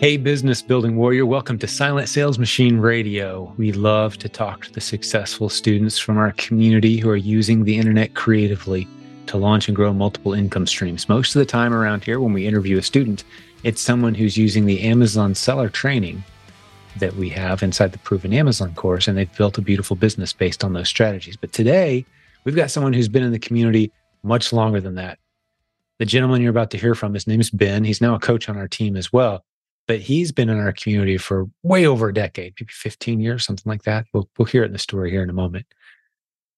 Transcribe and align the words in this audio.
Hey, 0.00 0.16
business 0.16 0.62
building 0.62 0.94
warrior, 0.94 1.26
welcome 1.26 1.58
to 1.58 1.66
Silent 1.66 2.08
Sales 2.08 2.38
Machine 2.38 2.78
Radio. 2.78 3.52
We 3.56 3.72
love 3.72 4.16
to 4.18 4.28
talk 4.28 4.62
to 4.66 4.72
the 4.72 4.80
successful 4.80 5.48
students 5.48 5.98
from 5.98 6.18
our 6.18 6.30
community 6.36 6.98
who 6.98 7.10
are 7.10 7.16
using 7.16 7.64
the 7.64 7.76
internet 7.76 8.14
creatively 8.14 8.86
to 9.26 9.36
launch 9.36 9.66
and 9.66 9.74
grow 9.74 9.92
multiple 9.92 10.34
income 10.34 10.68
streams. 10.68 11.08
Most 11.08 11.34
of 11.34 11.40
the 11.40 11.46
time 11.46 11.74
around 11.74 12.04
here, 12.04 12.20
when 12.20 12.32
we 12.32 12.46
interview 12.46 12.78
a 12.78 12.82
student, 12.82 13.24
it's 13.64 13.80
someone 13.80 14.14
who's 14.14 14.36
using 14.36 14.66
the 14.66 14.82
Amazon 14.82 15.34
seller 15.34 15.68
training 15.68 16.22
that 17.00 17.16
we 17.16 17.28
have 17.30 17.64
inside 17.64 17.90
the 17.90 17.98
Proven 17.98 18.32
Amazon 18.32 18.76
course, 18.76 19.08
and 19.08 19.18
they've 19.18 19.36
built 19.36 19.58
a 19.58 19.62
beautiful 19.62 19.96
business 19.96 20.32
based 20.32 20.62
on 20.62 20.74
those 20.74 20.88
strategies. 20.88 21.36
But 21.36 21.52
today, 21.52 22.06
we've 22.44 22.54
got 22.54 22.70
someone 22.70 22.92
who's 22.92 23.08
been 23.08 23.24
in 23.24 23.32
the 23.32 23.38
community 23.40 23.90
much 24.22 24.52
longer 24.52 24.80
than 24.80 24.94
that. 24.94 25.18
The 25.98 26.06
gentleman 26.06 26.40
you're 26.40 26.50
about 26.50 26.70
to 26.70 26.78
hear 26.78 26.94
from, 26.94 27.14
his 27.14 27.26
name 27.26 27.40
is 27.40 27.50
Ben. 27.50 27.82
He's 27.82 28.00
now 28.00 28.14
a 28.14 28.20
coach 28.20 28.48
on 28.48 28.56
our 28.56 28.68
team 28.68 28.96
as 28.96 29.12
well 29.12 29.42
but 29.88 30.00
he's 30.00 30.30
been 30.30 30.50
in 30.50 30.60
our 30.60 30.72
community 30.72 31.16
for 31.16 31.46
way 31.62 31.86
over 31.86 32.10
a 32.10 32.14
decade, 32.14 32.52
maybe 32.60 32.70
15 32.70 33.20
years, 33.20 33.44
something 33.44 33.68
like 33.68 33.82
that. 33.84 34.04
We'll, 34.12 34.28
we'll 34.38 34.46
hear 34.46 34.62
it 34.62 34.66
in 34.66 34.72
the 34.72 34.78
story 34.78 35.10
here 35.10 35.22
in 35.22 35.30
a 35.30 35.34
moment. 35.34 35.66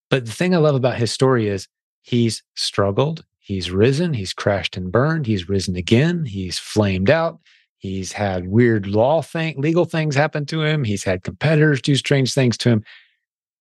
But 0.09 0.25
the 0.25 0.33
thing 0.33 0.53
I 0.53 0.57
love 0.57 0.75
about 0.75 0.97
his 0.97 1.11
story 1.11 1.47
is 1.47 1.69
he's 2.01 2.43
struggled, 2.55 3.23
he's 3.39 3.71
risen, 3.71 4.13
he's 4.13 4.33
crashed 4.33 4.75
and 4.75 4.91
burned, 4.91 5.25
he's 5.25 5.47
risen 5.47 5.77
again, 5.77 6.25
he's 6.25 6.59
flamed 6.59 7.09
out, 7.09 7.39
he's 7.77 8.11
had 8.11 8.49
weird 8.49 8.85
law 8.85 9.21
thing, 9.21 9.59
legal 9.59 9.85
things 9.85 10.13
happen 10.13 10.45
to 10.47 10.61
him, 10.63 10.83
he's 10.83 11.05
had 11.05 11.23
competitors 11.23 11.81
do 11.81 11.95
strange 11.95 12.33
things 12.33 12.57
to 12.57 12.69
him. 12.69 12.83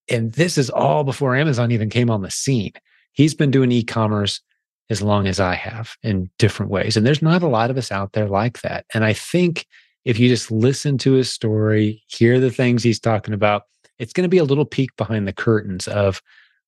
And 0.09 0.33
this 0.33 0.59
is 0.59 0.69
all 0.69 1.05
before 1.05 1.37
Amazon 1.37 1.71
even 1.71 1.91
came 1.91 2.11
on 2.11 2.23
the 2.23 2.31
scene. 2.33 2.73
He's 3.13 3.35
been 3.35 3.53
doing 3.53 3.71
e-commerce 3.71 4.41
as 4.91 5.01
long 5.01 5.29
as 5.29 5.39
I 5.41 5.55
have 5.55 5.97
in 6.03 6.29
different 6.39 6.71
ways. 6.71 6.97
And 6.97 7.07
there's 7.07 7.23
not 7.23 7.43
a 7.43 7.49
lot 7.49 7.71
of 7.71 7.79
us 7.79 7.93
out 7.93 8.13
there 8.13 8.29
like 8.29 8.61
that. 8.63 8.85
And 8.93 9.05
I 9.05 9.13
think 9.13 9.67
if 10.05 10.19
you 10.19 10.29
just 10.29 10.51
listen 10.51 10.99
to 10.99 11.13
his 11.13 11.31
story, 11.31 12.03
hear 12.09 12.41
the 12.41 12.51
things 12.51 12.83
he's 12.83 13.01
talking 13.01 13.33
about, 13.33 13.63
it's 13.99 14.13
going 14.13 14.25
to 14.25 14.29
be 14.29 14.39
a 14.39 14.45
little 14.45 14.65
peek 14.65 14.95
behind 14.97 15.29
the 15.29 15.33
curtains 15.33 15.87
of 15.87 16.21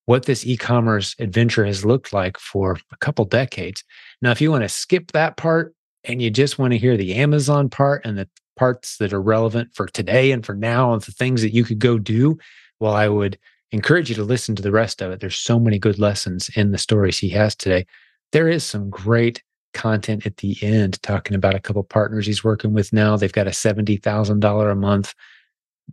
what 0.06 0.26
this 0.26 0.46
e-commerce 0.46 1.16
adventure 1.18 1.64
has 1.64 1.84
looked 1.84 2.12
like 2.12 2.38
for 2.38 2.78
a 2.92 2.96
couple 2.98 3.24
decades. 3.24 3.82
Now, 4.20 4.30
if 4.30 4.40
you 4.40 4.50
want 4.50 4.62
to 4.62 4.68
skip 4.68 5.12
that 5.12 5.36
part 5.36 5.74
and 6.04 6.22
you 6.22 6.30
just 6.30 6.58
want 6.58 6.72
to 6.72 6.78
hear 6.78 6.96
the 6.96 7.14
Amazon 7.14 7.68
part 7.68 8.04
and 8.04 8.18
the 8.18 8.28
parts 8.56 8.98
that 8.98 9.12
are 9.12 9.22
relevant 9.22 9.74
for 9.74 9.86
today 9.86 10.30
and 10.30 10.44
for 10.44 10.54
now 10.54 10.92
and 10.92 11.02
the 11.02 11.12
things 11.12 11.42
that 11.42 11.54
you 11.54 11.64
could 11.64 11.78
go 11.78 11.98
do, 11.98 12.38
well, 12.78 12.92
I 12.92 13.08
would 13.08 13.38
encourage 13.70 14.10
you 14.10 14.14
to 14.16 14.24
listen 14.24 14.54
to 14.56 14.62
the 14.62 14.72
rest 14.72 15.00
of 15.00 15.10
it. 15.10 15.20
There's 15.20 15.38
so 15.38 15.58
many 15.58 15.78
good 15.78 15.98
lessons 15.98 16.50
in 16.54 16.72
the 16.72 16.78
stories 16.78 17.18
he 17.18 17.30
has 17.30 17.56
today 17.56 17.86
there 18.32 18.48
is 18.48 18.64
some 18.64 18.90
great 18.90 19.42
content 19.74 20.26
at 20.26 20.38
the 20.38 20.56
end 20.62 21.02
talking 21.02 21.34
about 21.34 21.54
a 21.54 21.60
couple 21.60 21.82
partners 21.82 22.26
he's 22.26 22.44
working 22.44 22.72
with 22.72 22.92
now. 22.92 23.16
They've 23.16 23.32
got 23.32 23.46
a 23.46 23.50
$70,000 23.50 24.72
a 24.72 24.74
month 24.74 25.14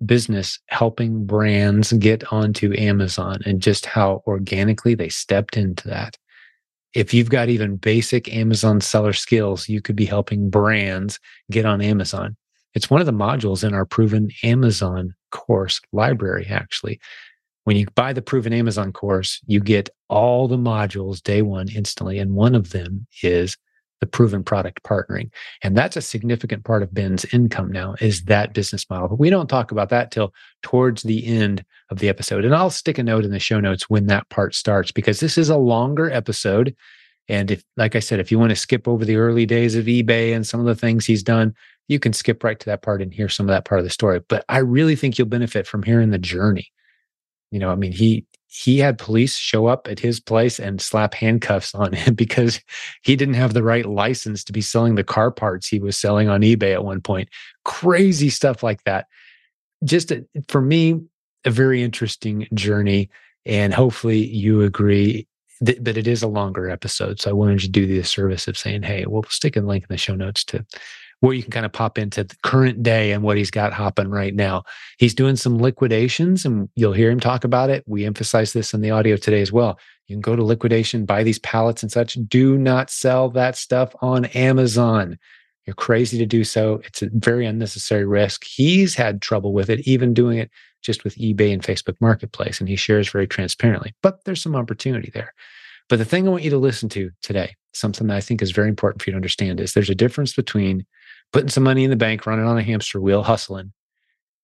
business 0.05 0.59
helping 0.67 1.25
brands 1.25 1.91
get 1.93 2.31
onto 2.31 2.73
Amazon 2.77 3.39
and 3.45 3.61
just 3.61 3.85
how 3.85 4.23
organically 4.27 4.95
they 4.95 5.09
stepped 5.09 5.57
into 5.57 5.87
that. 5.87 6.17
If 6.93 7.13
you've 7.13 7.29
got 7.29 7.49
even 7.49 7.75
basic 7.75 8.33
Amazon 8.33 8.81
seller 8.81 9.13
skills, 9.13 9.69
you 9.69 9.81
could 9.81 9.95
be 9.95 10.05
helping 10.05 10.49
brands 10.49 11.19
get 11.51 11.65
on 11.65 11.81
Amazon. 11.81 12.35
It's 12.73 12.89
one 12.89 12.99
of 13.01 13.07
the 13.07 13.13
modules 13.13 13.63
in 13.63 13.73
our 13.73 13.85
proven 13.85 14.29
Amazon 14.43 15.13
course 15.31 15.81
library, 15.91 16.47
actually. 16.49 16.99
When 17.69 17.77
you 17.77 17.85
buy 17.93 18.13
the 18.13 18.21
proven 18.23 18.51
Amazon 18.51 18.91
course, 18.91 19.39
you 19.45 19.59
get 19.59 19.91
all 20.07 20.47
the 20.47 20.57
modules 20.57 21.21
day 21.21 21.43
one 21.43 21.69
instantly. 21.69 22.17
And 22.17 22.33
one 22.33 22.55
of 22.55 22.71
them 22.71 23.05
is 23.21 23.57
the 23.99 24.07
proven 24.07 24.43
product 24.43 24.81
partnering. 24.81 25.29
And 25.61 25.77
that's 25.77 25.95
a 25.95 26.01
significant 26.01 26.63
part 26.63 26.81
of 26.81 26.91
Ben's 26.91 27.25
income 27.25 27.71
now 27.71 27.93
is 28.01 28.23
that 28.23 28.55
business 28.55 28.89
model. 28.89 29.09
But 29.09 29.19
we 29.19 29.29
don't 29.29 29.47
talk 29.47 29.69
about 29.69 29.89
that 29.89 30.09
till 30.09 30.33
towards 30.63 31.03
the 31.03 31.23
end 31.27 31.63
of 31.91 31.99
the 31.99 32.09
episode. 32.09 32.43
And 32.43 32.55
I'll 32.55 32.71
stick 32.71 32.97
a 32.97 33.03
note 33.03 33.23
in 33.23 33.29
the 33.29 33.37
show 33.37 33.59
notes 33.59 33.87
when 33.87 34.07
that 34.07 34.27
part 34.29 34.55
starts 34.55 34.91
because 34.91 35.19
this 35.19 35.37
is 35.37 35.49
a 35.49 35.55
longer 35.55 36.09
episode. 36.09 36.75
And 37.27 37.51
if, 37.51 37.63
like 37.77 37.95
I 37.95 37.99
said, 37.99 38.19
if 38.19 38.31
you 38.31 38.39
want 38.39 38.49
to 38.49 38.55
skip 38.55 38.87
over 38.87 39.05
the 39.05 39.17
early 39.17 39.45
days 39.45 39.75
of 39.75 39.85
eBay 39.85 40.35
and 40.35 40.47
some 40.47 40.59
of 40.59 40.65
the 40.65 40.73
things 40.73 41.05
he's 41.05 41.21
done, 41.21 41.53
you 41.87 41.99
can 41.99 42.13
skip 42.13 42.43
right 42.43 42.59
to 42.59 42.65
that 42.65 42.81
part 42.81 43.03
and 43.03 43.13
hear 43.13 43.29
some 43.29 43.47
of 43.47 43.53
that 43.53 43.65
part 43.65 43.77
of 43.77 43.85
the 43.85 43.91
story. 43.91 44.21
But 44.27 44.43
I 44.49 44.57
really 44.57 44.95
think 44.95 45.19
you'll 45.19 45.27
benefit 45.27 45.67
from 45.67 45.83
hearing 45.83 46.09
the 46.09 46.17
journey 46.17 46.71
you 47.51 47.59
know, 47.59 47.71
I 47.71 47.75
mean, 47.75 47.91
he 47.91 48.25
he 48.51 48.79
had 48.79 48.97
police 48.97 49.35
show 49.35 49.67
up 49.67 49.87
at 49.87 49.99
his 49.99 50.19
place 50.19 50.59
and 50.59 50.81
slap 50.81 51.13
handcuffs 51.13 51.75
on 51.75 51.93
him 51.93 52.13
because 52.15 52.59
he 53.03 53.15
didn't 53.15 53.35
have 53.35 53.53
the 53.53 53.63
right 53.63 53.85
license 53.85 54.43
to 54.43 54.53
be 54.53 54.61
selling 54.61 54.95
the 54.95 55.03
car 55.03 55.29
parts 55.31 55.67
he 55.67 55.79
was 55.79 55.95
selling 55.95 56.29
on 56.29 56.41
eBay 56.41 56.73
at 56.73 56.83
one 56.83 56.99
point. 56.99 57.29
Crazy 57.63 58.29
stuff 58.29 58.63
like 58.63 58.83
that. 58.85 59.05
Just 59.83 60.11
a, 60.11 60.25
for 60.47 60.61
me, 60.61 60.99
a 61.45 61.51
very 61.51 61.83
interesting 61.83 62.47
journey. 62.53 63.09
And 63.45 63.73
hopefully 63.73 64.25
you 64.25 64.63
agree 64.63 65.27
that, 65.61 65.83
that 65.85 65.97
it 65.97 66.07
is 66.07 66.23
a 66.23 66.27
longer 66.27 66.69
episode. 66.69 67.21
So 67.21 67.29
I 67.29 67.33
wanted 67.33 67.59
to 67.59 67.69
do 67.69 67.85
the 67.85 68.03
service 68.03 68.47
of 68.47 68.57
saying, 68.57 68.83
hey, 68.83 69.05
we'll 69.07 69.23
stick 69.23 69.55
a 69.55 69.61
link 69.61 69.83
in 69.83 69.93
the 69.93 69.97
show 69.97 70.15
notes 70.15 70.43
to 70.45 70.65
where 71.19 71.33
you 71.33 71.43
can 71.43 71.51
kind 71.51 71.65
of 71.65 71.73
pop 71.73 71.97
into 71.97 72.23
the 72.23 72.35
current 72.43 72.81
day 72.81 73.11
and 73.11 73.23
what 73.23 73.37
he's 73.37 73.51
got 73.51 73.73
hopping 73.73 74.09
right 74.09 74.33
now. 74.33 74.63
He's 74.97 75.13
doing 75.13 75.35
some 75.35 75.57
liquidations 75.57 76.45
and 76.45 76.69
you'll 76.75 76.93
hear 76.93 77.11
him 77.11 77.19
talk 77.19 77.43
about 77.43 77.69
it. 77.69 77.83
We 77.87 78.05
emphasize 78.05 78.53
this 78.53 78.73
in 78.73 78.81
the 78.81 78.91
audio 78.91 79.17
today 79.17 79.41
as 79.41 79.51
well. 79.51 79.77
You 80.07 80.15
can 80.15 80.21
go 80.21 80.35
to 80.35 80.43
liquidation, 80.43 81.05
buy 81.05 81.23
these 81.23 81.39
pallets 81.39 81.83
and 81.83 81.91
such. 81.91 82.17
Do 82.27 82.57
not 82.57 82.89
sell 82.89 83.29
that 83.31 83.57
stuff 83.57 83.93
on 84.01 84.25
Amazon. 84.25 85.17
You're 85.65 85.75
crazy 85.75 86.17
to 86.17 86.25
do 86.25 86.43
so. 86.43 86.81
It's 86.85 87.03
a 87.03 87.09
very 87.13 87.45
unnecessary 87.45 88.05
risk. 88.05 88.43
He's 88.43 88.95
had 88.95 89.21
trouble 89.21 89.53
with 89.53 89.69
it, 89.69 89.81
even 89.81 90.13
doing 90.13 90.39
it 90.39 90.49
just 90.81 91.03
with 91.03 91.15
eBay 91.17 91.53
and 91.53 91.61
Facebook 91.61 91.95
Marketplace, 91.99 92.59
and 92.59 92.69
he 92.69 92.75
shares 92.75 93.09
very 93.09 93.27
transparently. 93.27 93.93
But 94.01 94.23
there's 94.23 94.41
some 94.41 94.55
opportunity 94.55 95.11
there. 95.13 95.33
But 95.89 95.99
the 95.99 96.05
thing 96.05 96.27
I 96.27 96.31
want 96.31 96.43
you 96.43 96.49
to 96.51 96.57
listen 96.57 96.89
to 96.89 97.11
today, 97.21 97.55
something 97.73 98.07
that 98.07 98.17
I 98.17 98.21
think 98.21 98.41
is 98.41 98.51
very 98.51 98.69
important 98.69 99.01
for 99.01 99.09
you 99.09 99.13
to 99.13 99.17
understand, 99.17 99.59
is 99.59 99.73
there's 99.73 99.89
a 99.89 99.95
difference 99.95 100.33
between 100.33 100.85
putting 101.31 101.49
some 101.49 101.63
money 101.63 101.83
in 101.83 101.89
the 101.89 101.95
bank, 101.95 102.25
running 102.25 102.45
on 102.45 102.57
a 102.57 102.63
hamster 102.63 102.99
wheel, 102.99 103.23
hustling, 103.23 103.73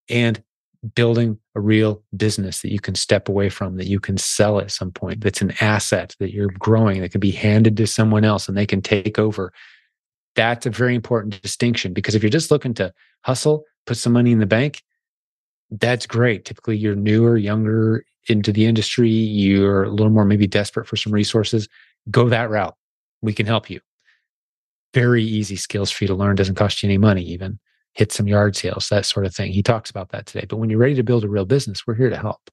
and 0.09 0.43
building 0.93 1.39
a 1.55 1.59
real 1.59 2.03
business 2.15 2.61
that 2.61 2.71
you 2.71 2.79
can 2.79 2.93
step 2.93 3.27
away 3.27 3.49
from, 3.49 3.77
that 3.77 3.87
you 3.87 3.99
can 3.99 4.17
sell 4.17 4.59
at 4.59 4.71
some 4.71 4.91
point, 4.91 5.21
that's 5.21 5.41
an 5.41 5.53
asset 5.61 6.15
that 6.19 6.31
you're 6.31 6.51
growing, 6.59 7.01
that 7.01 7.11
can 7.11 7.19
be 7.19 7.31
handed 7.31 7.75
to 7.77 7.87
someone 7.87 8.23
else 8.23 8.47
and 8.47 8.55
they 8.55 8.67
can 8.67 8.81
take 8.81 9.17
over. 9.17 9.51
That's 10.35 10.65
a 10.65 10.69
very 10.69 10.95
important 10.95 11.41
distinction 11.41 11.93
because 11.93 12.13
if 12.13 12.21
you're 12.21 12.29
just 12.29 12.51
looking 12.51 12.73
to 12.75 12.93
hustle, 13.21 13.63
put 13.87 13.97
some 13.97 14.13
money 14.13 14.31
in 14.31 14.39
the 14.39 14.45
bank, 14.45 14.83
that's 15.71 16.05
great. 16.05 16.45
Typically, 16.45 16.77
you're 16.77 16.95
newer, 16.95 17.37
younger 17.37 18.05
into 18.27 18.51
the 18.51 18.65
industry, 18.65 19.09
you're 19.09 19.83
a 19.83 19.89
little 19.89 20.11
more 20.11 20.25
maybe 20.25 20.47
desperate 20.47 20.87
for 20.87 20.97
some 20.97 21.13
resources. 21.13 21.67
Go 22.11 22.29
that 22.29 22.49
route. 22.49 22.75
We 23.21 23.33
can 23.33 23.45
help 23.45 23.69
you 23.69 23.79
very 24.95 25.23
easy 25.23 25.57
skills 25.57 25.91
for 25.91 26.05
you 26.05 26.07
to 26.07 26.15
learn, 26.15 26.37
doesn't 26.37 26.55
cost 26.55 26.81
you 26.81 26.87
any 26.87 26.97
money, 26.97 27.21
even 27.21 27.59
hit 27.95 28.13
some 28.13 28.27
yard 28.27 28.55
sales, 28.55 28.87
that 28.89 29.05
sort 29.05 29.25
of 29.25 29.35
thing. 29.35 29.51
He 29.51 29.61
talks 29.61 29.89
about 29.89 30.09
that 30.09 30.25
today. 30.25 30.45
But 30.47 30.57
when 30.57 30.69
you're 30.69 30.79
ready 30.79 30.95
to 30.95 31.03
build 31.03 31.25
a 31.25 31.29
real 31.29 31.45
business, 31.45 31.85
we're 31.85 31.95
here 31.95 32.09
to 32.09 32.17
help. 32.17 32.49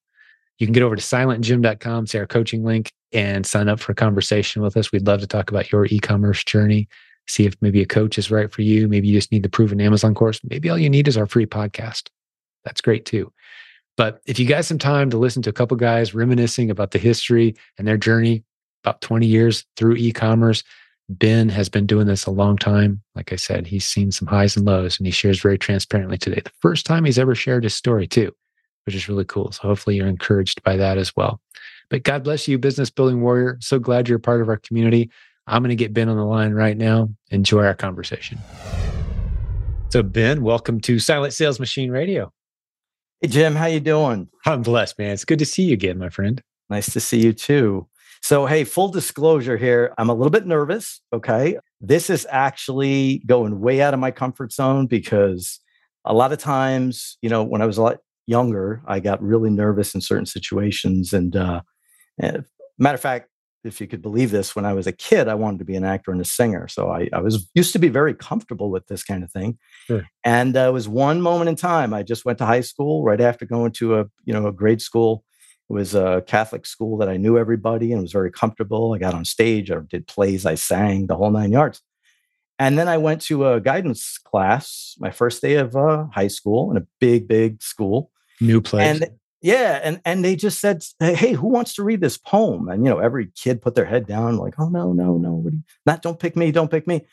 You 0.58 0.66
can 0.66 0.72
get 0.72 0.82
over 0.82 0.96
to 0.96 1.02
silentjim.com, 1.02 2.08
say 2.08 2.18
our 2.18 2.26
coaching 2.26 2.64
link, 2.64 2.92
and 3.12 3.46
sign 3.46 3.68
up 3.68 3.78
for 3.78 3.92
a 3.92 3.94
conversation 3.94 4.60
with 4.60 4.76
us. 4.76 4.90
We'd 4.90 5.06
love 5.06 5.20
to 5.20 5.26
talk 5.26 5.50
about 5.50 5.70
your 5.70 5.86
e 5.86 6.00
commerce 6.00 6.42
journey, 6.42 6.88
see 7.28 7.46
if 7.46 7.54
maybe 7.60 7.80
a 7.80 7.86
coach 7.86 8.18
is 8.18 8.30
right 8.30 8.50
for 8.50 8.62
you. 8.62 8.88
Maybe 8.88 9.06
you 9.06 9.16
just 9.16 9.30
need 9.30 9.44
the 9.44 9.48
proven 9.48 9.80
Amazon 9.80 10.14
course. 10.14 10.40
Maybe 10.44 10.68
all 10.68 10.78
you 10.78 10.90
need 10.90 11.08
is 11.08 11.16
our 11.16 11.26
free 11.26 11.46
podcast. 11.46 12.08
That's 12.64 12.80
great 12.80 13.06
too. 13.06 13.32
But 13.96 14.20
if 14.26 14.38
you 14.38 14.48
got 14.48 14.64
some 14.64 14.78
time 14.78 15.10
to 15.10 15.18
listen 15.18 15.42
to 15.42 15.50
a 15.50 15.54
couple 15.54 15.76
guys 15.76 16.14
reminiscing 16.14 16.70
about 16.70 16.90
the 16.90 16.98
history 16.98 17.54
and 17.78 17.86
their 17.86 17.98
journey, 17.98 18.44
about 18.84 19.00
20 19.00 19.26
years 19.26 19.64
through 19.76 19.96
e 19.96 20.12
commerce, 20.12 20.64
Ben 21.08 21.48
has 21.48 21.68
been 21.68 21.86
doing 21.86 22.06
this 22.06 22.26
a 22.26 22.30
long 22.30 22.56
time. 22.56 23.02
Like 23.14 23.32
I 23.32 23.36
said, 23.36 23.66
he's 23.66 23.86
seen 23.86 24.12
some 24.12 24.28
highs 24.28 24.56
and 24.56 24.64
lows 24.64 24.98
and 24.98 25.06
he 25.06 25.10
shares 25.10 25.40
very 25.40 25.58
transparently 25.58 26.18
today. 26.18 26.40
The 26.42 26.50
first 26.60 26.86
time 26.86 27.04
he's 27.04 27.18
ever 27.18 27.34
shared 27.34 27.64
his 27.64 27.74
story, 27.74 28.06
too, 28.06 28.32
which 28.86 28.94
is 28.94 29.08
really 29.08 29.24
cool. 29.24 29.52
So 29.52 29.62
hopefully 29.62 29.96
you're 29.96 30.06
encouraged 30.06 30.62
by 30.62 30.76
that 30.76 30.98
as 30.98 31.14
well. 31.16 31.40
But 31.90 32.04
God 32.04 32.24
bless 32.24 32.48
you, 32.48 32.58
business 32.58 32.90
building 32.90 33.20
warrior. 33.20 33.58
So 33.60 33.78
glad 33.78 34.08
you're 34.08 34.18
a 34.18 34.20
part 34.20 34.40
of 34.40 34.48
our 34.48 34.56
community. 34.56 35.10
I'm 35.46 35.62
going 35.62 35.70
to 35.70 35.76
get 35.76 35.92
Ben 35.92 36.08
on 36.08 36.16
the 36.16 36.24
line 36.24 36.52
right 36.52 36.76
now. 36.76 37.08
Enjoy 37.30 37.64
our 37.64 37.74
conversation. 37.74 38.38
So 39.90 40.02
Ben, 40.02 40.42
welcome 40.42 40.80
to 40.82 40.98
Silent 40.98 41.34
Sales 41.34 41.60
Machine 41.60 41.90
Radio. 41.90 42.32
Hey 43.20 43.28
Jim, 43.28 43.54
how 43.54 43.66
you 43.66 43.80
doing? 43.80 44.28
I'm 44.46 44.62
blessed, 44.62 44.98
man. 44.98 45.10
It's 45.10 45.24
good 45.24 45.38
to 45.40 45.46
see 45.46 45.64
you 45.64 45.74
again, 45.74 45.98
my 45.98 46.08
friend. 46.08 46.42
Nice 46.70 46.92
to 46.94 47.00
see 47.00 47.20
you 47.20 47.32
too. 47.32 47.86
So, 48.22 48.46
hey, 48.46 48.62
full 48.62 48.88
disclosure 48.88 49.56
here, 49.56 49.92
I'm 49.98 50.08
a 50.08 50.14
little 50.14 50.30
bit 50.30 50.46
nervous. 50.46 51.00
Okay. 51.12 51.58
This 51.80 52.08
is 52.08 52.24
actually 52.30 53.20
going 53.26 53.60
way 53.60 53.82
out 53.82 53.94
of 53.94 54.00
my 54.00 54.12
comfort 54.12 54.52
zone 54.52 54.86
because 54.86 55.58
a 56.04 56.14
lot 56.14 56.32
of 56.32 56.38
times, 56.38 57.18
you 57.20 57.28
know, 57.28 57.42
when 57.42 57.60
I 57.60 57.66
was 57.66 57.78
a 57.78 57.82
lot 57.82 57.98
younger, 58.26 58.80
I 58.86 59.00
got 59.00 59.20
really 59.20 59.50
nervous 59.50 59.92
in 59.94 60.00
certain 60.00 60.26
situations. 60.26 61.12
And, 61.12 61.34
uh, 61.34 61.62
and 62.16 62.44
matter 62.78 62.94
of 62.94 63.00
fact, 63.00 63.28
if 63.64 63.80
you 63.80 63.88
could 63.88 64.02
believe 64.02 64.30
this, 64.30 64.54
when 64.54 64.64
I 64.64 64.72
was 64.72 64.86
a 64.86 64.92
kid, 64.92 65.26
I 65.26 65.34
wanted 65.34 65.58
to 65.58 65.64
be 65.64 65.74
an 65.74 65.84
actor 65.84 66.12
and 66.12 66.20
a 66.20 66.24
singer. 66.24 66.68
So 66.68 66.90
I, 66.90 67.08
I 67.12 67.20
was 67.20 67.50
used 67.54 67.72
to 67.72 67.78
be 67.80 67.88
very 67.88 68.14
comfortable 68.14 68.70
with 68.70 68.86
this 68.86 69.02
kind 69.02 69.24
of 69.24 69.32
thing. 69.32 69.58
Sure. 69.86 70.04
And 70.24 70.56
uh, 70.56 70.68
it 70.68 70.72
was 70.72 70.88
one 70.88 71.20
moment 71.20 71.48
in 71.48 71.56
time. 71.56 71.92
I 71.92 72.04
just 72.04 72.24
went 72.24 72.38
to 72.38 72.46
high 72.46 72.60
school 72.60 73.04
right 73.04 73.20
after 73.20 73.46
going 73.46 73.72
to 73.72 73.98
a 73.98 74.04
you 74.24 74.32
know 74.32 74.46
a 74.46 74.52
grade 74.52 74.82
school. 74.82 75.24
It 75.72 75.74
was 75.74 75.94
a 75.94 76.22
Catholic 76.26 76.66
school 76.66 76.98
that 76.98 77.08
I 77.08 77.16
knew 77.16 77.38
everybody 77.38 77.92
and 77.92 78.02
was 78.02 78.12
very 78.12 78.30
comfortable. 78.30 78.92
I 78.92 78.98
got 78.98 79.14
on 79.14 79.24
stage, 79.24 79.70
I 79.70 79.78
did 79.88 80.06
plays, 80.06 80.44
I 80.44 80.54
sang 80.54 81.06
the 81.06 81.16
whole 81.16 81.30
nine 81.30 81.50
yards. 81.50 81.80
And 82.58 82.78
then 82.78 82.88
I 82.88 82.98
went 82.98 83.22
to 83.22 83.48
a 83.48 83.58
guidance 83.58 84.18
class, 84.18 84.94
my 84.98 85.10
first 85.10 85.40
day 85.40 85.54
of 85.54 85.74
uh, 85.74 86.08
high 86.12 86.28
school 86.28 86.70
in 86.70 86.76
a 86.76 86.86
big, 87.00 87.26
big 87.26 87.62
school. 87.62 88.10
New 88.38 88.60
place. 88.60 89.00
And 89.00 89.10
yeah, 89.40 89.80
and 89.82 89.98
and 90.04 90.22
they 90.22 90.36
just 90.36 90.60
said, 90.60 90.84
"Hey, 91.00 91.32
who 91.32 91.48
wants 91.48 91.72
to 91.76 91.82
read 91.82 92.02
this 92.02 92.18
poem?" 92.18 92.68
And 92.68 92.84
you 92.84 92.90
know, 92.90 92.98
every 92.98 93.30
kid 93.34 93.62
put 93.62 93.74
their 93.74 93.86
head 93.86 94.06
down, 94.06 94.36
like, 94.36 94.54
"Oh 94.58 94.68
no, 94.68 94.92
no, 94.92 95.16
no, 95.16 95.50
not 95.86 96.02
don't 96.02 96.20
pick 96.20 96.36
me, 96.36 96.52
don't 96.52 96.70
pick 96.70 96.86
me." 96.86 97.06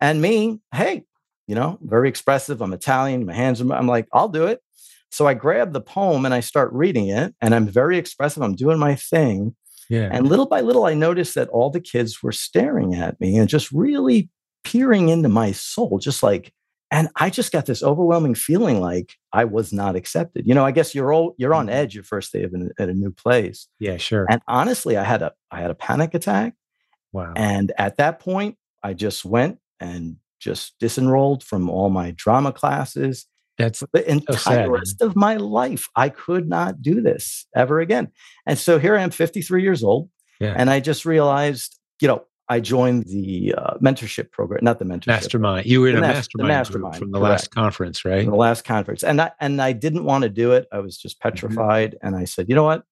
And 0.00 0.22
me, 0.22 0.60
hey, 0.72 1.04
you 1.48 1.56
know, 1.56 1.78
very 1.82 2.08
expressive. 2.08 2.62
I'm 2.62 2.72
Italian. 2.72 3.26
My 3.26 3.34
hands 3.34 3.60
are. 3.60 3.72
I'm 3.72 3.88
like, 3.88 4.06
I'll 4.12 4.28
do 4.28 4.46
it. 4.46 4.62
So 5.14 5.28
I 5.28 5.34
grab 5.34 5.72
the 5.72 5.80
poem 5.80 6.24
and 6.24 6.34
I 6.34 6.40
start 6.40 6.72
reading 6.72 7.06
it, 7.06 7.36
and 7.40 7.54
I'm 7.54 7.68
very 7.68 7.98
expressive. 7.98 8.42
I'm 8.42 8.56
doing 8.56 8.80
my 8.80 8.96
thing. 8.96 9.54
Yeah. 9.88 10.08
And 10.10 10.28
little 10.28 10.46
by 10.46 10.60
little, 10.60 10.86
I 10.86 10.94
noticed 10.94 11.36
that 11.36 11.48
all 11.50 11.70
the 11.70 11.80
kids 11.80 12.20
were 12.20 12.32
staring 12.32 12.96
at 12.96 13.20
me 13.20 13.36
and 13.36 13.48
just 13.48 13.70
really 13.70 14.28
peering 14.64 15.10
into 15.10 15.28
my 15.28 15.52
soul, 15.52 16.00
just 16.00 16.24
like 16.24 16.52
and 16.90 17.08
I 17.16 17.30
just 17.30 17.52
got 17.52 17.66
this 17.66 17.82
overwhelming 17.82 18.34
feeling 18.34 18.80
like 18.80 19.14
I 19.32 19.44
was 19.44 19.72
not 19.72 19.94
accepted. 19.94 20.46
You 20.46 20.54
know, 20.54 20.64
I 20.64 20.72
guess 20.72 20.96
you're 20.96 21.12
all 21.12 21.36
you're 21.38 21.54
on 21.54 21.66
mm-hmm. 21.66 21.76
edge 21.76 21.94
your 21.94 22.04
first 22.04 22.32
day 22.32 22.42
of 22.42 22.52
an, 22.52 22.70
at 22.80 22.88
a 22.88 22.94
new 22.94 23.12
place. 23.12 23.68
Yeah, 23.78 23.98
sure. 23.98 24.26
And 24.28 24.42
honestly, 24.48 24.96
I 24.96 25.04
had 25.04 25.22
a 25.22 25.32
I 25.48 25.60
had 25.60 25.70
a 25.70 25.76
panic 25.76 26.14
attack. 26.14 26.54
Wow. 27.12 27.34
And 27.36 27.70
at 27.78 27.98
that 27.98 28.18
point, 28.18 28.56
I 28.82 28.94
just 28.94 29.24
went 29.24 29.58
and 29.78 30.16
just 30.40 30.76
disenrolled 30.80 31.44
from 31.44 31.70
all 31.70 31.88
my 31.88 32.10
drama 32.16 32.52
classes. 32.52 33.26
That's 33.58 33.82
the 33.92 34.10
entire 34.10 34.66
so 34.66 34.70
rest 34.70 35.00
of 35.00 35.14
my 35.14 35.36
life. 35.36 35.88
I 35.94 36.08
could 36.08 36.48
not 36.48 36.82
do 36.82 37.00
this 37.00 37.46
ever 37.54 37.80
again. 37.80 38.08
And 38.46 38.58
so 38.58 38.78
here 38.78 38.96
I 38.96 39.02
am, 39.02 39.10
53 39.10 39.62
years 39.62 39.84
old. 39.84 40.10
Yeah. 40.40 40.54
And 40.56 40.68
I 40.68 40.80
just 40.80 41.04
realized, 41.04 41.78
you 42.00 42.08
know, 42.08 42.24
I 42.48 42.60
joined 42.60 43.04
the 43.04 43.54
uh, 43.56 43.74
mentorship 43.78 44.30
program, 44.30 44.60
not 44.62 44.78
the 44.78 44.84
mentorship 44.84 45.06
mastermind. 45.06 45.66
You 45.66 45.80
were 45.80 45.88
in 45.88 45.96
a 45.96 46.00
mastermind, 46.00 46.48
mastermind 46.48 46.96
from 46.96 47.12
the 47.12 47.18
correct. 47.18 47.30
last 47.30 47.50
conference, 47.52 48.04
right? 48.04 48.22
From 48.24 48.32
the 48.32 48.36
last 48.36 48.64
conference, 48.64 49.02
and 49.02 49.20
I 49.20 49.30
and 49.40 49.62
I 49.62 49.72
didn't 49.72 50.04
want 50.04 50.22
to 50.22 50.28
do 50.28 50.52
it. 50.52 50.66
I 50.70 50.80
was 50.80 50.98
just 50.98 51.18
mm-hmm. 51.18 51.30
petrified, 51.30 51.92
mm-hmm. 51.92 52.06
and 52.06 52.16
I 52.16 52.24
said, 52.24 52.48
you 52.48 52.54
know 52.54 52.64
what? 52.64 52.84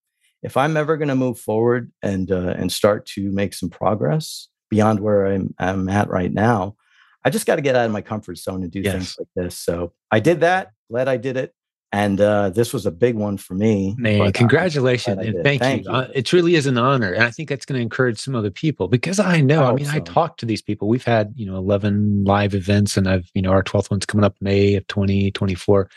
If 0.43 0.56
I'm 0.56 0.76
ever 0.76 0.97
going 0.97 1.08
to 1.08 1.15
move 1.15 1.38
forward 1.38 1.93
and 2.03 2.32
uh, 2.32 2.55
and 2.56 2.73
start 2.73 3.05
to 3.15 3.31
make 3.31 3.53
some 3.53 3.69
progress 3.69 4.49
beyond 4.70 5.00
where 5.00 5.26
I'm, 5.26 5.55
I'm 5.58 5.87
at 5.91 6.08
right 6.08 6.32
now, 6.32 6.76
I 7.24 7.30
just 7.30 7.46
got 7.46 7.56
to 7.56 7.62
get 7.62 7.76
out 7.76 7.86
of 7.86 7.92
my 7.92 8.02
comfort 8.02 8.38
zone 8.38 8.62
and 8.62 8.70
do 8.70 8.80
yes. 8.80 8.92
things 8.92 9.16
like 9.19 9.28
this. 9.36 9.58
So 9.58 9.92
I 10.10 10.20
did 10.20 10.40
that. 10.40 10.72
Glad 10.90 11.08
I 11.08 11.16
did 11.16 11.36
it 11.36 11.54
and 11.92 12.20
uh, 12.20 12.48
this 12.48 12.72
was 12.72 12.86
a 12.86 12.90
big 12.90 13.14
one 13.14 13.36
for 13.36 13.54
me. 13.54 13.94
Man, 13.98 14.32
congratulations 14.32 15.19
and 15.19 15.44
thank, 15.44 15.60
thank 15.60 15.84
you. 15.84 15.90
you. 15.90 15.96
Uh, 15.96 16.08
it 16.14 16.24
truly 16.24 16.54
is 16.54 16.66
an 16.66 16.78
honor, 16.78 17.12
and 17.12 17.22
I 17.22 17.30
think 17.30 17.50
that's 17.50 17.66
going 17.66 17.78
to 17.78 17.82
encourage 17.82 18.19
some 18.19 18.34
other 18.34 18.50
people 18.50 18.88
because 18.88 19.20
I 19.20 19.42
know. 19.42 19.64
I, 19.64 19.70
I 19.70 19.74
mean, 19.74 19.84
so. 19.84 19.92
I 19.92 20.00
talk 20.00 20.38
to 20.38 20.46
these 20.46 20.62
people. 20.62 20.88
We've 20.88 21.04
had 21.04 21.34
you 21.36 21.44
know 21.44 21.56
eleven 21.56 22.24
live 22.24 22.54
events, 22.54 22.96
and 22.96 23.06
I've 23.06 23.30
you 23.34 23.42
know 23.42 23.50
our 23.50 23.62
twelfth 23.62 23.90
one's 23.90 24.06
coming 24.06 24.24
up 24.24 24.34
May 24.40 24.74
of 24.76 24.86
twenty 24.86 25.30
twenty 25.32 25.54
four, 25.54 25.90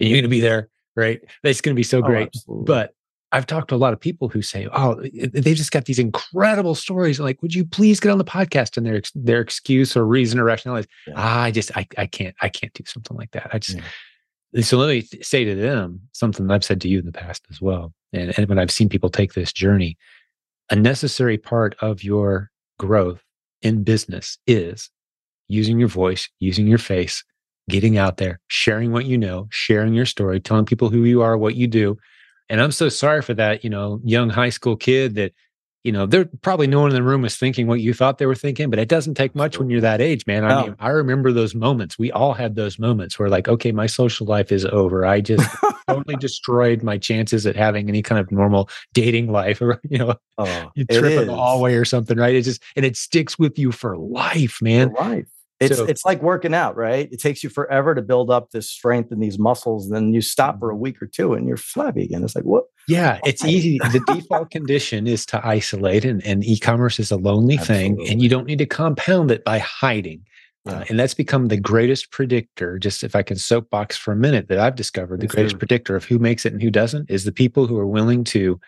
and 0.00 0.08
you're 0.08 0.16
going 0.16 0.22
to 0.22 0.28
be 0.28 0.40
there, 0.40 0.70
right? 0.96 1.20
That's 1.42 1.60
going 1.60 1.74
to 1.74 1.78
be 1.78 1.84
so 1.84 1.98
oh, 1.98 2.02
great. 2.02 2.30
but 2.48 2.94
I've 3.32 3.46
talked 3.46 3.68
to 3.68 3.74
a 3.74 3.76
lot 3.76 3.92
of 3.92 4.00
people 4.00 4.28
who 4.28 4.42
say, 4.42 4.68
"Oh, 4.72 5.02
they've 5.12 5.56
just 5.56 5.72
got 5.72 5.86
these 5.86 5.98
incredible 5.98 6.74
stories." 6.74 7.18
Like, 7.18 7.40
would 7.42 7.54
you 7.54 7.64
please 7.64 7.98
get 7.98 8.12
on 8.12 8.18
the 8.18 8.24
podcast? 8.24 8.76
And 8.76 8.86
their 8.86 9.02
their 9.14 9.40
excuse 9.40 9.96
or 9.96 10.06
reason 10.06 10.38
or 10.38 10.44
rationale 10.44 10.76
is, 10.76 10.86
yeah. 11.06 11.14
ah, 11.16 11.42
"I 11.42 11.50
just 11.50 11.76
I 11.76 11.86
I 11.96 12.06
can't 12.06 12.36
I 12.42 12.48
can't 12.48 12.72
do 12.74 12.84
something 12.86 13.16
like 13.16 13.30
that. 13.32 13.50
I 13.52 13.58
just." 13.58 13.78
Yeah 13.78 13.84
so 14.60 14.76
let 14.76 14.88
me 14.88 15.00
say 15.22 15.44
to 15.44 15.54
them 15.54 16.00
something 16.12 16.46
that 16.46 16.54
I've 16.54 16.64
said 16.64 16.80
to 16.82 16.88
you 16.88 16.98
in 16.98 17.06
the 17.06 17.12
past 17.12 17.46
as 17.50 17.62
well. 17.62 17.92
And, 18.12 18.36
and 18.36 18.48
when 18.48 18.58
I've 18.58 18.70
seen 18.70 18.88
people 18.88 19.08
take 19.08 19.32
this 19.32 19.52
journey, 19.52 19.96
a 20.70 20.76
necessary 20.76 21.38
part 21.38 21.74
of 21.80 22.04
your 22.04 22.50
growth 22.78 23.22
in 23.62 23.82
business 23.82 24.38
is 24.46 24.90
using 25.48 25.78
your 25.78 25.88
voice, 25.88 26.28
using 26.38 26.66
your 26.66 26.78
face, 26.78 27.24
getting 27.68 27.96
out 27.96 28.18
there, 28.18 28.40
sharing 28.48 28.92
what 28.92 29.06
you 29.06 29.16
know, 29.16 29.48
sharing 29.50 29.94
your 29.94 30.06
story, 30.06 30.40
telling 30.40 30.66
people 30.66 30.90
who 30.90 31.04
you 31.04 31.22
are, 31.22 31.38
what 31.38 31.54
you 31.54 31.66
do. 31.66 31.96
And 32.52 32.60
I'm 32.60 32.70
so 32.70 32.90
sorry 32.90 33.22
for 33.22 33.32
that, 33.32 33.64
you 33.64 33.70
know, 33.70 33.98
young 34.04 34.28
high 34.28 34.50
school 34.50 34.76
kid 34.76 35.14
that 35.14 35.32
you 35.84 35.90
know, 35.90 36.06
there 36.06 36.26
probably 36.42 36.66
no 36.66 36.80
one 36.80 36.90
in 36.90 36.94
the 36.94 37.02
room 37.02 37.22
was 37.22 37.36
thinking 37.36 37.66
what 37.66 37.80
you 37.80 37.92
thought 37.92 38.18
they 38.18 38.26
were 38.26 38.36
thinking, 38.36 38.70
but 38.70 38.78
it 38.78 38.88
doesn't 38.88 39.14
take 39.14 39.34
much 39.34 39.58
when 39.58 39.68
you're 39.68 39.80
that 39.80 40.00
age, 40.00 40.26
man. 40.28 40.44
I 40.44 40.48
no. 40.48 40.62
mean, 40.66 40.76
I 40.78 40.90
remember 40.90 41.32
those 41.32 41.54
moments. 41.56 41.98
We 41.98 42.12
all 42.12 42.34
had 42.34 42.54
those 42.54 42.78
moments 42.78 43.18
where, 43.18 43.28
like, 43.28 43.48
okay, 43.48 43.72
my 43.72 43.86
social 43.86 44.26
life 44.26 44.52
is 44.52 44.64
over. 44.66 45.04
I 45.04 45.20
just 45.20 45.48
totally 45.88 46.14
destroyed 46.20 46.84
my 46.84 46.98
chances 46.98 47.46
at 47.46 47.56
having 47.56 47.88
any 47.88 48.00
kind 48.00 48.20
of 48.20 48.30
normal 48.30 48.70
dating 48.92 49.32
life, 49.32 49.60
or 49.60 49.80
you 49.88 49.98
know, 49.98 50.14
oh, 50.38 50.70
you 50.76 50.84
trip 50.84 51.20
in 51.20 51.26
the 51.26 51.34
hallway 51.34 51.74
or 51.74 51.84
something, 51.84 52.16
right? 52.16 52.34
It 52.34 52.42
just 52.42 52.62
and 52.76 52.86
it 52.86 52.96
sticks 52.96 53.36
with 53.36 53.58
you 53.58 53.72
for 53.72 53.96
life, 53.96 54.62
man. 54.62 54.94
For 54.94 55.02
life. 55.02 55.28
It's 55.62 55.76
so, 55.76 55.84
it's 55.84 56.04
like 56.04 56.22
working 56.22 56.54
out, 56.54 56.76
right? 56.76 57.08
It 57.10 57.20
takes 57.20 57.42
you 57.42 57.50
forever 57.50 57.94
to 57.94 58.02
build 58.02 58.30
up 58.30 58.50
this 58.50 58.68
strength 58.68 59.12
and 59.12 59.22
these 59.22 59.38
muscles. 59.38 59.90
Then 59.90 60.12
you 60.12 60.20
stop 60.20 60.58
for 60.58 60.70
a 60.70 60.74
mm-hmm. 60.74 60.82
week 60.82 61.02
or 61.02 61.06
two 61.06 61.34
and 61.34 61.46
you're 61.46 61.56
flabby 61.56 62.04
again. 62.04 62.24
It's 62.24 62.34
like 62.34 62.44
what? 62.44 62.64
Yeah, 62.88 63.20
it's 63.24 63.44
easy. 63.44 63.78
the 63.78 64.02
default 64.14 64.50
condition 64.50 65.06
is 65.06 65.24
to 65.26 65.46
isolate, 65.46 66.04
and, 66.04 66.24
and 66.26 66.44
e-commerce 66.44 66.98
is 66.98 67.10
a 67.10 67.16
lonely 67.16 67.58
Absolutely. 67.58 68.06
thing, 68.06 68.10
and 68.10 68.22
you 68.22 68.28
don't 68.28 68.46
need 68.46 68.58
to 68.58 68.66
compound 68.66 69.30
it 69.30 69.44
by 69.44 69.58
hiding. 69.58 70.24
Uh, 70.64 70.84
and 70.88 70.98
that's 70.98 71.14
become 71.14 71.48
the 71.48 71.56
greatest 71.56 72.12
predictor. 72.12 72.78
Just 72.78 73.02
if 73.02 73.16
I 73.16 73.22
can 73.22 73.36
soapbox 73.36 73.96
for 73.96 74.12
a 74.12 74.16
minute, 74.16 74.48
that 74.48 74.60
I've 74.60 74.76
discovered 74.76 75.20
the 75.20 75.26
greatest 75.26 75.58
predictor 75.58 75.96
of 75.96 76.04
who 76.04 76.20
makes 76.20 76.46
it 76.46 76.52
and 76.52 76.62
who 76.62 76.70
doesn't 76.70 77.10
is 77.10 77.24
the 77.24 77.32
people 77.32 77.66
who 77.66 77.76
are 77.78 77.86
willing 77.86 78.22
to 78.24 78.60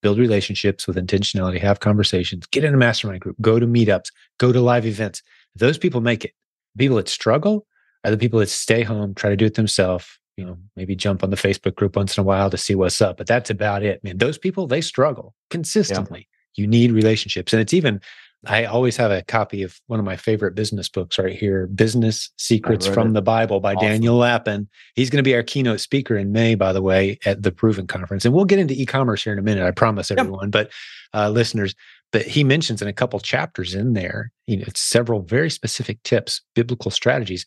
build 0.00 0.18
relationships 0.18 0.86
with 0.86 0.96
intentionality, 0.96 1.60
have 1.60 1.80
conversations, 1.80 2.46
get 2.46 2.64
in 2.64 2.72
a 2.72 2.76
mastermind 2.76 3.20
group, 3.20 3.36
go 3.40 3.58
to 3.58 3.66
meetups, 3.66 4.12
go 4.38 4.52
to 4.52 4.60
live 4.60 4.86
events. 4.86 5.22
Those 5.56 5.76
people 5.76 6.00
make 6.00 6.24
it 6.24 6.32
people 6.78 6.96
that 6.96 7.08
struggle 7.08 7.66
are 8.04 8.10
the 8.10 8.18
people 8.18 8.38
that 8.38 8.48
stay 8.48 8.82
home, 8.82 9.14
try 9.14 9.30
to 9.30 9.36
do 9.36 9.46
it 9.46 9.54
themselves, 9.54 10.06
you 10.36 10.44
know, 10.44 10.56
maybe 10.76 10.96
jump 10.96 11.22
on 11.22 11.30
the 11.30 11.36
Facebook 11.36 11.74
group 11.74 11.96
once 11.96 12.16
in 12.16 12.20
a 12.22 12.24
while 12.24 12.50
to 12.50 12.56
see 12.56 12.74
what's 12.74 13.00
up. 13.00 13.16
But 13.16 13.26
that's 13.26 13.50
about 13.50 13.82
it, 13.82 14.02
man. 14.02 14.18
Those 14.18 14.38
people, 14.38 14.66
they 14.66 14.80
struggle 14.80 15.34
consistently. 15.50 16.20
Yeah. 16.20 16.62
You 16.62 16.66
need 16.66 16.92
relationships. 16.92 17.52
And 17.52 17.60
it's 17.60 17.74
even, 17.74 18.00
I 18.46 18.64
always 18.64 18.96
have 18.96 19.10
a 19.10 19.22
copy 19.22 19.62
of 19.62 19.78
one 19.86 19.98
of 19.98 20.06
my 20.06 20.16
favorite 20.16 20.54
business 20.54 20.88
books 20.88 21.18
right 21.18 21.36
here 21.36 21.66
Business 21.66 22.30
Secrets 22.38 22.86
from 22.86 23.08
it. 23.08 23.12
the 23.12 23.22
Bible 23.22 23.60
by 23.60 23.74
awesome. 23.74 23.88
Daniel 23.88 24.16
Lapin. 24.16 24.66
He's 24.94 25.10
going 25.10 25.18
to 25.18 25.28
be 25.28 25.34
our 25.34 25.42
keynote 25.42 25.80
speaker 25.80 26.16
in 26.16 26.32
May, 26.32 26.54
by 26.54 26.72
the 26.72 26.80
way, 26.80 27.18
at 27.26 27.42
the 27.42 27.52
Proven 27.52 27.86
Conference. 27.86 28.24
And 28.24 28.32
we'll 28.32 28.46
get 28.46 28.58
into 28.58 28.72
e 28.72 28.86
commerce 28.86 29.22
here 29.22 29.34
in 29.34 29.38
a 29.38 29.42
minute, 29.42 29.66
I 29.66 29.72
promise 29.72 30.10
everyone. 30.10 30.46
Yep. 30.46 30.52
But 30.52 30.70
uh, 31.12 31.28
listeners, 31.28 31.74
but 32.12 32.22
he 32.22 32.44
mentions 32.44 32.82
in 32.82 32.88
a 32.88 32.92
couple 32.92 33.20
chapters 33.20 33.74
in 33.74 33.92
there, 33.92 34.32
you 34.46 34.56
know, 34.56 34.64
it's 34.66 34.80
several 34.80 35.22
very 35.22 35.50
specific 35.50 36.02
tips, 36.02 36.40
biblical 36.54 36.90
strategies. 36.90 37.46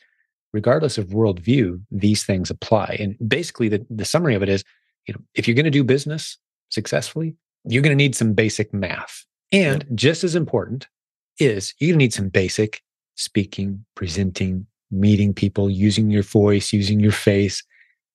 Regardless 0.54 1.00
of 1.00 1.08
worldview, 1.08 1.82
these 1.90 2.24
things 2.24 2.52
apply. 2.52 2.98
And 3.00 3.18
basically, 3.28 3.70
the, 3.70 3.84
the 3.90 4.06
summary 4.06 4.36
of 4.36 4.44
it 4.44 4.50
is, 4.50 4.64
you 5.08 5.14
know, 5.14 5.20
if 5.34 5.48
you're 5.48 5.56
going 5.56 5.66
to 5.66 5.72
do 5.72 5.84
business 5.84 6.38
successfully, 6.70 7.36
you're 7.66 7.82
going 7.82 7.98
to 7.98 8.04
need 8.04 8.16
some 8.16 8.34
basic 8.34 8.72
math. 8.74 9.26
And 9.52 9.86
just 9.96 10.24
as 10.24 10.36
important 10.36 10.88
is 11.40 11.74
you're 11.80 11.90
going 11.90 12.00
to 12.00 12.04
need 12.06 12.14
some 12.14 12.30
basic 12.30 12.82
speaking, 13.16 13.84
presenting, 13.96 14.68
meeting 14.92 15.34
people, 15.34 15.70
using 15.70 16.10
your 16.10 16.24
voice, 16.24 16.72
using 16.72 17.00
your 17.00 17.12
face, 17.12 17.64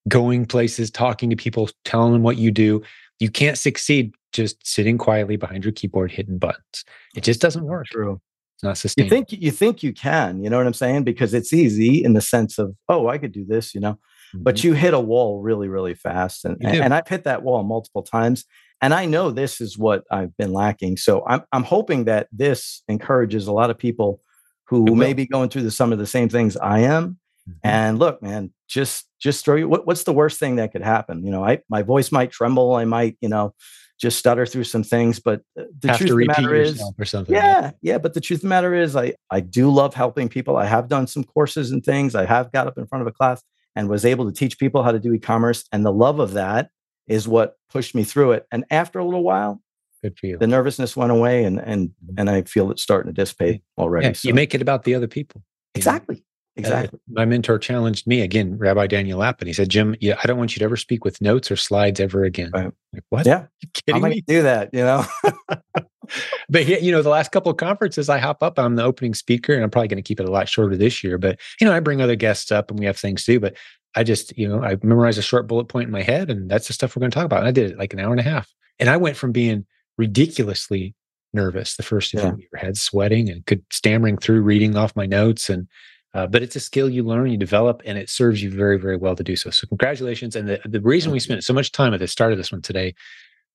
going 0.09 0.47
places, 0.47 0.91
talking 0.91 1.31
to 1.31 1.37
people, 1.37 1.69
telling 1.85 2.13
them 2.13 2.23
what 2.23 2.39
you 2.39 2.51
do. 2.51 2.83
You 3.19 3.31
can't 3.31 3.59
succeed 3.59 4.15
just 4.33 4.65
sitting 4.67 4.99
quietly 4.99 5.37
behind 5.37 5.65
your 5.65 5.73
keyboard 5.73 6.13
hitting 6.13 6.39
buttons. 6.39 6.85
It 7.17 7.25
just 7.25 7.41
doesn't 7.41 7.65
work. 7.65 7.87
True. 7.87 8.21
It's 8.57 8.63
not 8.65 8.79
sustainable. 8.79 9.17
You 9.17 9.25
think 9.25 9.43
you 9.43 9.51
think 9.51 9.83
you 9.83 9.93
can, 9.93 10.43
you 10.43 10.51
know 10.51 10.57
what 10.57 10.67
I'm 10.67 10.75
saying? 10.75 11.05
Because 11.05 11.33
it's 11.35 11.53
easy 11.53 12.05
in 12.05 12.15
the 12.15 12.21
sense 12.21 12.59
of, 12.59 12.75
oh, 12.89 13.09
I 13.09 13.19
could 13.19 13.33
do 13.33 13.45
this, 13.45 13.75
you 13.75 13.81
know. 13.81 13.93
Mm-hmm. 13.93 14.43
But 14.43 14.65
you 14.65 14.75
hit 14.75 14.95
a 14.95 15.01
wall 15.01 15.41
really, 15.41 15.69
really 15.69 15.95
fast. 15.95 16.45
And, 16.45 16.57
and, 16.61 16.77
and 16.77 16.95
I've 16.95 17.09
hit 17.09 17.25
that 17.25 17.43
wall 17.43 17.63
multiple 17.63 18.03
times. 18.03 18.45
And 18.83 18.93
I 18.93 19.07
know 19.07 19.31
this 19.31 19.61
is 19.61 19.79
what 19.79 20.05
I've 20.11 20.37
been 20.37 20.53
lacking. 20.53 20.99
So 20.99 21.25
I'm 21.27 21.43
I'm 21.53 21.65
hoping 21.65 22.05
that 22.05 22.29
this 22.33 22.83
encourages 22.89 23.47
a 23.47 23.53
lot 23.53 23.71
of 23.71 23.79
people 23.79 24.21
who 24.67 24.95
may 24.95 25.15
be 25.15 25.27
going 25.27 25.49
through 25.49 25.63
the, 25.63 25.71
some 25.71 25.93
of 25.93 25.99
the 25.99 26.07
same 26.07 26.29
things 26.29 26.57
I 26.57 26.81
am. 26.81 27.19
Mm-hmm. 27.49 27.67
And 27.67 27.99
look, 27.99 28.23
man, 28.23 28.53
just 28.69 29.07
just 29.21 29.45
throw 29.45 29.57
you. 29.57 29.69
What, 29.69 29.87
what's 29.87 30.05
the 30.05 30.13
worst 30.13 30.39
thing 30.39 30.57
that 30.57 30.73
could 30.73 30.83
happen? 30.83 31.25
You 31.25 31.31
know, 31.31 31.45
I 31.45 31.61
my 31.69 31.83
voice 31.83 32.13
might 32.13 32.31
tremble. 32.31 32.75
I 32.75 32.85
might, 32.85 33.17
you 33.21 33.29
know, 33.29 33.55
just 34.01 34.19
stutter 34.19 34.47
through 34.47 34.65
some 34.65 34.85
things. 34.85 35.19
But 35.19 35.43
the 35.57 35.89
Have 35.89 35.99
truth 35.99 36.11
of 36.11 36.19
the 36.19 36.27
matter 36.27 36.55
is, 36.55 36.83
or 36.99 37.05
something. 37.05 37.35
Yeah, 37.35 37.73
yeah. 37.83 37.99
But 37.99 38.15
the 38.15 38.21
truth 38.21 38.39
of 38.39 38.43
the 38.43 38.49
matter 38.49 38.75
is, 38.75 38.95
I 38.95 39.15
I 39.31 39.41
do 39.41 39.71
love 39.71 39.95
helping 39.95 40.29
people. 40.29 40.57
I 40.57 40.67
have 40.67 40.89
done 40.89 41.07
some 41.07 41.25
courses 41.25 41.71
and 41.73 41.85
things. 41.85 42.15
I 42.15 42.27
have 42.27 42.53
got 42.53 42.67
up 42.67 42.79
in 42.79 42.87
front 42.87 43.03
of 43.03 43.09
a 43.09 43.13
class 43.13 43.43
and 43.75 43.89
was 43.89 44.05
able 44.05 44.27
to 44.27 44.33
teach 44.33 44.59
people 44.59 44.83
how 44.83 44.93
to 44.93 45.01
do 45.01 45.13
e-commerce. 45.13 45.65
And 45.73 45.85
the 45.85 45.93
love 45.93 46.21
of 46.21 46.33
that 46.35 46.71
is 47.07 47.27
what 47.27 47.57
pushed 47.71 47.95
me 47.95 48.05
through 48.05 48.33
it. 48.33 48.47
And 48.53 48.65
after 48.71 48.99
a 48.99 49.05
little 49.05 49.23
while, 49.23 49.63
Good 50.03 50.19
for 50.19 50.27
you. 50.27 50.39
The 50.39 50.47
nervousness 50.47 50.97
went 50.97 51.11
away, 51.11 51.45
and 51.45 51.59
and 51.59 51.89
mm-hmm. 51.89 52.15
and 52.19 52.31
I 52.31 52.43
feel 52.43 52.71
it's 52.71 52.83
starting 52.83 53.13
to 53.13 53.21
dissipate 53.21 53.63
already. 53.77 54.07
Yeah, 54.07 54.13
so. 54.13 54.29
You 54.29 54.35
make 54.35 54.55
it 54.55 54.63
about 54.63 54.85
the 54.85 54.95
other 54.95 55.09
people. 55.09 55.43
Exactly. 55.75 56.25
Exactly. 56.59 56.99
Uh, 56.99 57.13
my 57.13 57.25
mentor 57.25 57.59
challenged 57.59 58.07
me 58.07 58.21
again, 58.21 58.59
Rabbi 58.59 58.89
Daniel 58.89 59.21
Lapin. 59.21 59.47
He 59.47 59.53
said, 59.53 59.69
"Jim, 59.69 59.95
yeah, 60.01 60.19
I 60.23 60.27
don't 60.27 60.39
want 60.39 60.57
you 60.57 60.59
to 60.59 60.65
ever 60.65 60.77
speak 60.77 61.05
with 61.05 61.21
notes 61.21 61.51
or 61.51 61.57
slides 61.57 62.01
ever 62.01 62.25
again." 62.25 62.51
Right. 62.53 62.73
Like, 62.93 63.05
what? 63.11 63.27
Yeah, 63.27 63.47
you 63.61 63.69
kidding 63.73 64.03
me? 64.03 64.23
Do 64.27 64.43
that, 64.43 64.71
you 64.73 64.81
know. 64.81 65.05
but 66.49 66.67
yeah, 66.67 66.79
you 66.79 66.91
know, 66.91 67.01
the 67.01 67.11
last 67.11 67.31
couple 67.31 67.51
of 67.51 67.59
conferences 67.59 68.09
I 68.09 68.19
hop 68.19 68.43
up, 68.43 68.59
I'm 68.59 68.75
the 68.75 68.83
opening 68.83 69.15
speaker, 69.15 69.55
and 69.55 69.63
I'm 69.63 69.71
probably 69.71 69.89
going 69.89 70.03
to 70.03 70.07
keep 70.07 70.19
it 70.19 70.29
a 70.29 70.33
lot 70.33 70.49
shorter 70.49 70.77
this 70.77 71.05
year. 71.05 71.17
But 71.17 71.39
you 71.61 71.67
know, 71.67 71.73
I 71.73 71.79
bring 71.79 72.01
other 72.01 72.17
guests 72.17 72.51
up, 72.51 72.71
and 72.71 72.81
we 72.81 72.87
have 72.87 72.99
things 72.99 73.25
to 73.25 73.33
do. 73.33 73.41
But 73.41 73.57
I 73.95 74.03
just, 74.03 74.37
you 74.37 74.49
know, 74.49 74.63
I 74.63 74.77
memorize 74.83 75.17
a 75.17 75.23
short 75.23 75.47
bullet 75.47 75.69
point 75.69 75.87
in 75.87 75.93
my 75.93 76.03
head, 76.03 76.29
and 76.29 76.51
that's 76.51 76.67
the 76.67 76.73
stuff 76.73 76.97
we're 76.97 77.01
going 77.01 77.13
to 77.13 77.15
talk 77.15 77.25
about. 77.25 77.41
And 77.41 77.49
I 77.49 77.53
did 77.53 77.71
it 77.71 77.79
like 77.79 77.93
an 77.93 78.01
hour 78.01 78.11
and 78.11 78.21
a 78.21 78.25
half, 78.25 78.53
and 78.81 78.91
I 78.91 78.97
went 78.97 79.17
from 79.17 79.31
being 79.31 79.65
ridiculously 79.97 80.97
nervous 81.35 81.77
the 81.77 81.83
first 81.83 82.15
yeah. 82.15 82.35
few 82.35 82.47
had 82.55 82.77
sweating 82.77 83.29
and 83.29 83.45
could 83.47 83.63
stammering 83.71 84.17
through 84.17 84.41
reading 84.41 84.77
off 84.77 84.97
my 84.97 85.07
notes 85.07 85.51
and 85.51 85.69
uh, 86.15 86.27
but 86.27 86.43
it's 86.43 86.57
a 86.57 86.61
skill 86.61 86.89
you 86.89 87.03
learn, 87.03 87.31
you 87.31 87.37
develop, 87.37 87.83
and 87.85 87.99
it 87.99 88.09
serves 88.09 88.43
you 88.43 88.51
very, 88.51 88.79
very 88.79 88.97
well 88.97 89.15
to 89.15 89.23
do 89.23 89.37
so. 89.37 89.51
So, 89.51 89.67
congratulations! 89.67 90.37
And 90.37 90.49
the, 90.49 90.61
the 90.65 90.81
reason 90.81 91.13
we 91.13 91.21
spent 91.21 91.45
so 91.45 91.53
much 91.53 91.73
time 91.73 91.95
at 91.95 92.01
the 92.01 92.09
start 92.09 92.33
of 92.33 92.39
this 92.39 92.51
one 92.51 92.63
today, 92.63 92.95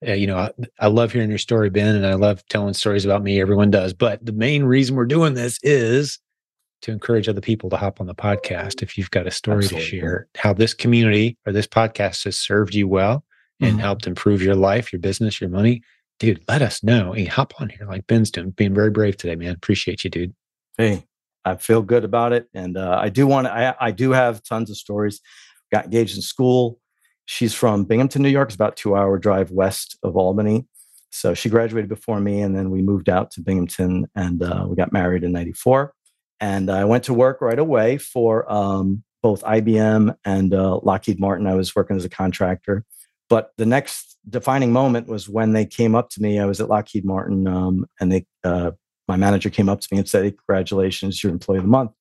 uh, 0.07 0.13
you 0.13 0.27
know, 0.27 0.37
I, 0.37 0.51
I, 0.79 0.87
love 0.87 1.11
hearing 1.13 1.29
your 1.29 1.39
story, 1.39 1.69
Ben, 1.69 1.95
and 1.95 2.05
I 2.05 2.13
love 2.13 2.45
telling 2.49 2.73
stories 2.73 3.05
about 3.05 3.23
me. 3.23 3.41
Everyone 3.41 3.71
does, 3.71 3.93
but 3.93 4.23
the 4.25 4.33
main 4.33 4.63
reason 4.63 4.95
we're 4.95 5.05
doing 5.05 5.33
this 5.33 5.59
is 5.63 6.19
to 6.83 6.91
encourage 6.91 7.29
other 7.29 7.41
people 7.41 7.69
to 7.69 7.77
hop 7.77 8.01
on 8.01 8.07
the 8.07 8.15
podcast. 8.15 8.83
If 8.83 8.97
you've 8.97 9.11
got 9.11 9.25
a 9.25 9.31
story 9.31 9.63
Absolutely. 9.63 9.89
to 9.89 9.99
share, 9.99 10.27
how 10.37 10.53
this 10.53 10.73
community 10.73 11.37
or 11.47 11.53
this 11.53 11.67
podcast 11.67 12.25
has 12.25 12.37
served 12.37 12.75
you 12.75 12.87
well 12.87 13.23
and 13.61 13.71
mm-hmm. 13.71 13.79
helped 13.79 14.05
improve 14.05 14.41
your 14.41 14.55
life, 14.55 14.91
your 14.91 14.99
business, 14.99 15.39
your 15.39 15.49
money, 15.49 15.81
dude, 16.19 16.43
let 16.47 16.61
us 16.61 16.83
know. 16.83 17.13
Hey, 17.13 17.25
hop 17.25 17.53
on 17.59 17.69
here 17.69 17.87
like 17.87 18.05
Ben's 18.07 18.29
doing, 18.29 18.51
being 18.51 18.73
very 18.73 18.89
brave 18.89 19.17
today, 19.17 19.35
man. 19.35 19.55
Appreciate 19.55 20.03
you, 20.03 20.09
dude. 20.09 20.35
Hey, 20.77 21.05
I 21.45 21.55
feel 21.55 21.81
good 21.81 22.03
about 22.03 22.33
it, 22.33 22.47
and 22.53 22.77
uh, 22.77 22.99
I 23.01 23.09
do 23.09 23.27
want 23.27 23.47
to. 23.47 23.53
I, 23.53 23.87
I 23.87 23.91
do 23.91 24.11
have 24.11 24.43
tons 24.43 24.69
of 24.69 24.77
stories. 24.77 25.19
Got 25.71 25.85
engaged 25.85 26.15
in 26.15 26.21
school. 26.21 26.79
She's 27.25 27.53
from 27.53 27.85
Binghamton, 27.85 28.21
New 28.21 28.29
York. 28.29 28.49
It's 28.49 28.55
about 28.55 28.75
two 28.75 28.95
hour 28.95 29.17
drive 29.17 29.51
west 29.51 29.97
of 30.03 30.15
Albany. 30.15 30.67
So 31.09 31.33
she 31.33 31.49
graduated 31.49 31.89
before 31.89 32.19
me, 32.19 32.41
and 32.41 32.55
then 32.55 32.69
we 32.69 32.81
moved 32.81 33.09
out 33.09 33.31
to 33.31 33.41
Binghamton, 33.41 34.07
and 34.15 34.41
uh, 34.41 34.65
we 34.67 34.75
got 34.75 34.93
married 34.93 35.23
in 35.23 35.31
'94. 35.31 35.93
And 36.39 36.69
I 36.69 36.85
went 36.85 37.05
to 37.05 37.13
work 37.13 37.41
right 37.41 37.59
away 37.59 37.97
for 37.97 38.51
um, 38.51 39.03
both 39.21 39.43
IBM 39.43 40.15
and 40.25 40.53
uh, 40.53 40.79
Lockheed 40.83 41.19
Martin. 41.19 41.47
I 41.47 41.55
was 41.55 41.75
working 41.75 41.95
as 41.95 42.05
a 42.05 42.09
contractor. 42.09 42.85
But 43.29 43.51
the 43.57 43.65
next 43.65 44.17
defining 44.29 44.73
moment 44.73 45.07
was 45.07 45.29
when 45.29 45.53
they 45.53 45.65
came 45.65 45.95
up 45.95 46.09
to 46.11 46.21
me. 46.21 46.39
I 46.39 46.45
was 46.45 46.59
at 46.59 46.69
Lockheed 46.69 47.05
Martin, 47.05 47.47
um, 47.47 47.85
and 47.99 48.11
they 48.11 48.25
uh, 48.43 48.71
my 49.07 49.15
manager 49.15 49.49
came 49.49 49.69
up 49.69 49.81
to 49.81 49.87
me 49.91 49.99
and 49.99 50.07
said, 50.07 50.23
hey, 50.23 50.31
Congratulations, 50.31 51.23
you're 51.23 51.31
employee 51.31 51.57
of 51.57 51.63
the 51.63 51.69
month. 51.69 51.91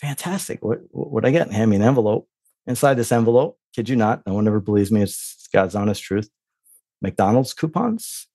Fantastic. 0.00 0.64
What 0.64 0.80
what 0.90 1.24
I 1.24 1.30
get? 1.30 1.52
Hand 1.52 1.70
me 1.70 1.76
an 1.76 1.82
envelope. 1.82 2.28
Inside 2.66 2.94
this 2.94 3.12
envelope, 3.12 3.58
kid 3.74 3.88
you 3.88 3.96
not, 3.96 4.22
no 4.26 4.34
one 4.34 4.46
ever 4.46 4.60
believes 4.60 4.90
me. 4.90 5.02
It's 5.02 5.48
God's 5.52 5.74
honest 5.74 6.02
truth. 6.02 6.30
McDonald's 7.02 7.52
coupons, 7.52 8.26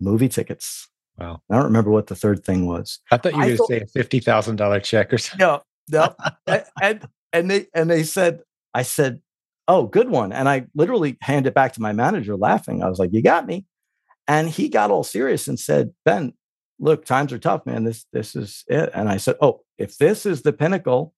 movie 0.00 0.28
tickets. 0.28 0.88
Wow. 1.18 1.42
I 1.50 1.56
don't 1.56 1.64
remember 1.64 1.90
what 1.90 2.06
the 2.06 2.16
third 2.16 2.44
thing 2.44 2.66
was. 2.66 3.00
I 3.10 3.18
thought 3.18 3.32
you 3.32 3.38
were 3.38 3.44
going 3.44 3.56
to 3.56 3.64
say 3.68 3.80
a 3.80 3.86
fifty 3.86 4.18
thousand 4.20 4.56
dollar 4.56 4.80
check 4.80 5.12
or 5.12 5.18
something. 5.18 5.46
No, 5.46 5.62
no. 5.90 6.14
and 6.80 7.06
and 7.32 7.50
they 7.50 7.66
and 7.74 7.90
they 7.90 8.02
said, 8.02 8.40
I 8.74 8.82
said, 8.82 9.20
oh, 9.68 9.86
good 9.86 10.10
one. 10.10 10.32
And 10.32 10.48
I 10.48 10.66
literally 10.74 11.16
handed 11.20 11.48
it 11.48 11.54
back 11.54 11.72
to 11.74 11.82
my 11.82 11.92
manager 11.92 12.36
laughing. 12.36 12.82
I 12.82 12.88
was 12.88 12.98
like, 12.98 13.12
you 13.12 13.22
got 13.22 13.46
me. 13.46 13.66
And 14.28 14.48
he 14.48 14.68
got 14.68 14.90
all 14.90 15.04
serious 15.04 15.48
and 15.48 15.58
said, 15.58 15.92
Ben, 16.04 16.32
look, 16.82 17.04
times 17.06 17.32
are 17.32 17.38
tough, 17.38 17.64
man. 17.64 17.84
This 17.84 18.04
this 18.12 18.36
is 18.36 18.64
it. 18.68 18.90
And 18.92 19.08
I 19.08 19.16
said, 19.16 19.36
oh, 19.40 19.60
if 19.78 19.96
this 19.96 20.26
is 20.26 20.42
the 20.42 20.52
pinnacle 20.52 21.14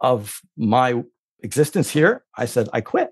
of 0.00 0.40
my 0.56 1.02
existence 1.42 1.90
here, 1.90 2.24
I 2.36 2.44
said, 2.44 2.68
I 2.72 2.82
quit. 2.82 3.10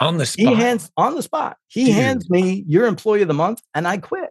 On 0.00 0.16
the 0.16 0.26
spot. 0.26 0.48
He 0.48 0.54
hands 0.54 0.90
on 0.96 1.14
the 1.16 1.22
spot. 1.22 1.56
He 1.66 1.86
Dude. 1.86 1.94
hands 1.94 2.30
me 2.30 2.64
your 2.66 2.86
employee 2.86 3.22
of 3.22 3.28
the 3.28 3.34
month, 3.34 3.60
and 3.74 3.86
I 3.86 3.98
quit. 3.98 4.30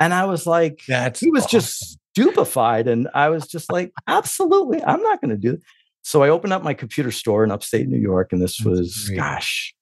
And 0.00 0.14
I 0.14 0.26
was 0.26 0.46
like, 0.46 0.82
That's 0.86 1.20
he 1.20 1.30
was 1.30 1.44
awesome. 1.44 1.60
just 1.60 1.98
stupefied. 2.12 2.86
And 2.86 3.08
I 3.14 3.30
was 3.30 3.46
just 3.46 3.72
like, 3.72 3.92
absolutely, 4.06 4.82
I'm 4.84 5.02
not 5.02 5.20
going 5.20 5.30
to 5.30 5.36
do 5.36 5.54
it. 5.54 5.60
So 6.02 6.22
I 6.22 6.28
opened 6.28 6.52
up 6.52 6.62
my 6.62 6.74
computer 6.74 7.10
store 7.10 7.42
in 7.42 7.50
upstate 7.50 7.88
New 7.88 7.98
York, 7.98 8.32
and 8.32 8.40
this 8.40 8.60
was, 8.60 9.06
great. 9.08 9.18
gosh, 9.18 9.74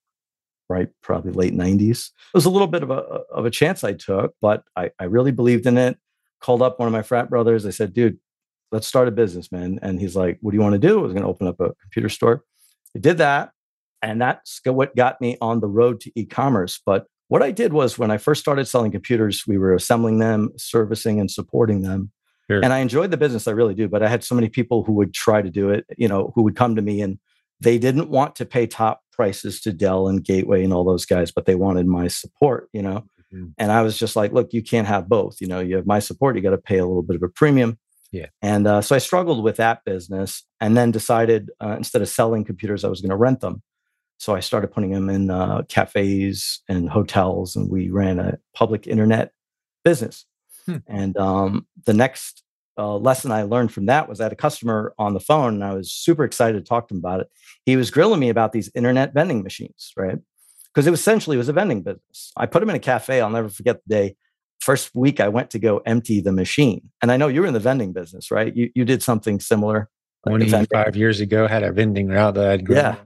right, 0.68 0.88
probably 1.02 1.32
late 1.32 1.54
90s. 1.54 2.06
It 2.08 2.12
was 2.34 2.46
a 2.46 2.50
little 2.50 2.66
bit 2.68 2.82
of 2.82 2.90
a 2.90 2.94
of 2.94 3.44
a 3.44 3.50
chance 3.50 3.84
I 3.84 3.92
took, 3.92 4.32
but 4.40 4.62
I, 4.76 4.90
I 4.98 5.04
really 5.04 5.32
believed 5.32 5.66
in 5.66 5.76
it 5.76 5.98
called 6.46 6.62
up 6.62 6.78
one 6.78 6.86
of 6.86 6.92
my 6.92 7.02
frat 7.02 7.28
brothers. 7.28 7.66
I 7.66 7.70
said, 7.70 7.92
dude, 7.92 8.18
let's 8.70 8.86
start 8.86 9.08
a 9.08 9.10
business, 9.10 9.50
man. 9.50 9.80
And 9.82 9.98
he's 9.98 10.14
like, 10.14 10.38
what 10.40 10.52
do 10.52 10.56
you 10.56 10.62
want 10.62 10.74
to 10.74 10.78
do? 10.78 11.00
I 11.00 11.02
was 11.02 11.12
going 11.12 11.24
to 11.24 11.28
open 11.28 11.48
up 11.48 11.58
a 11.58 11.74
computer 11.82 12.08
store. 12.08 12.44
I 12.94 13.00
did 13.00 13.18
that. 13.18 13.50
And 14.00 14.20
that's 14.20 14.60
what 14.64 14.94
got 14.94 15.20
me 15.20 15.36
on 15.40 15.58
the 15.58 15.66
road 15.66 16.00
to 16.02 16.12
e 16.14 16.24
commerce. 16.24 16.80
But 16.86 17.06
what 17.26 17.42
I 17.42 17.50
did 17.50 17.72
was 17.72 17.98
when 17.98 18.12
I 18.12 18.18
first 18.18 18.40
started 18.40 18.66
selling 18.66 18.92
computers, 18.92 19.42
we 19.48 19.58
were 19.58 19.74
assembling 19.74 20.20
them, 20.20 20.50
servicing, 20.56 21.18
and 21.18 21.28
supporting 21.28 21.82
them. 21.82 22.12
Sure. 22.48 22.60
And 22.62 22.72
I 22.72 22.78
enjoyed 22.78 23.10
the 23.10 23.16
business, 23.16 23.48
I 23.48 23.50
really 23.50 23.74
do. 23.74 23.88
But 23.88 24.04
I 24.04 24.08
had 24.08 24.22
so 24.22 24.36
many 24.36 24.48
people 24.48 24.84
who 24.84 24.92
would 24.92 25.12
try 25.12 25.42
to 25.42 25.50
do 25.50 25.70
it, 25.70 25.84
you 25.98 26.06
know, 26.06 26.32
who 26.36 26.42
would 26.44 26.54
come 26.54 26.76
to 26.76 26.82
me 26.82 27.00
and 27.02 27.18
they 27.60 27.76
didn't 27.76 28.08
want 28.08 28.36
to 28.36 28.46
pay 28.46 28.68
top 28.68 29.02
prices 29.10 29.60
to 29.62 29.72
Dell 29.72 30.06
and 30.06 30.22
Gateway 30.22 30.62
and 30.62 30.72
all 30.72 30.84
those 30.84 31.06
guys, 31.06 31.32
but 31.32 31.46
they 31.46 31.56
wanted 31.56 31.86
my 31.88 32.06
support, 32.06 32.68
you 32.72 32.82
know. 32.82 33.04
Mm. 33.34 33.52
And 33.58 33.72
I 33.72 33.82
was 33.82 33.98
just 33.98 34.16
like, 34.16 34.32
look, 34.32 34.52
you 34.52 34.62
can't 34.62 34.86
have 34.86 35.08
both. 35.08 35.40
You 35.40 35.46
know, 35.46 35.60
you 35.60 35.76
have 35.76 35.86
my 35.86 35.98
support, 35.98 36.36
you 36.36 36.42
got 36.42 36.50
to 36.50 36.58
pay 36.58 36.78
a 36.78 36.86
little 36.86 37.02
bit 37.02 37.16
of 37.16 37.22
a 37.22 37.28
premium. 37.28 37.78
Yeah. 38.12 38.26
And 38.40 38.66
uh, 38.66 38.80
so 38.82 38.94
I 38.94 38.98
struggled 38.98 39.42
with 39.42 39.56
that 39.56 39.84
business 39.84 40.44
and 40.60 40.76
then 40.76 40.90
decided 40.90 41.50
uh, 41.62 41.74
instead 41.76 42.02
of 42.02 42.08
selling 42.08 42.44
computers, 42.44 42.84
I 42.84 42.88
was 42.88 43.00
going 43.00 43.10
to 43.10 43.16
rent 43.16 43.40
them. 43.40 43.62
So 44.18 44.34
I 44.34 44.40
started 44.40 44.68
putting 44.68 44.92
them 44.92 45.10
in 45.10 45.30
uh, 45.30 45.62
cafes 45.68 46.62
and 46.68 46.88
hotels, 46.88 47.54
and 47.54 47.70
we 47.70 47.90
ran 47.90 48.18
a 48.18 48.38
public 48.54 48.86
internet 48.86 49.32
business. 49.84 50.24
Hmm. 50.64 50.76
And 50.86 51.16
um, 51.18 51.66
the 51.84 51.92
next 51.92 52.42
uh, 52.78 52.96
lesson 52.96 53.30
I 53.30 53.42
learned 53.42 53.72
from 53.72 53.86
that 53.86 54.08
was 54.08 54.20
I 54.20 54.24
had 54.24 54.32
a 54.32 54.36
customer 54.36 54.94
on 54.98 55.12
the 55.12 55.20
phone, 55.20 55.54
and 55.54 55.64
I 55.64 55.74
was 55.74 55.92
super 55.92 56.24
excited 56.24 56.58
to 56.58 56.66
talk 56.66 56.88
to 56.88 56.94
him 56.94 56.98
about 56.98 57.20
it. 57.20 57.28
He 57.66 57.76
was 57.76 57.90
grilling 57.90 58.20
me 58.20 58.30
about 58.30 58.52
these 58.52 58.70
internet 58.74 59.12
vending 59.12 59.42
machines, 59.42 59.92
right? 59.96 60.18
Because 60.76 60.86
it 60.86 60.90
was 60.90 61.00
essentially 61.00 61.36
it 61.36 61.38
was 61.38 61.48
a 61.48 61.54
vending 61.54 61.80
business. 61.80 62.32
I 62.36 62.44
put 62.44 62.62
him 62.62 62.68
in 62.68 62.76
a 62.76 62.80
cafe. 62.80 63.22
I'll 63.22 63.30
never 63.30 63.48
forget 63.48 63.80
the 63.86 63.94
day. 63.94 64.16
First 64.60 64.94
week 64.94 65.20
I 65.20 65.28
went 65.28 65.48
to 65.50 65.58
go 65.58 65.78
empty 65.86 66.20
the 66.20 66.32
machine, 66.32 66.90
and 67.00 67.10
I 67.10 67.16
know 67.16 67.28
you 67.28 67.40
were 67.40 67.46
in 67.46 67.54
the 67.54 67.60
vending 67.60 67.94
business, 67.94 68.30
right? 68.30 68.54
You 68.54 68.70
you 68.74 68.84
did 68.84 69.02
something 69.02 69.40
similar. 69.40 69.88
Twenty 70.28 70.50
five 70.50 70.94
years 70.94 71.20
ago, 71.20 71.46
had 71.46 71.62
a 71.62 71.72
vending 71.72 72.08
route 72.08 72.34
that 72.34 72.50
I'd 72.50 72.68
yeah, 72.68 72.96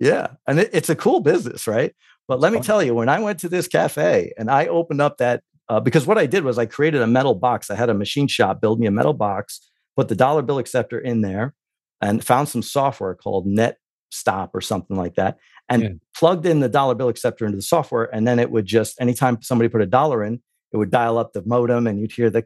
yeah, 0.00 0.28
and 0.46 0.60
it, 0.60 0.70
it's 0.72 0.88
a 0.88 0.96
cool 0.96 1.20
business, 1.20 1.66
right? 1.66 1.94
But 2.28 2.40
let 2.40 2.52
me 2.52 2.60
tell 2.60 2.82
you, 2.82 2.94
when 2.94 3.10
I 3.10 3.18
went 3.18 3.40
to 3.40 3.48
this 3.50 3.68
cafe 3.68 4.32
and 4.38 4.50
I 4.50 4.66
opened 4.66 5.02
up 5.02 5.18
that 5.18 5.42
uh, 5.68 5.80
because 5.80 6.06
what 6.06 6.16
I 6.16 6.24
did 6.24 6.44
was 6.44 6.56
I 6.56 6.64
created 6.64 7.02
a 7.02 7.06
metal 7.06 7.34
box. 7.34 7.70
I 7.70 7.74
had 7.74 7.90
a 7.90 7.94
machine 7.94 8.28
shop 8.28 8.62
build 8.62 8.80
me 8.80 8.86
a 8.86 8.90
metal 8.90 9.12
box, 9.12 9.60
put 9.96 10.08
the 10.08 10.16
dollar 10.16 10.40
bill 10.40 10.58
acceptor 10.58 10.98
in 10.98 11.20
there, 11.20 11.54
and 12.00 12.24
found 12.24 12.48
some 12.48 12.62
software 12.62 13.14
called 13.14 13.46
Net 13.46 13.76
Stop 14.10 14.54
or 14.54 14.62
something 14.62 14.96
like 14.96 15.16
that 15.16 15.36
and 15.68 15.82
yeah. 15.82 15.88
plugged 16.16 16.46
in 16.46 16.60
the 16.60 16.68
dollar 16.68 16.94
bill 16.94 17.08
acceptor 17.08 17.44
into 17.44 17.56
the 17.56 17.62
software. 17.62 18.04
And 18.14 18.26
then 18.26 18.38
it 18.38 18.50
would 18.50 18.66
just, 18.66 19.00
anytime 19.00 19.42
somebody 19.42 19.68
put 19.68 19.82
a 19.82 19.86
dollar 19.86 20.24
in, 20.24 20.40
it 20.72 20.76
would 20.76 20.90
dial 20.90 21.18
up 21.18 21.32
the 21.32 21.42
modem 21.44 21.86
and 21.86 22.00
you'd 22.00 22.12
hear 22.12 22.30
the, 22.30 22.44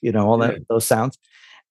you 0.00 0.12
know, 0.12 0.28
all 0.28 0.38
that, 0.38 0.60
those 0.68 0.86
sounds. 0.86 1.18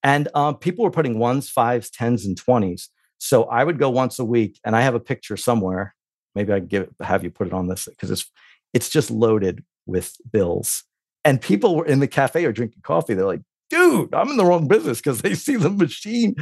And 0.03 0.27
um, 0.33 0.57
people 0.57 0.83
were 0.83 0.91
putting 0.91 1.19
ones, 1.19 1.49
fives, 1.49 1.89
tens, 1.89 2.25
and 2.25 2.39
20s. 2.41 2.87
So 3.17 3.43
I 3.43 3.63
would 3.63 3.77
go 3.77 3.89
once 3.89 4.17
a 4.17 4.25
week 4.25 4.59
and 4.65 4.75
I 4.75 4.81
have 4.81 4.95
a 4.95 4.99
picture 4.99 5.37
somewhere. 5.37 5.95
Maybe 6.33 6.53
I 6.53 6.59
give 6.59 6.83
it, 6.83 7.05
have 7.05 7.23
you 7.23 7.29
put 7.29 7.47
it 7.47 7.53
on 7.53 7.67
this 7.67 7.85
because 7.85 8.09
it's, 8.09 8.29
it's 8.73 8.89
just 8.89 9.11
loaded 9.11 9.63
with 9.85 10.15
bills. 10.31 10.83
And 11.23 11.39
people 11.39 11.75
were 11.75 11.85
in 11.85 11.99
the 11.99 12.07
cafe 12.07 12.45
or 12.45 12.51
drinking 12.51 12.81
coffee. 12.83 13.13
They're 13.13 13.25
like, 13.25 13.41
dude, 13.69 14.13
I'm 14.13 14.29
in 14.29 14.37
the 14.37 14.45
wrong 14.45 14.67
business 14.67 14.99
because 14.99 15.21
they 15.21 15.33
see 15.35 15.55
the 15.55 15.69
machine. 15.69 16.35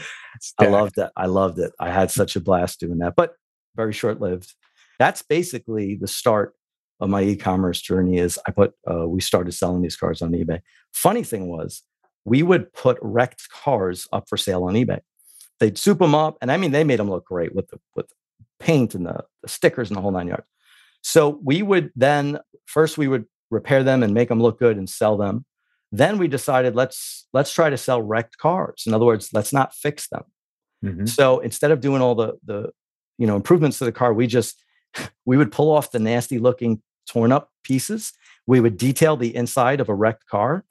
I 0.58 0.68
loved 0.68 0.98
it. 0.98 1.10
I 1.18 1.26
loved 1.26 1.60
it. 1.60 1.72
I 1.80 1.92
had 1.92 2.12
such 2.12 2.36
a 2.36 2.40
blast 2.40 2.80
doing 2.80 3.00
that. 3.00 3.16
But 3.16 3.34
very 3.82 3.94
short 3.94 4.20
lived. 4.20 4.50
That's 5.02 5.22
basically 5.22 5.88
the 6.04 6.08
start 6.08 6.50
of 7.00 7.10
my 7.10 7.22
e-commerce 7.32 7.80
journey. 7.90 8.18
Is 8.18 8.38
I 8.48 8.52
put 8.52 8.74
uh, 8.92 9.08
we 9.08 9.22
started 9.22 9.54
selling 9.54 9.82
these 9.82 9.98
cars 10.02 10.22
on 10.22 10.32
eBay. 10.32 10.60
Funny 10.94 11.24
thing 11.24 11.44
was, 11.48 11.84
we 12.26 12.44
would 12.44 12.74
put 12.74 12.98
wrecked 13.02 13.44
cars 13.64 14.08
up 14.12 14.26
for 14.28 14.38
sale 14.38 14.64
on 14.66 14.74
eBay. 14.74 15.00
They'd 15.60 15.78
soup 15.78 16.00
them 16.00 16.16
up, 16.16 16.38
and 16.42 16.52
I 16.52 16.58
mean 16.58 16.72
they 16.72 16.84
made 16.84 17.00
them 17.00 17.10
look 17.10 17.26
great 17.26 17.56
with 17.56 17.68
the 17.70 17.80
with 17.96 18.08
paint 18.60 18.96
and 18.96 19.06
the, 19.06 19.24
the 19.44 19.50
stickers 19.50 19.90
and 19.90 19.98
the 19.98 20.02
whole 20.02 20.12
nine 20.12 20.28
yards. 20.28 20.48
So 21.02 21.40
we 21.44 21.62
would 21.62 21.92
then 21.96 22.40
first 22.66 22.98
we 22.98 23.08
would 23.08 23.26
repair 23.50 23.84
them 23.84 24.04
and 24.04 24.14
make 24.14 24.30
them 24.30 24.42
look 24.42 24.60
good 24.60 24.78
and 24.78 24.90
sell 24.90 25.16
them. 25.18 25.46
Then 25.92 26.18
we 26.18 26.28
decided 26.28 26.76
let's 26.76 27.28
let's 27.34 27.54
try 27.54 27.70
to 27.70 27.78
sell 27.78 28.02
wrecked 28.02 28.38
cars. 28.38 28.84
In 28.86 28.94
other 28.94 29.06
words, 29.06 29.30
let's 29.34 29.54
not 29.54 29.74
fix 29.74 30.08
them. 30.10 30.26
Mm-hmm. 30.84 31.06
So 31.08 31.40
instead 31.40 31.72
of 31.72 31.80
doing 31.80 32.02
all 32.02 32.16
the 32.16 32.34
the 32.44 32.72
you 33.20 33.28
know 33.28 33.36
improvements 33.36 33.78
to 33.78 33.86
the 33.86 33.92
car 33.92 34.12
we 34.14 34.26
just 34.26 34.64
we 35.26 35.38
would 35.38 35.52
pull 35.52 35.72
off 35.72 35.92
the 35.92 36.00
nasty 36.00 36.40
looking 36.40 36.82
torn 37.08 37.32
up 37.32 37.52
pieces 37.64 38.14
we 38.50 38.60
would 38.60 38.78
detail 38.78 39.16
the 39.16 39.36
inside 39.36 39.80
of 39.80 39.90
a 39.90 39.94
wrecked 39.94 40.26
car 40.26 40.66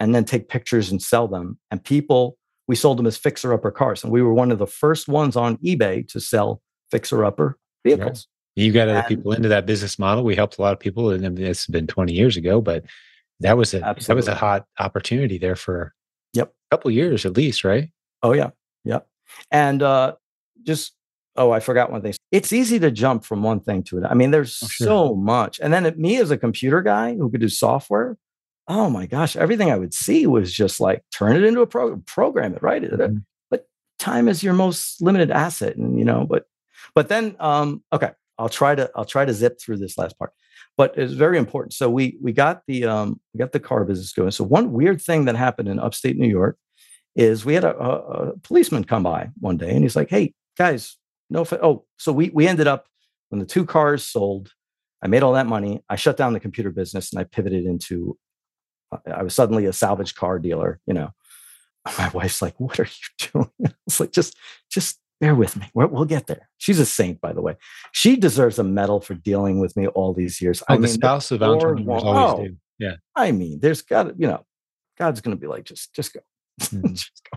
and 0.00 0.14
then 0.14 0.24
take 0.24 0.48
pictures 0.48 0.90
and 0.90 1.02
sell 1.02 1.28
them. 1.28 1.58
And 1.70 1.84
people, 1.84 2.38
we 2.66 2.74
sold 2.74 2.98
them 2.98 3.06
as 3.06 3.18
fixer 3.18 3.52
upper 3.52 3.70
cars. 3.70 4.02
And 4.02 4.10
we 4.12 4.22
were 4.22 4.32
one 4.32 4.50
of 4.50 4.58
the 4.58 4.66
first 4.66 5.08
ones 5.08 5.36
on 5.36 5.58
eBay 5.58 6.08
to 6.08 6.20
sell 6.20 6.62
fixer 6.90 7.24
upper 7.24 7.58
vehicles. 7.84 8.26
Right. 8.56 8.64
You 8.64 8.72
got 8.72 8.88
other 8.88 9.06
people 9.06 9.32
into 9.32 9.48
that 9.50 9.66
business 9.66 9.98
model. 9.98 10.24
We 10.24 10.34
helped 10.34 10.58
a 10.58 10.62
lot 10.62 10.72
of 10.72 10.80
people, 10.80 11.10
and 11.10 11.38
it's 11.38 11.66
been 11.66 11.86
20 11.86 12.12
years 12.12 12.36
ago, 12.36 12.60
but 12.60 12.84
that 13.40 13.56
was 13.56 13.72
a 13.74 13.84
Absolutely. 13.84 14.06
that 14.06 14.16
was 14.16 14.28
a 14.28 14.34
hot 14.34 14.64
opportunity 14.80 15.38
there 15.38 15.54
for 15.54 15.94
yep 16.32 16.48
a 16.48 16.74
couple 16.74 16.90
years 16.90 17.24
at 17.24 17.36
least, 17.36 17.62
right? 17.62 17.88
Oh 18.20 18.32
yeah, 18.32 18.50
yep. 18.84 19.06
And 19.52 19.80
uh, 19.80 20.14
just 20.64 20.94
oh, 21.38 21.52
I 21.52 21.60
forgot 21.60 21.90
one 21.90 22.02
thing. 22.02 22.14
It's 22.32 22.52
easy 22.52 22.78
to 22.80 22.90
jump 22.90 23.24
from 23.24 23.42
one 23.42 23.60
thing 23.60 23.82
to 23.84 23.98
another. 23.98 24.12
I 24.12 24.16
mean, 24.16 24.32
there's 24.32 24.60
oh, 24.62 24.66
sure. 24.66 24.86
so 24.86 25.14
much. 25.14 25.60
And 25.60 25.72
then 25.72 25.86
it, 25.86 25.98
me 25.98 26.18
as 26.18 26.30
a 26.30 26.36
computer 26.36 26.82
guy 26.82 27.14
who 27.14 27.30
could 27.30 27.40
do 27.40 27.48
software, 27.48 28.18
oh 28.66 28.90
my 28.90 29.06
gosh, 29.06 29.36
everything 29.36 29.70
I 29.70 29.78
would 29.78 29.94
see 29.94 30.26
was 30.26 30.52
just 30.52 30.80
like 30.80 31.02
turn 31.10 31.36
it 31.36 31.44
into 31.44 31.62
a 31.62 31.66
pro- 31.66 31.96
program 31.98 32.54
it, 32.54 32.62
right? 32.62 32.82
Mm-hmm. 32.82 33.18
But 33.50 33.66
time 33.98 34.28
is 34.28 34.42
your 34.42 34.52
most 34.52 35.00
limited 35.00 35.30
asset, 35.30 35.76
and 35.76 35.98
you 35.98 36.04
know, 36.04 36.26
but 36.28 36.44
but 36.94 37.08
then 37.08 37.36
um, 37.40 37.82
okay, 37.92 38.10
I'll 38.36 38.50
try 38.50 38.74
to 38.74 38.90
I'll 38.94 39.06
try 39.06 39.24
to 39.24 39.32
zip 39.32 39.60
through 39.60 39.78
this 39.78 39.96
last 39.96 40.18
part. 40.18 40.32
But 40.76 40.96
it's 40.98 41.14
very 41.14 41.38
important. 41.38 41.72
So 41.72 41.88
we 41.88 42.18
we 42.20 42.32
got 42.32 42.62
the 42.66 42.84
um, 42.84 43.20
we 43.32 43.38
got 43.38 43.52
the 43.52 43.60
car 43.60 43.84
business 43.84 44.12
going. 44.12 44.32
So 44.32 44.44
one 44.44 44.72
weird 44.72 45.00
thing 45.00 45.24
that 45.24 45.36
happened 45.36 45.68
in 45.68 45.78
upstate 45.78 46.18
New 46.18 46.28
York 46.28 46.58
is 47.16 47.44
we 47.44 47.54
had 47.54 47.64
a, 47.64 47.76
a, 47.76 47.90
a 47.90 48.38
policeman 48.40 48.84
come 48.84 49.02
by 49.02 49.30
one 49.40 49.56
day, 49.56 49.70
and 49.70 49.82
he's 49.82 49.96
like, 49.96 50.10
"Hey 50.10 50.34
guys, 50.56 50.97
no." 51.30 51.44
Oh, 51.62 51.84
so 51.96 52.12
we 52.12 52.30
we 52.30 52.46
ended 52.46 52.66
up 52.66 52.86
when 53.28 53.38
the 53.40 53.46
two 53.46 53.64
cars 53.64 54.04
sold. 54.04 54.52
I 55.02 55.06
made 55.06 55.22
all 55.22 55.34
that 55.34 55.46
money. 55.46 55.82
I 55.88 55.96
shut 55.96 56.16
down 56.16 56.32
the 56.32 56.40
computer 56.40 56.70
business 56.70 57.12
and 57.12 57.20
I 57.20 57.24
pivoted 57.24 57.64
into 57.64 58.18
uh, 58.92 58.98
I 59.06 59.22
was 59.22 59.34
suddenly 59.34 59.66
a 59.66 59.72
salvage 59.72 60.14
car 60.14 60.38
dealer, 60.38 60.80
you 60.86 60.94
know. 60.94 61.10
My 61.98 62.08
wife's 62.10 62.42
like, 62.42 62.58
"What 62.58 62.78
are 62.80 62.84
you 62.84 63.28
doing?" 63.32 63.74
It's 63.86 64.00
like, 64.00 64.12
just, 64.12 64.36
just 64.70 64.98
bear 65.20 65.34
with 65.34 65.56
me. 65.56 65.70
We'll, 65.74 65.88
we'll, 65.88 66.04
get 66.04 66.26
there. 66.26 66.48
She's 66.58 66.78
a 66.78 66.86
saint, 66.86 67.20
by 67.20 67.32
the 67.32 67.42
way. 67.42 67.56
She 67.92 68.16
deserves 68.16 68.58
a 68.58 68.64
medal 68.64 69.00
for 69.00 69.14
dealing 69.14 69.58
with 69.58 69.76
me 69.76 69.86
all 69.88 70.12
these 70.12 70.40
years. 70.40 70.62
Oh, 70.62 70.74
I 70.74 70.76
the 70.76 70.82
mean, 70.82 70.92
spouse 70.92 71.30
of 71.30 71.42
entrepreneurs 71.42 72.02
always 72.02 72.34
oh, 72.34 72.46
do. 72.46 72.56
Yeah. 72.78 72.96
I 73.16 73.32
mean, 73.32 73.60
there's 73.60 73.82
got 73.82 74.04
to, 74.04 74.14
you 74.16 74.26
know, 74.26 74.44
God's 74.98 75.20
going 75.20 75.36
to 75.36 75.40
be 75.40 75.46
like, 75.46 75.64
just, 75.64 75.94
just 75.94 76.12
go. 76.12 76.20
Mm-hmm. 76.68 76.94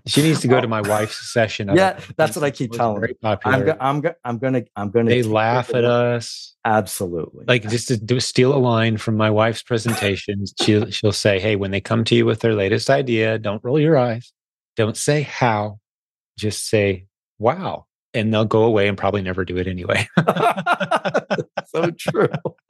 she 0.08 0.22
needs 0.24 0.42
to 0.42 0.48
go 0.48 0.60
to 0.60 0.68
my 0.68 0.82
wife's 0.82 1.32
session. 1.32 1.70
Yeah, 1.75 2.00
that's 2.18 2.36
what 2.36 2.44
I 2.44 2.50
keep 2.50 2.72
telling 2.72 3.01
her. 3.01 3.10
I'm, 3.24 3.66
go, 3.66 3.78
I'm, 3.80 4.01
go, 4.01 4.13
I'm 4.24 4.38
gonna, 4.40 4.63
I'm 4.75 4.90
gonna. 4.90 5.10
They 5.10 5.22
laugh 5.22 5.74
at 5.74 5.84
us. 5.84 6.56
Absolutely. 6.66 7.46
Like 7.48 7.70
just 7.70 7.88
to 7.90 7.98
do, 7.98 8.20
steal 8.20 8.56
a 8.56 8.58
line 8.58 8.98
from 8.98 9.18
my 9.18 9.30
wife's 9.30 9.62
presentation. 9.62 10.46
she'll, 10.62 10.90
she'll 10.90 11.12
say, 11.12 11.40
"Hey, 11.40 11.56
when 11.56 11.72
they 11.72 11.82
come 11.82 12.04
to 12.06 12.16
you 12.16 12.25
with 12.25 12.40
their 12.40 12.56
latest 12.56 12.90
idea, 12.90 13.38
don't 13.38 13.63
roll 13.63 13.80
your 13.80 13.98
eyes. 13.98 14.34
Don't 14.75 14.98
say 14.98 15.22
how. 15.22 15.80
Just 16.38 16.68
say 16.68 17.06
wow." 17.38 17.86
And 18.13 18.34
they'll 18.34 18.46
go 18.46 18.63
away 18.63 18.88
and 18.88 18.98
probably 18.98 19.22
never 19.22 19.46
do 19.46 19.58
it 19.58 19.68
anyway. 19.68 20.08
so 21.68 21.91
true. 21.91 22.30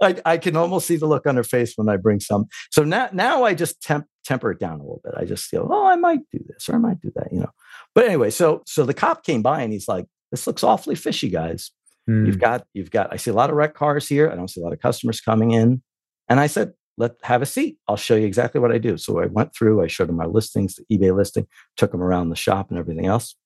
I, 0.00 0.20
I 0.24 0.38
can 0.38 0.56
almost 0.56 0.86
see 0.86 0.96
the 0.96 1.06
look 1.06 1.26
on 1.26 1.36
her 1.36 1.42
face 1.42 1.74
when 1.76 1.88
I 1.88 1.96
bring 1.96 2.20
some. 2.20 2.46
So 2.70 2.84
now, 2.84 3.08
now 3.12 3.44
I 3.44 3.54
just 3.54 3.82
temp, 3.82 4.06
temper 4.24 4.52
it 4.52 4.60
down 4.60 4.74
a 4.74 4.82
little 4.82 5.00
bit. 5.04 5.14
I 5.16 5.24
just 5.24 5.44
feel, 5.44 5.68
oh, 5.70 5.86
I 5.86 5.96
might 5.96 6.20
do 6.32 6.38
this 6.46 6.68
or 6.68 6.76
I 6.76 6.78
might 6.78 7.00
do 7.00 7.10
that, 7.16 7.28
you 7.32 7.40
know. 7.40 7.50
But 7.94 8.06
anyway, 8.06 8.30
so 8.30 8.62
so 8.66 8.84
the 8.84 8.94
cop 8.94 9.24
came 9.24 9.42
by 9.42 9.62
and 9.62 9.72
he's 9.72 9.88
like, 9.88 10.06
"This 10.30 10.46
looks 10.46 10.62
awfully 10.62 10.94
fishy, 10.94 11.30
guys. 11.30 11.70
Mm. 12.08 12.26
You've 12.26 12.38
got 12.38 12.66
you've 12.74 12.90
got. 12.90 13.12
I 13.12 13.16
see 13.16 13.30
a 13.30 13.34
lot 13.34 13.48
of 13.48 13.56
wrecked 13.56 13.76
cars 13.76 14.06
here. 14.06 14.30
I 14.30 14.36
don't 14.36 14.48
see 14.48 14.60
a 14.60 14.64
lot 14.64 14.74
of 14.74 14.80
customers 14.80 15.20
coming 15.20 15.52
in." 15.52 15.82
And 16.28 16.40
I 16.40 16.46
said, 16.46 16.72
let 16.98 17.12
have 17.22 17.42
a 17.42 17.46
seat. 17.46 17.78
I'll 17.88 17.96
show 17.96 18.16
you 18.16 18.26
exactly 18.26 18.60
what 18.60 18.72
I 18.72 18.78
do. 18.78 18.96
So 18.96 19.20
I 19.20 19.26
went 19.26 19.54
through, 19.54 19.82
I 19.82 19.86
showed 19.86 20.08
him 20.08 20.16
my 20.16 20.24
listings, 20.24 20.76
the 20.76 20.98
eBay 20.98 21.14
listing, 21.14 21.46
took 21.76 21.92
him 21.92 22.02
around 22.02 22.30
the 22.30 22.36
shop 22.36 22.70
and 22.70 22.78
everything 22.78 23.06
else. 23.06 23.36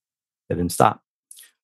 It 0.51 0.57
didn't 0.57 0.73
stop. 0.73 1.01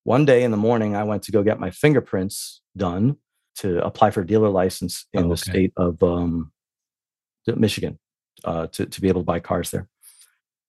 One 0.03 0.25
day 0.25 0.43
in 0.43 0.51
the 0.51 0.57
morning, 0.57 0.95
I 0.95 1.03
went 1.03 1.23
to 1.23 1.31
go 1.31 1.43
get 1.43 1.59
my 1.59 1.69
fingerprints 1.69 2.61
done 2.77 3.17
to 3.57 3.83
apply 3.85 4.11
for 4.11 4.21
a 4.21 4.25
dealer 4.25 4.49
license 4.49 5.05
in 5.13 5.23
oh, 5.23 5.25
okay. 5.25 5.29
the 5.31 5.37
state 5.37 5.73
of 5.75 6.01
um, 6.01 6.51
Michigan 7.45 7.99
uh, 8.45 8.67
to, 8.67 8.85
to 8.85 9.01
be 9.01 9.09
able 9.09 9.21
to 9.21 9.25
buy 9.25 9.39
cars 9.39 9.71
there. 9.71 9.87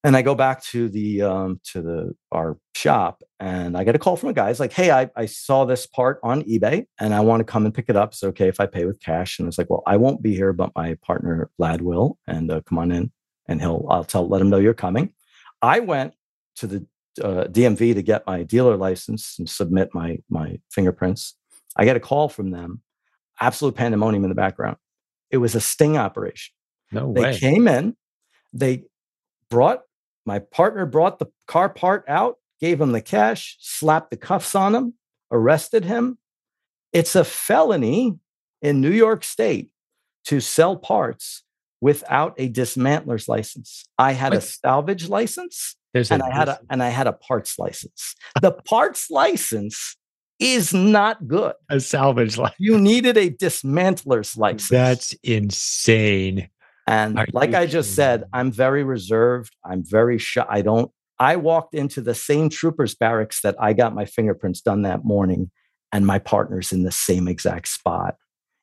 And 0.04 0.16
I 0.16 0.22
go 0.22 0.34
back 0.34 0.62
to 0.66 0.88
the 0.88 1.22
um, 1.22 1.60
to 1.72 1.82
the 1.82 2.14
our 2.30 2.56
shop, 2.76 3.22
and 3.40 3.76
I 3.76 3.82
get 3.82 3.96
a 3.96 3.98
call 3.98 4.16
from 4.16 4.28
a 4.28 4.32
guy. 4.32 4.46
He's 4.48 4.60
like, 4.60 4.72
"Hey, 4.72 4.92
I, 4.92 5.10
I 5.16 5.26
saw 5.26 5.64
this 5.64 5.88
part 5.88 6.20
on 6.22 6.42
eBay, 6.42 6.86
and 7.00 7.12
I 7.12 7.20
want 7.20 7.40
to 7.40 7.44
come 7.44 7.64
and 7.64 7.74
pick 7.74 7.86
it 7.88 7.96
up. 7.96 8.12
It's 8.12 8.22
okay 8.22 8.46
if 8.46 8.60
I 8.60 8.66
pay 8.66 8.84
with 8.84 9.00
cash." 9.00 9.38
And 9.38 9.48
it's 9.48 9.58
like, 9.58 9.68
"Well, 9.68 9.82
I 9.88 9.96
won't 9.96 10.22
be 10.22 10.36
here, 10.36 10.52
but 10.52 10.70
my 10.76 10.94
partner 11.02 11.50
Lad 11.58 11.82
will, 11.82 12.16
and 12.28 12.48
uh, 12.48 12.60
come 12.60 12.78
on 12.78 12.92
in, 12.92 13.10
and 13.46 13.60
he'll 13.60 13.86
I'll 13.90 14.04
tell 14.04 14.28
let 14.28 14.40
him 14.40 14.50
know 14.50 14.58
you're 14.58 14.72
coming." 14.72 15.12
I 15.62 15.80
went 15.80 16.14
to 16.56 16.68
the 16.68 16.86
uh, 17.20 17.44
DMV 17.50 17.94
to 17.94 18.02
get 18.02 18.26
my 18.26 18.42
dealer 18.42 18.76
license 18.76 19.36
and 19.38 19.48
submit 19.48 19.90
my 19.94 20.18
my 20.28 20.58
fingerprints. 20.70 21.34
I 21.76 21.84
get 21.84 21.96
a 21.96 22.00
call 22.00 22.28
from 22.28 22.50
them. 22.50 22.82
Absolute 23.40 23.74
pandemonium 23.74 24.24
in 24.24 24.30
the 24.30 24.34
background. 24.34 24.76
It 25.30 25.38
was 25.38 25.54
a 25.54 25.60
sting 25.60 25.96
operation. 25.96 26.54
No 26.90 27.12
they 27.12 27.20
way. 27.20 27.32
They 27.32 27.38
came 27.38 27.68
in. 27.68 27.96
They 28.52 28.84
brought 29.50 29.82
my 30.28 30.40
partner 30.40 30.84
brought 30.84 31.18
the 31.18 31.28
car 31.46 31.70
part 31.70 32.04
out, 32.06 32.36
gave 32.60 32.78
him 32.78 32.92
the 32.92 33.00
cash, 33.00 33.56
slapped 33.60 34.10
the 34.10 34.16
cuffs 34.18 34.54
on 34.54 34.74
him, 34.74 34.92
arrested 35.32 35.86
him. 35.86 36.18
It's 36.92 37.16
a 37.16 37.24
felony 37.24 38.18
in 38.60 38.82
New 38.82 38.90
York 38.90 39.24
State 39.24 39.70
to 40.26 40.40
sell 40.40 40.76
parts 40.76 41.44
without 41.80 42.34
a 42.36 42.50
dismantler's 42.50 43.26
license. 43.26 43.86
I 43.98 44.12
had 44.12 44.34
what? 44.34 44.42
a 44.42 44.46
salvage 44.46 45.08
license 45.08 45.76
there's 45.94 46.10
and 46.10 46.22
a, 46.22 46.26
I 46.26 46.30
had 46.34 46.48
a 46.48 46.60
and 46.70 46.82
I 46.82 46.88
had 46.88 47.06
a 47.06 47.12
parts 47.12 47.58
license. 47.58 48.14
The 48.40 48.52
parts 48.52 49.10
license 49.10 49.96
is 50.38 50.72
not 50.72 51.26
good. 51.26 51.54
A 51.70 51.80
salvage 51.80 52.36
license. 52.38 52.56
You 52.58 52.78
needed 52.78 53.16
a 53.16 53.30
dismantler's 53.30 54.36
license. 54.36 54.68
That's 54.68 55.14
insane. 55.22 56.48
And 56.86 57.18
Are 57.18 57.26
like 57.32 57.54
I 57.54 57.66
just 57.66 57.94
said, 57.94 58.24
I'm 58.32 58.50
very 58.50 58.82
reserved. 58.82 59.54
I'm 59.64 59.82
very 59.84 60.18
shy. 60.18 60.46
I 60.48 60.62
don't. 60.62 60.90
I 61.18 61.36
walked 61.36 61.74
into 61.74 62.00
the 62.00 62.14
same 62.14 62.48
troopers 62.48 62.94
barracks 62.94 63.42
that 63.42 63.56
I 63.60 63.72
got 63.72 63.94
my 63.94 64.04
fingerprints 64.04 64.60
done 64.60 64.82
that 64.82 65.04
morning, 65.04 65.50
and 65.92 66.06
my 66.06 66.18
partner's 66.18 66.72
in 66.72 66.84
the 66.84 66.92
same 66.92 67.28
exact 67.28 67.68
spot. 67.68 68.14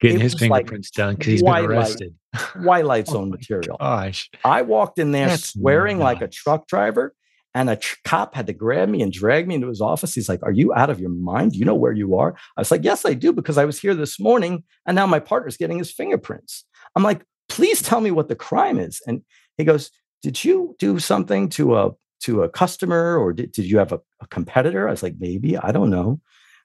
Getting 0.05 0.21
his 0.21 0.33
fingerprints 0.33 0.91
like 0.97 1.05
done 1.05 1.15
because 1.15 1.31
he's 1.31 1.43
been 1.43 1.65
arrested. 1.65 2.15
Twilight 2.37 3.07
Zone 3.07 3.27
oh 3.27 3.31
material. 3.31 3.77
Gosh. 3.79 4.29
I 4.43 4.61
walked 4.61 4.99
in 4.99 5.11
there 5.11 5.27
That's 5.27 5.49
swearing 5.49 5.99
nuts. 5.99 6.05
like 6.05 6.21
a 6.21 6.27
truck 6.27 6.67
driver, 6.67 7.13
and 7.55 7.69
a 7.69 7.77
tr- 7.77 7.95
cop 8.03 8.35
had 8.35 8.47
to 8.47 8.53
grab 8.53 8.89
me 8.89 9.01
and 9.01 9.11
drag 9.11 9.47
me 9.47 9.55
into 9.55 9.67
his 9.69 9.81
office. 9.81 10.13
He's 10.13 10.27
like, 10.29 10.43
Are 10.43 10.51
you 10.51 10.73
out 10.73 10.89
of 10.89 10.99
your 10.99 11.09
mind? 11.09 11.53
Do 11.53 11.57
you 11.57 11.65
know 11.65 11.73
where 11.73 11.93
you 11.93 12.17
are? 12.17 12.35
I 12.57 12.61
was 12.61 12.69
like, 12.69 12.83
Yes, 12.83 13.05
I 13.05 13.13
do, 13.13 13.31
because 13.31 13.57
I 13.57 13.65
was 13.65 13.79
here 13.79 13.95
this 13.95 14.19
morning 14.19 14.63
and 14.85 14.93
now 14.95 15.07
my 15.07 15.19
partner's 15.19 15.57
getting 15.57 15.77
his 15.77 15.91
fingerprints. 15.91 16.65
I'm 16.95 17.03
like, 17.03 17.23
Please 17.47 17.81
tell 17.81 18.01
me 18.01 18.11
what 18.11 18.27
the 18.27 18.35
crime 18.35 18.77
is. 18.77 19.01
And 19.07 19.21
he 19.57 19.63
goes, 19.63 19.89
Did 20.21 20.43
you 20.43 20.75
do 20.79 20.99
something 20.99 21.47
to 21.49 21.77
a 21.77 21.91
to 22.21 22.43
a 22.43 22.49
customer 22.49 23.17
or 23.17 23.33
did, 23.33 23.51
did 23.53 23.65
you 23.65 23.77
have 23.77 23.91
a, 23.93 24.01
a 24.21 24.27
competitor? 24.27 24.87
I 24.87 24.91
was 24.91 25.03
like, 25.03 25.15
Maybe, 25.17 25.57
I 25.57 25.71
don't 25.71 25.89
know. 25.89 26.19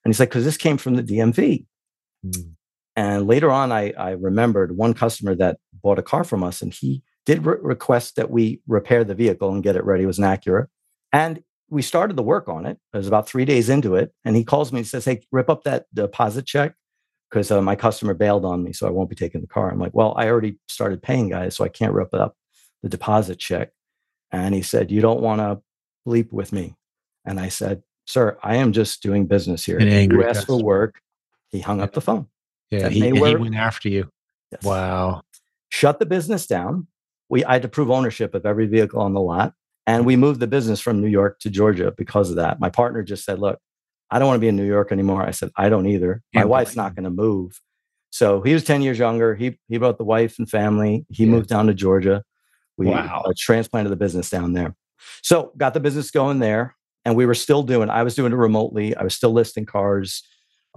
And 0.04 0.12
he's 0.12 0.18
like, 0.18 0.30
Because 0.30 0.44
this 0.44 0.56
came 0.56 0.76
from 0.76 0.96
the 0.96 1.04
DMV. 1.04 1.66
Mm. 2.26 2.54
And 3.00 3.26
later 3.26 3.50
on, 3.50 3.72
I, 3.72 3.92
I 3.92 4.10
remembered 4.10 4.76
one 4.76 4.92
customer 4.92 5.34
that 5.36 5.56
bought 5.82 5.98
a 5.98 6.02
car 6.02 6.22
from 6.22 6.44
us, 6.44 6.60
and 6.60 6.70
he 6.70 7.02
did 7.24 7.46
re- 7.46 7.56
request 7.62 8.16
that 8.16 8.30
we 8.30 8.60
repair 8.68 9.04
the 9.04 9.14
vehicle 9.14 9.50
and 9.50 9.62
get 9.62 9.74
it 9.74 9.86
ready. 9.86 10.02
It 10.02 10.06
was 10.06 10.18
an 10.18 10.24
Acura. 10.24 10.66
And 11.10 11.42
we 11.70 11.80
started 11.80 12.16
the 12.16 12.22
work 12.22 12.46
on 12.46 12.66
it. 12.66 12.76
It 12.92 12.96
was 12.98 13.08
about 13.08 13.26
three 13.26 13.46
days 13.46 13.70
into 13.70 13.94
it. 13.94 14.12
And 14.26 14.36
he 14.36 14.44
calls 14.44 14.70
me 14.70 14.80
and 14.80 14.86
says, 14.86 15.06
Hey, 15.06 15.22
rip 15.32 15.48
up 15.48 15.64
that 15.64 15.86
deposit 15.94 16.44
check 16.44 16.74
because 17.30 17.50
uh, 17.50 17.62
my 17.62 17.74
customer 17.74 18.12
bailed 18.12 18.44
on 18.44 18.62
me. 18.62 18.74
So 18.74 18.86
I 18.86 18.90
won't 18.90 19.08
be 19.08 19.16
taking 19.16 19.40
the 19.40 19.46
car. 19.46 19.70
I'm 19.70 19.78
like, 19.78 19.94
Well, 19.94 20.12
I 20.18 20.28
already 20.28 20.58
started 20.68 21.02
paying 21.02 21.30
guys, 21.30 21.56
so 21.56 21.64
I 21.64 21.68
can't 21.68 21.94
rip 21.94 22.12
up 22.12 22.36
the 22.82 22.90
deposit 22.90 23.38
check. 23.38 23.70
And 24.30 24.54
he 24.54 24.60
said, 24.60 24.90
You 24.90 25.00
don't 25.00 25.22
want 25.22 25.40
to 25.40 25.62
bleep 26.06 26.32
with 26.34 26.52
me. 26.52 26.74
And 27.24 27.40
I 27.40 27.48
said, 27.48 27.82
Sir, 28.04 28.36
I 28.42 28.56
am 28.56 28.74
just 28.74 29.02
doing 29.02 29.26
business 29.26 29.64
here. 29.64 29.78
you 30.12 30.22
asked 30.28 30.46
for 30.46 30.62
work. 30.62 31.00
He 31.48 31.60
hung 31.60 31.80
up 31.80 31.94
the 31.94 32.02
phone. 32.02 32.26
Yeah, 32.70 32.88
he, 32.88 33.12
were, 33.12 33.28
he 33.28 33.36
went 33.36 33.56
after 33.56 33.88
you. 33.88 34.10
Yes. 34.52 34.62
Wow. 34.62 35.22
Shut 35.70 35.98
the 35.98 36.06
business 36.06 36.46
down. 36.46 36.86
We 37.28 37.44
I 37.44 37.54
had 37.54 37.62
to 37.62 37.68
prove 37.68 37.90
ownership 37.90 38.34
of 38.34 38.46
every 38.46 38.66
vehicle 38.66 39.00
on 39.00 39.14
the 39.14 39.20
lot. 39.20 39.54
And 39.86 40.06
we 40.06 40.16
moved 40.16 40.40
the 40.40 40.46
business 40.46 40.80
from 40.80 41.00
New 41.00 41.08
York 41.08 41.40
to 41.40 41.50
Georgia 41.50 41.92
because 41.96 42.30
of 42.30 42.36
that. 42.36 42.60
My 42.60 42.70
partner 42.70 43.02
just 43.02 43.24
said, 43.24 43.38
Look, 43.38 43.58
I 44.10 44.18
don't 44.18 44.28
want 44.28 44.36
to 44.36 44.40
be 44.40 44.48
in 44.48 44.56
New 44.56 44.66
York 44.66 44.92
anymore. 44.92 45.22
I 45.22 45.30
said, 45.30 45.50
I 45.56 45.68
don't 45.68 45.86
either. 45.86 46.22
My 46.34 46.44
wife's 46.44 46.76
not 46.76 46.94
going 46.94 47.04
to 47.04 47.10
move. 47.10 47.60
So 48.10 48.42
he 48.42 48.52
was 48.52 48.64
10 48.64 48.82
years 48.82 48.98
younger. 48.98 49.36
He, 49.36 49.58
he 49.68 49.78
brought 49.78 49.98
the 49.98 50.04
wife 50.04 50.38
and 50.38 50.50
family. 50.50 51.06
He 51.08 51.24
yeah. 51.24 51.30
moved 51.30 51.48
down 51.48 51.68
to 51.68 51.74
Georgia. 51.74 52.24
We 52.76 52.86
wow. 52.86 53.22
uh, 53.24 53.32
transplanted 53.36 53.92
the 53.92 53.96
business 53.96 54.28
down 54.28 54.52
there. 54.52 54.74
So 55.22 55.52
got 55.56 55.74
the 55.74 55.80
business 55.80 56.10
going 56.10 56.40
there. 56.40 56.74
And 57.04 57.16
we 57.16 57.24
were 57.24 57.34
still 57.34 57.62
doing, 57.62 57.88
I 57.88 58.02
was 58.02 58.14
doing 58.14 58.32
it 58.32 58.36
remotely. 58.36 58.96
I 58.96 59.04
was 59.04 59.14
still 59.14 59.32
listing 59.32 59.64
cars. 59.64 60.22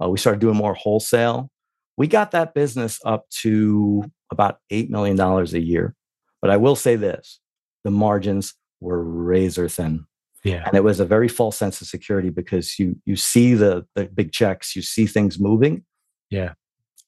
Uh, 0.00 0.08
we 0.08 0.18
started 0.18 0.40
doing 0.40 0.56
more 0.56 0.74
wholesale. 0.74 1.50
We 1.96 2.06
got 2.06 2.32
that 2.32 2.54
business 2.54 3.00
up 3.04 3.28
to 3.42 4.04
about 4.30 4.58
$8 4.72 4.90
million 4.90 5.18
a 5.20 5.44
year. 5.58 5.94
But 6.42 6.50
I 6.50 6.56
will 6.56 6.76
say 6.76 6.96
this 6.96 7.40
the 7.84 7.90
margins 7.90 8.54
were 8.80 9.02
razor 9.02 9.68
thin. 9.68 10.04
Yeah. 10.44 10.62
And 10.66 10.76
it 10.76 10.84
was 10.84 11.00
a 11.00 11.06
very 11.06 11.28
false 11.28 11.56
sense 11.56 11.80
of 11.80 11.86
security 11.86 12.28
because 12.28 12.78
you 12.78 12.96
you 13.06 13.16
see 13.16 13.54
the 13.54 13.86
the 13.94 14.04
big 14.04 14.32
checks, 14.32 14.76
you 14.76 14.82
see 14.82 15.06
things 15.06 15.40
moving. 15.40 15.84
Yeah. 16.28 16.52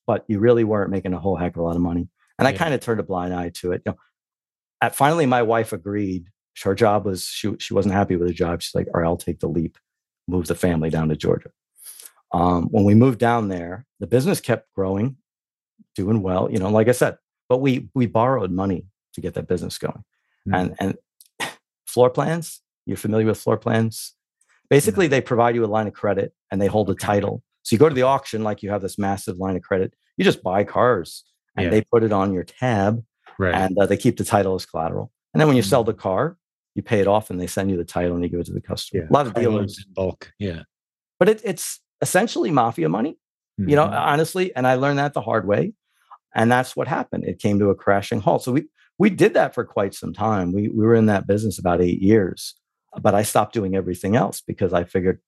But 0.06 0.24
you 0.28 0.38
really 0.38 0.64
weren't 0.64 0.90
making 0.90 1.12
a 1.12 1.18
whole 1.18 1.36
heck 1.36 1.56
of 1.56 1.60
a 1.60 1.62
lot 1.62 1.76
of 1.76 1.82
money. 1.82 2.08
And 2.38 2.48
I 2.48 2.52
kind 2.52 2.72
of 2.74 2.80
turned 2.80 3.00
a 3.00 3.02
blind 3.02 3.34
eye 3.34 3.50
to 3.56 3.72
it. 3.72 3.82
You 3.84 3.92
know, 3.92 3.98
at 4.80 4.94
finally 4.94 5.26
my 5.26 5.42
wife 5.42 5.72
agreed. 5.72 6.28
Her 6.62 6.74
job 6.74 7.04
was 7.04 7.24
she 7.24 7.54
she 7.58 7.74
wasn't 7.74 7.94
happy 7.94 8.16
with 8.16 8.28
the 8.28 8.34
job. 8.34 8.62
She's 8.62 8.74
like, 8.74 8.88
all 8.94 9.00
right, 9.00 9.06
I'll 9.06 9.18
take 9.18 9.40
the 9.40 9.48
leap, 9.48 9.76
move 10.26 10.46
the 10.46 10.54
family 10.54 10.88
down 10.88 11.10
to 11.10 11.16
Georgia. 11.16 11.50
Um, 12.36 12.64
when 12.70 12.84
we 12.84 12.94
moved 12.94 13.18
down 13.18 13.48
there, 13.48 13.86
the 14.00 14.06
business 14.06 14.40
kept 14.40 14.72
growing, 14.74 15.16
doing 15.94 16.22
well, 16.22 16.50
you 16.50 16.58
know, 16.58 16.70
like 16.70 16.88
I 16.88 16.92
said, 16.92 17.16
but 17.48 17.58
we 17.58 17.88
we 17.94 18.06
borrowed 18.06 18.50
money 18.50 18.86
to 19.14 19.20
get 19.20 19.34
that 19.34 19.46
business 19.48 19.78
going. 19.78 20.02
Mm. 20.48 20.54
And 20.58 20.96
and 21.40 21.50
floor 21.86 22.10
plans, 22.10 22.60
you're 22.84 22.96
familiar 22.96 23.26
with 23.26 23.38
floor 23.38 23.56
plans? 23.56 24.14
Basically, 24.68 25.06
they 25.06 25.20
provide 25.20 25.54
you 25.54 25.64
a 25.64 25.66
line 25.76 25.86
of 25.86 25.94
credit 25.94 26.32
and 26.50 26.60
they 26.60 26.66
hold 26.66 26.90
a 26.90 26.94
title. 26.94 27.42
So 27.62 27.74
you 27.74 27.78
go 27.78 27.88
to 27.88 27.94
the 27.94 28.02
auction 28.02 28.42
like 28.44 28.62
you 28.62 28.70
have 28.70 28.82
this 28.82 28.98
massive 28.98 29.38
line 29.38 29.56
of 29.56 29.62
credit. 29.62 29.94
You 30.16 30.24
just 30.24 30.42
buy 30.42 30.64
cars 30.64 31.24
and 31.56 31.64
Yeah. 31.64 31.70
they 31.70 31.82
put 31.82 32.02
it 32.02 32.12
on 32.12 32.32
your 32.32 32.44
tab 32.44 33.02
Right. 33.38 33.54
and 33.54 33.78
uh, 33.78 33.86
they 33.86 33.96
keep 33.96 34.16
the 34.16 34.24
title 34.24 34.54
as 34.54 34.66
collateral. 34.66 35.12
And 35.32 35.40
then 35.40 35.46
when 35.48 35.56
you 35.56 35.62
sell 35.62 35.82
Mhm. 35.82 35.86
the 35.86 35.94
car, 35.94 36.36
you 36.74 36.82
pay 36.82 37.00
it 37.00 37.06
off 37.06 37.30
and 37.30 37.40
they 37.40 37.46
send 37.46 37.70
you 37.70 37.76
the 37.76 37.84
title 37.84 38.14
and 38.14 38.22
you 38.24 38.28
give 38.30 38.40
it 38.40 38.46
to 38.46 38.52
the 38.52 38.60
customer. 38.60 39.02
yeah. 39.04 39.08
A 39.10 39.12
lot 39.12 39.26
of 39.26 39.34
dealers, 39.34 39.78
in 39.86 39.92
bulk. 39.94 40.32
Yeah. 40.38 40.62
but 41.18 41.28
it, 41.30 41.40
it's 41.44 41.80
essentially 42.02 42.50
mafia 42.50 42.88
money 42.88 43.18
you 43.58 43.74
know 43.76 43.86
Mhm. 43.86 43.92
honestly 44.12 44.54
and 44.54 44.66
i 44.66 44.74
learned 44.74 44.98
that 44.98 45.14
the 45.14 45.20
hard 45.22 45.46
way 45.46 45.72
and 46.34 46.52
that's 46.52 46.76
what 46.76 46.86
happened. 46.86 47.24
It 47.24 47.38
came 47.38 47.58
to 47.60 47.70
a 47.70 47.74
crashing 47.74 48.20
halt. 48.20 48.42
So 48.44 48.52
we 48.52 48.68
we 48.98 49.08
did 49.08 49.32
that 49.34 49.54
for 49.54 49.64
quite 49.64 49.94
some 49.94 50.12
time. 50.12 50.52
We 50.52 50.68
we 50.68 50.84
were 50.84 50.94
in 50.94 51.06
that 51.06 51.26
business 51.26 51.58
about 51.58 51.80
eight 51.80 52.00
years 52.02 52.54
but 53.02 53.14
i 53.14 53.22
stopped 53.22 53.52
doing 53.52 53.74
everything 53.76 54.16
else 54.16 54.40
because 54.40 54.72
i 54.72 54.82
figured 54.84 55.20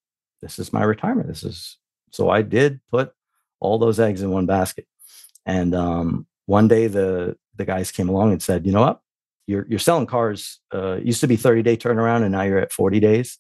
this 0.43 0.59
is 0.59 0.73
my 0.73 0.83
retirement. 0.83 1.29
This 1.29 1.43
is 1.45 1.79
so 2.11 2.29
i 2.31 2.43
did 2.43 2.81
put 2.91 3.13
all 3.61 3.79
those 3.79 3.99
eggs 4.01 4.21
in 4.23 4.31
one 4.31 4.47
basket. 4.47 4.87
And 5.47 5.75
um, 5.75 6.27
one 6.47 6.69
day 6.69 6.87
the 6.89 7.37
the 7.57 7.65
guys 7.65 7.91
came 7.91 8.09
along 8.11 8.33
and 8.33 8.43
said 8.43 8.67
you 8.67 8.73
know 8.73 8.83
what? 8.83 9.01
You're 9.47 9.67
you're 9.71 9.79
selling 9.79 10.07
cars 10.07 10.61
uh, 10.75 10.97
used 10.97 11.21
to 11.23 11.27
be 11.27 11.37
30 11.37 11.63
day 11.63 11.77
turnaround 11.77 12.23
and 12.23 12.33
now 12.33 12.43
you're 12.43 12.59
at 12.67 12.73
40 12.73 13.01
days. 13.01 13.39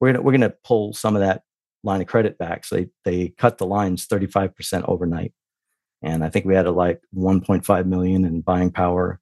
We're 0.00 0.12
gonna 0.12 0.22
we're 0.22 0.32
gonna 0.32 0.54
pull 0.64 0.92
some 0.92 1.16
of 1.16 1.22
that 1.22 1.42
line 1.82 2.00
of 2.00 2.06
credit 2.06 2.38
back. 2.38 2.64
So 2.64 2.76
they, 2.76 2.88
they 3.04 3.28
cut 3.30 3.58
the 3.58 3.66
lines 3.66 4.06
35% 4.06 4.84
overnight. 4.88 5.32
And 6.02 6.22
I 6.24 6.28
think 6.28 6.44
we 6.44 6.54
had 6.54 6.66
a 6.66 6.70
like 6.70 7.00
1.5 7.14 7.86
million 7.86 8.24
in 8.24 8.40
buying 8.40 8.70
power 8.70 9.20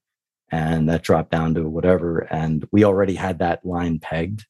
and 0.50 0.88
that 0.88 1.02
dropped 1.02 1.30
down 1.30 1.54
to 1.54 1.68
whatever. 1.68 2.20
And 2.20 2.66
we 2.72 2.84
already 2.84 3.14
had 3.14 3.38
that 3.38 3.64
line 3.64 3.98
pegged. 3.98 4.46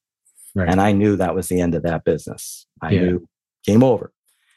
Right. 0.55 0.69
And 0.69 0.81
I 0.81 0.93
knew 0.93 1.17
that 1.17 1.35
was 1.35 1.49
the 1.49 1.61
end 1.61 1.75
of 1.75 1.83
that 1.83 2.05
business. 2.05 2.67
I 2.81 2.93
Yeah. 2.93 3.01
knew 3.03 3.29
game 3.65 3.83
over. 3.83 4.13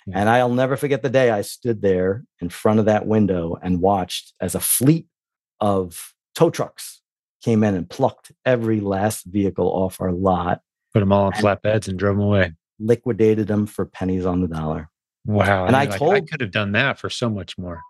Yeah. 0.06 0.20
And 0.20 0.30
I'll 0.30 0.54
never 0.54 0.78
forget 0.78 1.02
the 1.02 1.10
day 1.10 1.32
I 1.32 1.42
stood 1.42 1.82
there 1.82 2.24
in 2.40 2.50
front 2.50 2.80
of 2.80 2.86
that 2.86 3.06
window 3.08 3.58
and 3.62 3.82
watched 3.82 4.34
as 4.40 4.56
a 4.56 4.60
fleet 4.60 5.08
of 5.60 6.14
tow 6.36 6.50
trucks 6.50 7.02
came 7.44 7.64
in 7.64 7.76
and 7.76 7.90
plucked 7.90 8.32
every 8.46 8.80
last 8.80 9.26
vehicle 9.26 9.68
off 9.68 10.00
our 10.02 10.12
lot, 10.12 10.62
Put 10.94 11.02
them 11.02 11.12
all 11.12 11.26
on 11.26 11.34
flatbeds 11.34 11.88
and 11.88 12.00
drove 12.00 12.16
them 12.18 12.26
away. 12.26 12.54
Liquidated 12.80 13.48
them 13.48 13.66
for 13.66 13.86
pennies 13.86 14.26
on 14.26 14.42
the 14.42 14.48
dollar. 14.48 14.90
Wow. 15.26 15.66
And 15.66 15.76
I 15.76 15.86
like, 15.86 16.02
I 16.02 16.22
could 16.22 16.42
have 16.42 16.52
done 16.52 16.72
that 16.74 17.00
for 17.00 17.10
so 17.10 17.30
much 17.30 17.58
more. 17.58 17.82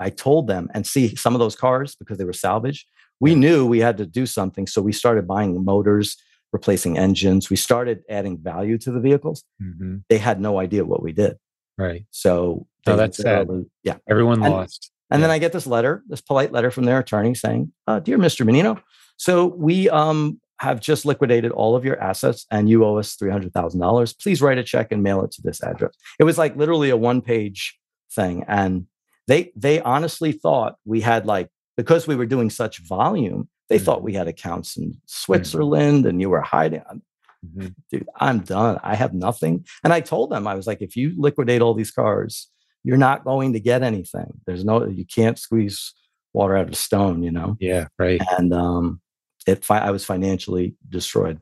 I 0.00 0.10
told 0.10 0.46
them 0.46 0.68
and 0.74 0.86
see 0.86 1.14
some 1.16 1.34
of 1.34 1.38
those 1.40 1.56
cars 1.56 1.96
because 1.96 2.18
they 2.18 2.24
were 2.24 2.32
salvage. 2.32 2.86
We 3.20 3.32
Yeah. 3.32 3.38
knew 3.38 3.66
we 3.66 3.80
had 3.80 3.98
to 3.98 4.06
do 4.06 4.26
something. 4.26 4.66
So 4.66 4.80
we 4.80 4.92
started 4.92 5.26
buying 5.26 5.64
motors, 5.64 6.16
replacing 6.52 6.96
engines. 6.96 7.50
We 7.50 7.56
started 7.56 8.02
adding 8.08 8.38
value 8.38 8.78
to 8.78 8.90
the 8.92 9.00
vehicles. 9.00 9.44
hmm 9.60 9.96
They 10.08 10.18
had 10.18 10.40
no 10.40 10.58
idea 10.60 10.84
what 10.84 11.02
we 11.02 11.12
did. 11.12 11.36
Right. 11.76 12.06
So 12.10 12.66
Oh, 12.86 12.96
that's 12.96 13.18
sad. 13.18 13.48
Yeah. 13.82 13.96
Everyone 14.08 14.42
And- 14.42 14.52
lost. 14.54 14.90
And 15.10 15.22
then 15.22 15.30
I 15.30 15.38
get 15.38 15.52
this 15.52 15.66
letter, 15.66 16.02
this 16.06 16.20
polite 16.20 16.52
letter 16.52 16.70
from 16.70 16.84
their 16.84 16.98
attorney 16.98 17.34
saying, 17.34 17.72
uh, 17.86 17.98
Dear 17.98 18.18
Mr. 18.18 18.44
Menino, 18.46 18.80
so 19.16 19.46
we 19.46 19.88
um, 19.90 20.38
have 20.60 20.80
just 20.80 21.04
liquidated 21.04 21.52
all 21.52 21.76
of 21.76 21.84
your 21.84 22.00
assets 22.00 22.46
and 22.50 22.68
you 22.68 22.84
owe 22.84 22.98
us 22.98 23.16
$300,000. 23.16 24.18
Please 24.20 24.42
write 24.42 24.58
a 24.58 24.64
check 24.64 24.90
and 24.92 25.02
mail 25.02 25.22
it 25.24 25.30
to 25.32 25.42
this 25.42 25.62
address. 25.62 25.92
It 26.18 26.24
was 26.24 26.38
like 26.38 26.56
literally 26.56 26.90
a 26.90 26.96
one 26.96 27.20
page 27.22 27.78
thing. 28.12 28.44
And 28.48 28.86
they, 29.26 29.52
they 29.54 29.80
honestly 29.80 30.32
thought 30.32 30.76
we 30.84 31.00
had 31.00 31.26
like, 31.26 31.48
because 31.76 32.06
we 32.06 32.16
were 32.16 32.26
doing 32.26 32.50
such 32.50 32.78
volume, 32.86 33.48
they 33.68 33.78
thought 33.78 34.00
Mhm. 34.00 34.04
we 34.04 34.14
had 34.14 34.26
accounts 34.28 34.76
in 34.76 34.94
Switzerland 35.06 36.06
and 36.06 36.20
you 36.20 36.30
were 36.30 36.40
hiding. 36.40 36.80
I'm- 36.88 37.02
Mhm. 37.46 37.74
Dude, 37.92 38.08
I'm 38.16 38.40
done. 38.40 38.80
I 38.82 38.96
have 38.96 39.14
nothing. 39.14 39.64
And 39.84 39.92
I 39.92 40.00
told 40.00 40.30
them, 40.30 40.48
I 40.48 40.54
was 40.56 40.66
like, 40.66 40.82
if 40.82 40.96
you 40.96 41.14
liquidate 41.16 41.62
all 41.62 41.72
these 41.74 41.92
cars, 41.92 42.48
you're 42.82 42.96
not 42.96 43.22
going 43.24 43.52
to 43.52 43.60
get 43.60 43.84
anything. 43.84 44.40
There's 44.44 44.64
no, 44.64 44.84
you 44.86 45.04
can't 45.04 45.38
squeeze 45.38 45.94
water 46.32 46.56
out 46.56 46.66
of 46.66 46.74
stone, 46.76 47.22
you 47.22 47.30
know? 47.30 47.56
Yeah. 47.60 47.86
Right. 47.96 48.20
And 48.36 48.52
um, 48.52 49.00
it, 49.48 49.64
fi- 49.64 49.78
I 49.88 49.90
was 49.90 50.04
financially 50.04 50.74
destroyed. 50.88 51.40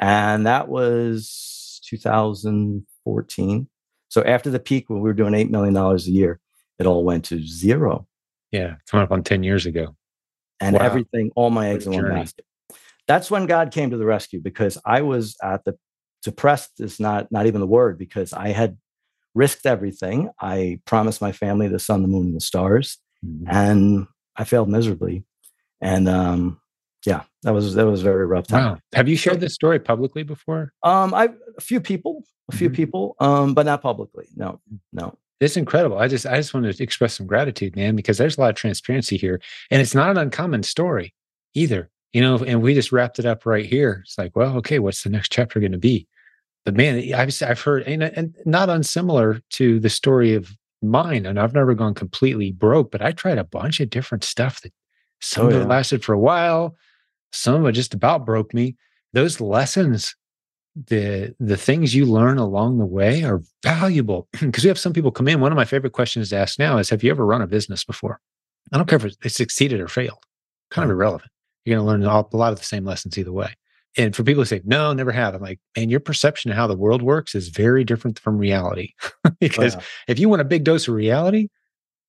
And 0.00 0.46
that 0.46 0.68
was 0.68 1.80
2014. 1.88 3.68
So 4.08 4.22
after 4.24 4.50
the 4.50 4.58
peak, 4.60 4.88
when 4.88 5.00
we 5.00 5.08
were 5.08 5.14
doing 5.14 5.32
$8 5.34 5.50
million 5.50 5.76
a 5.76 5.96
year, 5.98 6.40
it 6.78 6.86
all 6.86 7.04
went 7.04 7.24
to 7.26 7.44
zero. 7.46 8.06
Yeah. 8.50 8.76
Coming 8.90 9.04
up 9.04 9.12
on 9.12 9.22
10 9.22 9.42
years 9.42 9.66
ago. 9.66 9.96
and 10.60 10.76
Wow. 10.76 10.84
everything, 10.84 11.30
all 11.34 11.50
my 11.50 11.68
eggs 11.70 11.86
in 11.86 11.92
one 11.92 12.08
basket. 12.08 12.44
That's 13.08 13.30
when 13.30 13.46
God 13.46 13.70
came 13.72 13.90
to 13.90 13.96
the 13.96 14.06
rescue 14.06 14.40
because 14.40 14.78
I 14.86 15.02
was 15.02 15.36
at 15.42 15.64
the 15.64 15.76
depressed 16.22 16.80
is 16.80 16.98
not 17.00 17.30
not 17.30 17.44
even 17.46 17.60
the 17.60 17.66
word 17.66 17.98
because 17.98 18.32
I 18.32 18.48
had 18.48 18.78
risked 19.34 19.66
everything. 19.66 20.30
I 20.40 20.80
promised 20.86 21.20
my 21.20 21.32
family 21.32 21.68
the 21.68 21.78
sun, 21.80 22.00
the 22.02 22.08
moon, 22.08 22.26
and 22.28 22.36
the 22.36 22.40
stars, 22.40 22.98
Mhm. 23.26 23.44
and 23.48 24.06
I 24.36 24.44
failed 24.44 24.68
miserably. 24.70 25.24
And 25.82 26.08
um, 26.08 26.60
yeah, 27.04 27.22
that 27.42 27.52
was 27.52 27.74
that 27.74 27.86
was 27.86 28.02
very 28.02 28.26
rough 28.26 28.46
time. 28.46 28.64
Wow. 28.74 28.78
Have 28.94 29.08
you 29.08 29.16
shared 29.16 29.40
this 29.40 29.54
story 29.54 29.78
publicly 29.78 30.22
before? 30.22 30.72
Um, 30.82 31.12
I 31.14 31.28
a 31.58 31.60
few 31.60 31.80
people, 31.80 32.24
a 32.50 32.56
few 32.56 32.70
Mhm. 32.70 32.74
people, 32.76 33.16
um, 33.20 33.54
but 33.54 33.66
not 33.66 33.82
publicly. 33.82 34.26
No, 34.36 34.60
no. 34.92 35.16
It's 35.40 35.56
incredible. 35.56 35.98
I 35.98 36.08
just 36.08 36.26
I 36.26 36.36
just 36.36 36.54
want 36.54 36.72
to 36.72 36.82
express 36.82 37.14
some 37.14 37.26
gratitude, 37.26 37.76
man, 37.76 37.96
because 37.96 38.18
there's 38.18 38.38
a 38.38 38.40
lot 38.40 38.50
of 38.50 38.56
transparency 38.56 39.16
here. 39.16 39.40
And 39.70 39.82
it's 39.82 39.94
not 39.94 40.10
an 40.10 40.16
uncommon 40.18 40.62
story 40.62 41.14
either. 41.54 41.90
You 42.12 42.20
know, 42.20 42.36
and 42.38 42.62
we 42.62 42.74
just 42.74 42.92
wrapped 42.92 43.18
it 43.18 43.26
up 43.26 43.44
right 43.44 43.66
here. 43.66 44.02
It's 44.04 44.16
like, 44.16 44.36
well, 44.36 44.56
okay, 44.58 44.78
what's 44.78 45.02
the 45.02 45.10
next 45.10 45.32
chapter 45.32 45.58
going 45.58 45.72
to 45.72 45.78
be? 45.78 46.06
But 46.64 46.76
man, 46.76 47.12
I've 47.12 47.42
I've 47.42 47.60
heard 47.60 47.82
and, 47.82 48.02
and 48.04 48.36
not 48.46 48.70
unsimilar 48.70 49.40
to 49.50 49.80
the 49.80 49.90
story 49.90 50.32
of 50.34 50.52
mine. 50.80 51.26
And 51.26 51.40
I've 51.40 51.54
never 51.54 51.74
gone 51.74 51.92
completely 51.94 52.52
broke, 52.52 52.90
but 52.92 53.02
I 53.02 53.10
tried 53.12 53.38
a 53.38 53.44
bunch 53.44 53.80
of 53.80 53.90
different 53.90 54.22
stuff 54.22 54.60
that 54.62 54.72
some 55.20 55.46
Oh, 55.46 55.50
yeah. 55.50 55.62
it 55.62 55.68
lasted 55.68 56.04
for 56.04 56.12
a 56.12 56.18
while, 56.18 56.76
some 57.34 57.54
of 57.56 57.66
it 57.66 57.72
just 57.72 57.94
about 57.94 58.24
broke 58.24 58.54
me. 58.54 58.76
Those 59.12 59.40
lessons 59.40 60.14
the 60.88 61.34
the 61.38 61.56
things 61.56 61.94
you 61.94 62.04
learn 62.04 62.36
along 62.36 62.78
the 62.78 62.84
way 62.86 63.22
are 63.22 63.40
valuable 63.62 64.28
because 64.40 64.64
we 64.64 64.68
have 64.68 64.78
some 64.78 64.92
people 64.92 65.12
come 65.12 65.28
in. 65.28 65.40
One 65.40 65.52
of 65.52 65.56
my 65.56 65.64
favorite 65.64 65.92
questions 65.92 66.30
to 66.30 66.36
ask 66.36 66.58
now 66.58 66.78
is, 66.78 66.90
"Have 66.90 67.02
you 67.04 67.10
ever 67.10 67.24
run 67.24 67.42
a 67.42 67.46
business 67.46 67.84
before?" 67.84 68.20
I 68.72 68.78
don't 68.78 68.88
care 68.88 68.96
if 68.96 69.04
it 69.24 69.30
succeeded 69.30 69.80
or 69.80 69.88
failed; 69.88 70.24
kind 70.70 70.84
of 70.84 70.90
irrelevant. 70.90 71.30
You're 71.64 71.76
going 71.76 71.86
to 71.86 71.90
learn 71.90 72.02
a 72.02 72.36
lot 72.36 72.52
of 72.52 72.58
the 72.58 72.64
same 72.64 72.84
lessons 72.84 73.16
either 73.16 73.32
way. 73.32 73.54
And 73.96 74.14
for 74.16 74.24
people 74.24 74.40
who 74.42 74.46
say, 74.46 74.62
"No, 74.64 74.92
never 74.92 75.12
have," 75.12 75.34
I'm 75.34 75.42
like, 75.42 75.60
"Man, 75.76 75.90
your 75.90 76.00
perception 76.00 76.50
of 76.50 76.56
how 76.56 76.66
the 76.66 76.76
world 76.76 77.02
works 77.02 77.36
is 77.36 77.48
very 77.48 77.84
different 77.84 78.18
from 78.18 78.36
reality." 78.36 78.94
because 79.40 79.76
Wow. 79.76 79.82
if 80.08 80.18
you 80.18 80.28
want 80.28 80.42
a 80.42 80.44
big 80.44 80.64
dose 80.64 80.88
of 80.88 80.94
reality, 80.94 81.48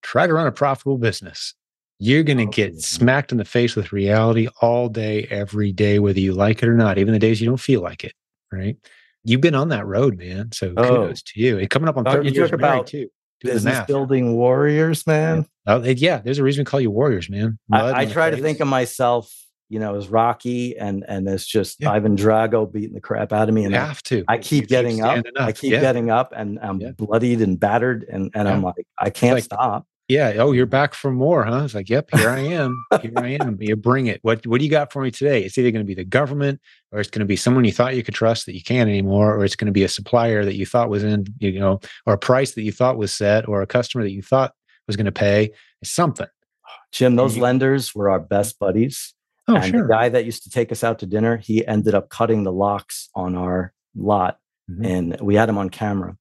try 0.02 0.26
to 0.26 0.34
run 0.34 0.48
a 0.48 0.52
profitable 0.52 0.98
business. 0.98 1.54
You're 2.00 2.24
going 2.24 2.38
to 2.40 2.44
Oh, 2.46 2.48
get 2.50 2.80
smacked 2.82 3.32
in 3.32 3.38
the 3.38 3.46
face 3.46 3.76
with 3.76 3.94
reality 3.94 4.48
all 4.62 4.90
day, 4.90 5.24
every 5.30 5.72
day, 5.72 6.00
whether 6.00 6.20
you 6.20 6.34
like 6.34 6.62
it 6.62 6.68
or 6.70 6.76
not, 6.76 6.98
even 6.98 7.14
the 7.14 7.20
days 7.20 7.40
you 7.40 7.48
don't 7.48 7.58
feel 7.60 7.82
like 7.82 8.04
it. 8.04 8.14
Right? 8.52 8.78
You've 9.24 9.42
been 9.42 9.56
on 9.56 9.70
that 9.70 9.86
road, 9.86 10.18
man. 10.18 10.52
So 10.54 10.74
Oh. 10.78 10.84
kudos 10.84 11.22
to 11.24 11.40
you. 11.42 11.58
And 11.58 11.70
coming 11.70 11.88
up 11.90 11.98
on 11.98 12.06
Uh, 12.06 12.12
30 12.14 12.30
you 12.30 12.36
years 12.36 12.52
about 12.54 12.88
too. 12.88 13.08
Do 13.42 13.50
Business 13.52 13.86
building 13.86 14.34
warriors, 14.36 15.06
man. 15.06 15.46
Oh, 15.68 15.84
yeah, 15.84 16.20
there's 16.20 16.40
a 16.40 16.44
reason 16.44 16.62
we 16.62 16.66
call 16.66 16.80
you 16.80 16.90
warriors, 16.92 17.30
man. 17.30 17.58
Mud 17.68 17.94
I, 17.94 18.02
I 18.02 18.06
try 18.06 18.30
to 18.30 18.38
think 18.38 18.60
of 18.62 18.68
myself, 18.68 19.34
you 19.68 19.80
know, 19.80 19.96
as 19.96 20.08
Rocky 20.08 20.78
and 20.78 21.04
and 21.08 21.28
as 21.28 21.46
just 21.46 21.82
Yeah. 21.82 21.92
Ivan 21.92 22.16
Drago 22.16 22.72
beating 22.72 22.94
the 22.94 23.02
crap 23.02 23.34
out 23.34 23.50
of 23.50 23.54
me. 23.56 23.62
You 23.62 23.68
And 23.68 23.76
I, 23.76 23.86
have 23.86 24.02
to. 24.04 24.24
I 24.28 24.36
You 24.36 24.42
keep 24.42 24.68
getting 24.68 25.02
up. 25.02 25.12
standing 25.12 25.34
I 25.38 25.52
keep 25.52 25.72
Yeah. 25.74 25.82
getting 25.82 26.10
up 26.12 26.34
and 26.36 26.60
I'm 26.62 26.80
Yeah. 26.80 26.92
bloodied 26.92 27.42
and 27.42 27.60
battered 27.60 28.06
and, 28.10 28.32
and 28.36 28.48
I'm 28.48 28.62
like, 28.64 28.86
I 28.98 29.10
can't 29.10 29.36
like- 29.36 29.44
stop. 29.44 29.86
Yeah. 30.08 30.34
Oh, 30.38 30.52
you're 30.52 30.68
back 30.68 30.94
for 30.94 31.12
more, 31.12 31.44
huh? 31.46 31.64
It's 31.64 31.74
like, 31.74 31.90
yep, 31.90 32.10
here 32.16 32.30
I 32.30 32.40
am. 32.62 32.86
Here 33.02 33.12
I 33.18 33.38
am. 33.42 33.58
You 33.60 33.76
bring 33.76 34.06
it. 34.08 34.20
What 34.22 34.46
What 34.46 34.60
do 34.60 34.64
you 34.66 34.70
got 34.72 34.92
for 34.94 35.02
me 35.02 35.10
today? 35.12 35.44
It's 35.44 35.58
either 35.58 35.72
going 35.72 35.84
to 35.84 35.88
be 35.88 35.96
the 35.96 36.06
government, 36.06 36.62
or 36.92 37.00
it's 37.00 37.10
going 37.10 37.22
to 37.22 37.26
be 37.26 37.36
someone 37.36 37.66
you 37.66 37.72
thought 37.72 37.96
you 37.96 38.04
could 38.04 38.14
trust 38.14 38.46
that 38.46 38.54
you 38.56 38.62
can't 38.62 38.90
anymore, 38.90 39.36
or 39.36 39.44
it's 39.44 39.56
going 39.56 39.66
to 39.68 39.72
be 39.72 39.84
a 39.84 39.90
supplier 39.90 40.46
that 40.46 40.56
you 40.56 40.66
thought 40.66 40.90
was 40.90 41.04
in, 41.04 41.26
you 41.40 41.60
know, 41.60 41.80
or 42.06 42.14
a 42.14 42.18
price 42.20 42.54
that 42.54 42.62
you 42.62 42.72
thought 42.72 42.98
was 42.98 43.12
set, 43.14 43.48
or 43.48 43.62
a 43.64 43.68
customer 43.68 44.04
that 44.04 44.12
you 44.12 44.22
thought 44.22 44.54
was 44.88 44.96
going 44.96 45.06
to 45.06 45.12
pay 45.12 45.50
something. 45.84 46.28
Jim, 46.92 47.16
those 47.16 47.36
lenders 47.38 47.94
were 47.96 48.10
our 48.10 48.20
best 48.20 48.60
buddies. 48.60 49.14
Oh, 49.48 49.56
and 49.56 49.66
sure. 49.66 49.82
the 49.84 49.88
guy 49.94 50.10
that 50.10 50.26
used 50.26 50.44
to 50.44 50.50
take 50.50 50.72
us 50.72 50.84
out 50.84 51.00
to 51.00 51.06
dinner, 51.06 51.38
he 51.38 51.66
ended 51.68 51.94
up 51.96 52.10
cutting 52.10 52.44
the 52.44 52.52
locks 52.52 53.10
on 53.16 53.36
our 53.36 53.74
lot, 53.96 54.38
Mhm. 54.70 54.86
and 54.86 55.22
we 55.22 55.36
had 55.36 55.50
him 55.50 55.58
on 55.58 55.70
camera. 55.70 56.16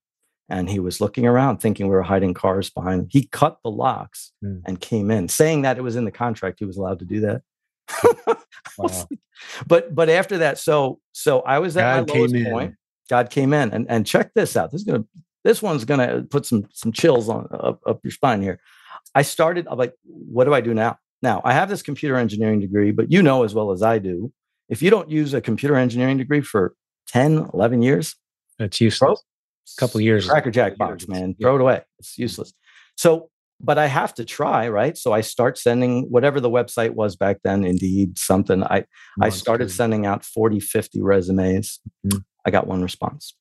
And 0.49 0.69
he 0.69 0.79
was 0.79 1.01
looking 1.01 1.27
around, 1.27 1.59
thinking 1.59 1.87
we 1.89 1.95
were 1.95 2.03
hiding 2.03 2.35
cars 2.35 2.69
behind 2.69 3.03
him. 3.03 3.09
He 3.11 3.27
cut 3.27 3.59
the 3.65 3.71
locks 3.71 4.31
Mm. 4.45 4.61
and 4.67 4.81
came 4.81 5.11
in, 5.11 5.29
saying 5.29 5.63
that 5.63 5.79
it 5.79 5.83
was 5.83 5.97
in 5.97 6.05
the 6.05 6.11
contract 6.11 6.59
he 6.59 6.67
was 6.67 6.77
allowed 6.77 6.99
to 6.99 7.05
do 7.07 7.21
that. 7.21 7.43
Wow. 8.79 9.07
but 9.69 9.95
but 9.95 10.09
after 10.09 10.39
that, 10.39 10.59
so 10.59 10.99
so 11.13 11.41
I 11.43 11.59
was 11.61 11.77
at 11.77 12.07
God 12.07 12.09
my 12.09 12.15
lowest 12.15 12.35
in. 12.35 12.51
point. 12.51 12.75
God 13.11 13.31
came 13.31 13.53
in, 13.53 13.71
and 13.73 13.87
and 13.89 14.07
check 14.07 14.33
this 14.35 14.57
out. 14.57 14.73
This 14.73 14.81
is 14.81 14.87
gonna 14.87 15.05
this 15.45 15.63
one's 15.63 15.85
gonna 15.85 16.23
put 16.29 16.45
some 16.47 16.67
some 16.73 16.91
chills 16.93 17.29
on 17.29 17.47
up, 17.53 17.81
up 17.87 18.01
your 18.03 18.11
spine 18.11 18.43
here. 18.43 18.59
I 19.15 19.23
started. 19.23 19.67
I'm 19.71 19.79
like, 19.79 19.95
what 20.05 20.45
do 20.45 20.55
I 20.55 20.61
do 20.61 20.75
now? 20.75 20.99
Now 21.23 21.41
I 21.45 21.53
have 21.53 21.69
this 21.69 21.83
computer 21.83 22.17
engineering 22.17 22.59
degree, 22.61 22.91
but 22.91 23.13
you 23.13 23.23
know 23.23 23.45
as 23.45 23.55
well 23.55 23.71
as 23.71 23.83
I 23.83 23.99
do, 23.99 24.33
if 24.69 24.83
you 24.83 24.91
don't 24.91 25.11
use 25.11 25.35
a 25.35 25.41
computer 25.41 25.77
engineering 25.77 26.17
degree 26.19 26.41
for 26.41 26.75
10, 27.09 27.51
11 27.55 27.83
years, 27.83 28.17
That's 28.59 28.81
useless. 28.81 29.23
Couple 29.79 30.01
years. 30.01 30.29
cracker 30.29 30.51
jack 30.51 30.77
box, 30.77 31.09
man. 31.09 31.35
Yeah. 31.39 31.47
Throw 31.47 31.57
it 31.57 31.61
away. 31.61 31.83
It's 31.99 32.19
useless. 32.19 32.53
So, 32.97 33.31
but 33.61 33.79
I 33.79 33.87
have 33.87 34.15
to 34.15 34.25
try, 34.25 34.69
right? 34.69 34.97
So 34.97 35.13
I 35.13 35.21
start 35.21 35.59
sending 35.59 36.05
whatever 36.11 36.41
the 36.41 36.51
website 36.51 36.91
was 36.91 37.17
back 37.17 37.39
then, 37.45 37.65
Indeed, 37.65 38.19
something. 38.19 38.63
I 38.65 38.85
I 39.21 39.31
started 39.31 39.71
sending 39.71 40.07
out 40.07 40.25
40, 40.25 40.61
50 40.61 41.01
resumes. 41.03 41.81
Mhm. 42.07 42.25
I 42.45 42.51
got 42.51 42.67
one 42.67 42.83
response. 42.83 43.35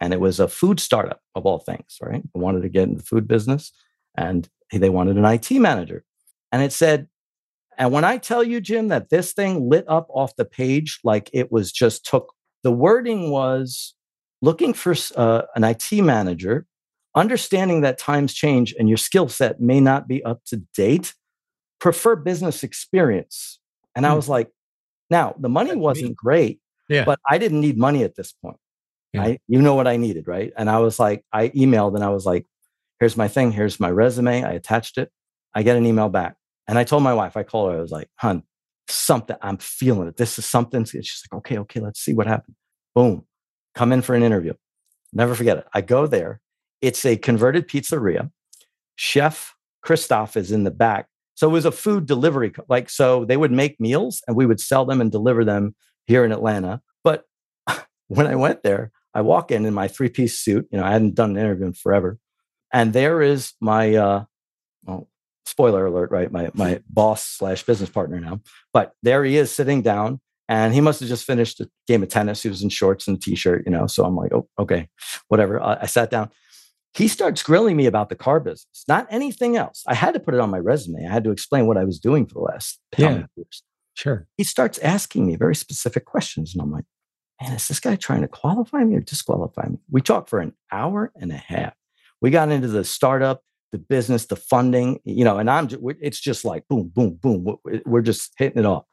And 0.00 0.12
it 0.12 0.20
was 0.20 0.40
a 0.40 0.48
food 0.48 0.80
startup 0.80 1.20
of 1.34 1.44
all 1.44 1.58
things, 1.58 1.98
right? 2.00 2.22
I 2.34 2.38
wanted 2.38 2.62
to 2.62 2.68
get 2.68 2.84
in 2.88 2.96
the 2.96 3.02
food 3.02 3.26
business 3.26 3.72
and 4.16 4.48
they 4.72 4.90
wanted 4.90 5.16
an 5.16 5.24
IT 5.24 5.58
manager. 5.58 6.04
And 6.52 6.62
it 6.62 6.72
said, 6.72 7.08
and 7.76 7.92
when 7.92 8.04
I 8.04 8.18
tell 8.18 8.42
you, 8.42 8.60
Jim, 8.60 8.88
that 8.88 9.10
this 9.10 9.32
thing 9.32 9.68
lit 9.68 9.84
up 9.88 10.08
off 10.10 10.34
the 10.36 10.44
page 10.44 10.98
like 11.04 11.30
it 11.32 11.52
was 11.52 11.70
just 11.72 12.04
took 12.04 12.32
the 12.64 12.72
wording 12.72 13.30
was 13.30 13.94
looking 14.40 14.72
for 14.72 14.94
uh, 15.16 15.42
an 15.54 15.64
IT 15.64 15.92
manager, 15.92 16.66
understanding 17.14 17.80
that 17.82 17.98
times 17.98 18.32
change 18.34 18.74
and 18.78 18.88
your 18.88 18.98
skill 18.98 19.28
set 19.28 19.60
may 19.60 19.80
not 19.80 20.06
be 20.06 20.24
up 20.24 20.44
to 20.46 20.58
date, 20.74 21.14
prefer 21.80 22.16
business 22.16 22.62
experience. 22.62 23.58
And 23.94 24.06
I 24.06 24.10
Hmm. 24.10 24.16
was 24.16 24.28
like, 24.28 24.50
now 25.10 25.34
the 25.38 25.48
money 25.48 25.70
That's 25.70 25.80
wasn't 25.80 26.16
great, 26.16 26.60
Yeah. 26.88 27.04
but 27.04 27.18
I 27.28 27.38
didn't 27.38 27.60
need 27.60 27.78
money 27.78 28.04
at 28.04 28.14
this 28.14 28.32
point. 28.32 28.58
Yeah. 29.12 29.20
Right? 29.22 29.42
You 29.48 29.62
know 29.62 29.74
what 29.74 29.86
I 29.88 29.96
needed, 29.96 30.28
right? 30.28 30.52
And 30.56 30.68
I 30.68 30.78
was 30.78 30.98
like, 30.98 31.24
I 31.32 31.48
emailed 31.50 31.94
and 31.94 32.04
I 32.04 32.10
was 32.10 32.26
like, 32.26 32.44
here's 33.00 33.16
my 33.16 33.26
thing, 33.26 33.52
here's 33.52 33.80
my 33.80 33.90
resume. 33.90 34.42
I 34.44 34.52
attached 34.52 34.98
it. 34.98 35.10
I 35.54 35.62
get 35.62 35.76
an 35.76 35.86
email 35.86 36.08
back. 36.10 36.36
And 36.68 36.78
I 36.78 36.84
told 36.84 37.02
my 37.02 37.14
wife, 37.14 37.36
I 37.36 37.42
called 37.42 37.72
her, 37.72 37.78
I 37.78 37.80
was 37.80 37.90
like, 37.90 38.08
hun, 38.16 38.42
something, 38.90 39.36
I'm 39.40 39.56
feeling 39.56 40.08
it. 40.08 40.18
This 40.18 40.38
is 40.38 40.44
something. 40.44 40.84
She's 40.84 41.22
like, 41.30 41.38
okay, 41.38 41.58
okay, 41.58 41.80
let's 41.80 42.00
see 42.00 42.12
what 42.12 42.26
happened. 42.26 42.56
Boom. 42.94 43.24
Come 43.74 43.92
in 43.92 44.02
for 44.02 44.14
an 44.14 44.22
interview. 44.22 44.54
Never 45.12 45.34
forget 45.34 45.58
it. 45.58 45.66
I 45.72 45.80
go 45.80 46.06
there. 46.06 46.40
It's 46.80 47.04
a 47.04 47.16
converted 47.16 47.68
pizzeria. 47.68 48.30
Chef 48.96 49.54
Christoph 49.82 50.36
is 50.36 50.52
in 50.52 50.64
the 50.64 50.70
back. 50.70 51.06
So 51.34 51.48
it 51.48 51.52
was 51.52 51.64
a 51.64 51.72
food 51.72 52.06
delivery, 52.06 52.52
like, 52.68 52.90
so 52.90 53.24
they 53.24 53.36
would 53.36 53.52
make 53.52 53.78
meals 53.78 54.22
and 54.26 54.36
we 54.36 54.44
would 54.44 54.60
sell 54.60 54.84
them 54.84 55.00
and 55.00 55.10
deliver 55.10 55.44
them 55.44 55.76
here 56.06 56.24
in 56.24 56.32
Atlanta. 56.32 56.82
But 57.04 57.24
when 58.08 58.26
I 58.26 58.34
went 58.34 58.64
there, 58.64 58.90
I 59.14 59.20
walk 59.20 59.52
in 59.52 59.64
in 59.64 59.72
my 59.72 59.86
three 59.86 60.08
piece 60.08 60.38
suit. 60.38 60.66
You 60.72 60.78
know, 60.78 60.84
I 60.84 60.90
hadn't 60.90 61.14
done 61.14 61.30
an 61.30 61.36
interview 61.36 61.66
in 61.66 61.74
forever. 61.74 62.18
And 62.72 62.92
there 62.92 63.22
is 63.22 63.52
my, 63.60 63.94
uh, 63.94 64.24
well, 64.84 65.08
spoiler 65.46 65.86
alert, 65.86 66.10
right? 66.10 66.30
My, 66.30 66.50
my 66.54 66.80
boss 66.90 67.24
slash 67.24 67.62
business 67.62 67.88
partner 67.88 68.20
now. 68.20 68.40
But 68.72 68.92
there 69.02 69.24
he 69.24 69.36
is 69.36 69.54
sitting 69.54 69.82
down 69.82 70.20
and 70.48 70.72
he 70.74 70.80
must 70.80 71.00
have 71.00 71.08
just 71.08 71.24
finished 71.24 71.60
a 71.60 71.68
game 71.86 72.02
of 72.02 72.08
tennis. 72.08 72.42
He 72.42 72.48
was 72.48 72.62
in 72.62 72.68
shorts 72.68 73.06
and 73.08 73.16
a 73.16 73.20
t 73.20 73.34
shirt, 73.36 73.64
you 73.66 73.72
know. 73.72 73.86
So 73.86 74.04
I'm 74.04 74.16
like, 74.16 74.32
oh, 74.32 74.48
okay, 74.58 74.88
whatever. 75.28 75.62
I, 75.62 75.78
I 75.82 75.86
sat 75.86 76.10
down. 76.10 76.30
He 76.94 77.06
starts 77.06 77.42
grilling 77.42 77.76
me 77.76 77.86
about 77.86 78.08
the 78.08 78.16
car 78.16 78.40
business, 78.40 78.84
not 78.88 79.06
anything 79.10 79.56
else. 79.56 79.84
I 79.86 79.94
had 79.94 80.14
to 80.14 80.20
put 80.20 80.34
it 80.34 80.40
on 80.40 80.50
my 80.50 80.58
resume. 80.58 81.06
I 81.06 81.12
had 81.12 81.22
to 81.24 81.30
explain 81.30 81.66
what 81.66 81.76
I 81.76 81.84
was 81.84 81.98
doing 81.98 82.26
for 82.26 82.34
the 82.34 82.40
last 82.40 82.80
Yeah. 82.96 83.24
years. 83.36 83.62
Sure. 83.94 84.26
He 84.36 84.44
starts 84.44 84.78
asking 84.78 85.26
me 85.26 85.36
very 85.36 85.54
specific 85.54 86.04
questions. 86.06 86.54
And 86.54 86.62
I'm 86.62 86.70
like, 86.72 86.84
man, 87.42 87.52
is 87.52 87.68
this 87.68 87.78
guy 87.80 87.96
trying 87.96 88.22
to 88.22 88.28
qualify 88.28 88.84
me 88.84 88.96
or 88.96 89.00
disqualify 89.00 89.66
me? 89.68 89.78
We 89.90 90.00
talked 90.00 90.30
for 90.30 90.40
an 90.40 90.54
hour 90.72 91.12
and 91.16 91.30
a 91.30 91.36
half. 91.36 91.74
We 92.20 92.30
got 92.30 92.50
into 92.50 92.68
the 92.68 92.84
startup, 92.84 93.42
the 93.70 93.78
business, 93.78 94.26
the 94.26 94.36
funding, 94.36 94.98
you 95.04 95.24
know, 95.24 95.38
and 95.38 95.50
I'm, 95.50 95.68
it's 96.00 96.20
just 96.20 96.44
like 96.44 96.66
boom, 96.68 96.90
boom, 96.94 97.14
boom. 97.20 97.44
We're- 97.64 97.82
We're 97.84 98.02
just 98.02 98.32
hitting 98.38 98.58
it 98.58 98.66
off. 98.66 98.84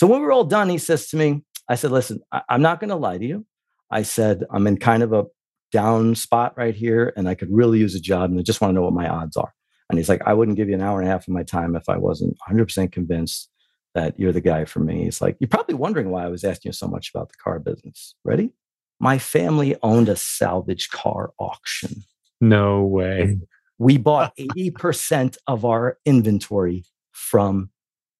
So 0.00 0.06
when 0.06 0.22
we're 0.22 0.32
all 0.32 0.44
done, 0.44 0.70
he 0.70 0.78
says 0.78 1.08
to 1.08 1.18
me, 1.18 1.42
I 1.68 1.74
said, 1.74 1.90
listen, 1.90 2.20
I- 2.32 2.40
I'm 2.48 2.62
not 2.62 2.80
going 2.80 2.88
to 2.88 2.96
lie 2.96 3.18
to 3.18 3.26
you. 3.26 3.44
I 3.90 4.00
said, 4.00 4.44
I'm 4.50 4.66
in 4.66 4.78
kind 4.78 5.02
of 5.02 5.12
a 5.12 5.26
down 5.72 6.14
spot 6.14 6.54
right 6.56 6.74
here 6.74 7.12
and 7.18 7.28
I 7.28 7.34
could 7.34 7.50
really 7.50 7.80
use 7.80 7.94
a 7.94 8.00
job 8.00 8.30
and 8.30 8.40
I 8.40 8.42
just 8.42 8.62
want 8.62 8.70
to 8.70 8.74
know 8.74 8.80
what 8.80 8.94
my 8.94 9.06
odds 9.06 9.36
are. 9.36 9.52
And 9.90 9.98
he's 9.98 10.08
like, 10.08 10.22
I 10.24 10.32
wouldn't 10.32 10.56
give 10.56 10.70
you 10.70 10.74
an 10.74 10.80
hour 10.80 11.00
and 11.00 11.06
a 11.06 11.12
half 11.12 11.28
of 11.28 11.34
my 11.34 11.42
time 11.42 11.76
if 11.76 11.86
I 11.86 11.98
wasn't 11.98 12.34
100% 12.48 12.90
convinced 12.90 13.50
that 13.94 14.18
you're 14.18 14.32
the 14.32 14.40
guy 14.40 14.64
for 14.64 14.80
me. 14.80 15.04
He's 15.04 15.20
like, 15.20 15.36
you're 15.38 15.48
probably 15.48 15.74
wondering 15.74 16.08
why 16.08 16.24
I 16.24 16.28
was 16.28 16.44
asking 16.44 16.70
you 16.70 16.72
so 16.72 16.88
much 16.88 17.10
about 17.14 17.28
the 17.28 17.36
car 17.36 17.58
business. 17.58 18.14
Ready? 18.24 18.52
My 19.00 19.18
family 19.18 19.76
owned 19.82 20.08
a 20.08 20.16
salvage 20.16 20.88
car 20.88 21.34
auction. 21.38 22.04
No 22.40 22.86
way. 22.86 23.36
We 23.76 23.98
bought 23.98 24.34
80% 24.38 25.36
of 25.46 25.66
our 25.66 25.98
inventory 26.06 26.86
from 27.12 27.68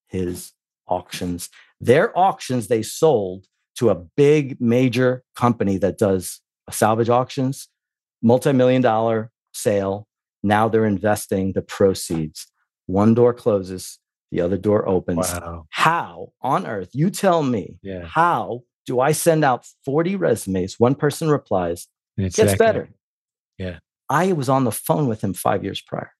his 0.08 0.52
auctions. 0.90 1.48
Their 1.80 2.16
auctions, 2.18 2.68
they 2.68 2.82
sold 2.82 3.46
to 3.76 3.88
a 3.90 3.94
big 3.94 4.60
major 4.60 5.22
company 5.36 5.78
that 5.78 5.96
does 5.96 6.40
salvage 6.70 7.08
auctions, 7.08 7.68
multi 8.22 8.52
million 8.52 8.82
dollar 8.82 9.30
sale. 9.54 10.06
Now 10.42 10.68
they're 10.68 10.86
investing 10.86 11.52
the 11.52 11.62
proceeds. 11.62 12.46
One 12.86 13.14
door 13.14 13.32
closes, 13.32 13.98
the 14.30 14.40
other 14.40 14.56
door 14.58 14.88
opens. 14.88 15.32
Wow. 15.32 15.66
How 15.70 16.32
on 16.42 16.66
earth, 16.66 16.90
you 16.92 17.10
tell 17.10 17.42
me, 17.42 17.78
Yeah. 17.82 18.04
how 18.04 18.62
do 18.86 19.00
I 19.00 19.12
send 19.12 19.44
out 19.44 19.66
40 19.84 20.16
resumes? 20.16 20.76
One 20.78 20.94
person 20.94 21.28
replies, 21.30 21.86
it's 22.16 22.36
gets 22.36 22.56
better. 22.56 22.88
Yeah. 23.58 23.78
I 24.08 24.32
was 24.32 24.48
on 24.48 24.64
the 24.64 24.72
phone 24.72 25.06
with 25.06 25.22
him 25.22 25.34
five 25.34 25.62
years 25.62 25.80
prior. 25.80 26.10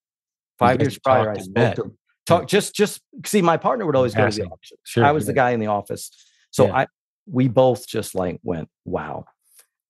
Five 0.58 0.80
years 0.80 0.98
prior, 0.98 1.30
I 1.30 1.38
spoke 1.38 1.54
met. 1.54 1.76
to 1.76 1.82
him. 1.84 1.98
Talk 2.30 2.48
just 2.48 2.74
just 2.74 3.00
see 3.26 3.42
my 3.42 3.56
partner 3.56 3.86
would 3.86 3.96
always 3.96 4.14
go 4.14 4.28
to 4.28 4.36
the 4.36 4.46
auction. 4.46 4.76
Sure. 4.84 5.04
I 5.04 5.12
was 5.12 5.26
the 5.26 5.32
guy 5.32 5.50
in 5.50 5.60
the 5.60 5.66
office. 5.66 6.10
So 6.50 6.66
Yeah. 6.66 6.76
I 6.76 6.86
we 7.26 7.46
both 7.48 7.86
just 7.86 8.14
like 8.14 8.40
went, 8.42 8.68
wow. 8.84 9.24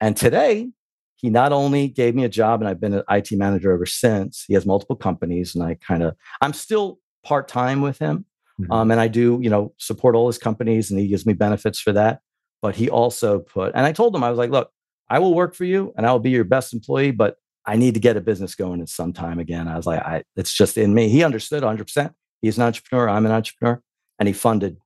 And 0.00 0.16
today 0.16 0.68
he 1.16 1.30
not 1.30 1.52
only 1.52 1.88
gave 1.88 2.14
me 2.14 2.24
a 2.24 2.28
job 2.28 2.60
and 2.60 2.68
I've 2.68 2.80
been 2.80 2.94
an 2.94 3.02
IT 3.10 3.32
manager 3.32 3.72
ever 3.72 3.86
since. 3.86 4.44
He 4.48 4.54
has 4.54 4.66
multiple 4.66 4.96
companies 4.96 5.54
and 5.54 5.62
I 5.64 5.74
kind 5.74 6.02
of 6.02 6.14
I'm 6.40 6.52
still 6.52 6.98
part-time 7.24 7.80
with 7.82 7.98
him. 7.98 8.24
Mhm. 8.60 8.74
Um, 8.74 8.90
and 8.90 9.00
I 9.00 9.08
do, 9.08 9.38
you 9.42 9.48
know, 9.50 9.72
support 9.78 10.14
all 10.14 10.26
his 10.26 10.38
companies 10.38 10.90
and 10.90 10.98
he 11.00 11.06
gives 11.08 11.24
me 11.26 11.32
benefits 11.32 11.78
for 11.80 11.92
that. 11.92 12.20
But 12.62 12.76
he 12.76 12.90
also 12.90 13.38
put, 13.40 13.72
and 13.74 13.86
I 13.86 13.92
told 13.92 14.14
him, 14.14 14.22
I 14.22 14.28
was 14.28 14.38
like, 14.38 14.50
look, 14.50 14.70
I 15.08 15.18
will 15.18 15.34
work 15.34 15.54
for 15.54 15.64
you 15.64 15.92
and 15.96 16.06
I 16.06 16.12
will 16.12 16.18
be 16.20 16.30
your 16.30 16.44
best 16.44 16.72
employee, 16.74 17.10
but 17.10 17.36
I 17.66 17.76
need 17.76 17.94
to 17.94 18.00
get 18.00 18.16
a 18.16 18.20
business 18.20 18.54
going 18.54 18.80
at 18.80 18.88
some 18.88 19.12
time 19.12 19.38
again. 19.38 19.66
I 19.68 19.76
was 19.76 19.86
like, 19.86 20.00
I, 20.00 20.24
it's 20.36 20.52
just 20.52 20.76
in 20.78 20.94
me. 20.94 21.08
He 21.08 21.22
understood 21.24 21.62
100%. 21.62 22.12
He's 22.42 22.56
an 22.56 22.64
entrepreneur. 22.64 23.08
I'm 23.08 23.26
an 23.26 23.32
entrepreneur. 23.32 23.82
And 24.18 24.26
he 24.26 24.32
funded 24.32 24.76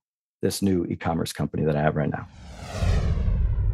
this 0.41 0.61
new 0.61 0.85
e 0.85 0.95
commerce 0.95 1.33
company 1.33 1.63
that 1.65 1.75
I 1.75 1.81
have 1.81 1.95
right 1.95 2.09
now. 2.09 2.27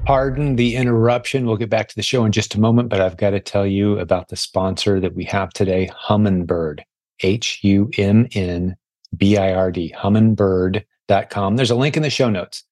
Pardon 0.06 0.56
the 0.56 0.76
interruption. 0.76 1.46
We'll 1.46 1.58
get 1.58 1.70
back 1.70 1.88
to 1.90 1.96
the 1.96 2.02
show 2.02 2.26
in 2.26 2.32
just 2.32 2.56
a 2.56 2.60
moment, 2.60 2.90
but 2.90 3.02
I've 3.02 3.18
got 3.18 3.32
to 3.32 3.40
tell 3.40 3.68
you 3.68 4.00
about 4.00 4.30
the 4.30 4.36
sponsor 4.36 5.00
that 5.00 5.14
we 5.14 5.24
have 5.26 5.52
today, 5.52 5.90
Humnbird. 6.08 6.82
H 7.24 7.60
U 7.64 7.90
M 7.98 8.28
N 8.34 8.76
B 9.16 9.38
I 9.38 9.54
R 9.54 9.72
D, 9.72 9.94
humnbird.com. 9.98 11.56
There's 11.56 11.72
a 11.72 11.76
link 11.76 11.98
in 11.98 12.04
the 12.04 12.10
show 12.10 12.30
notes. 12.30 12.64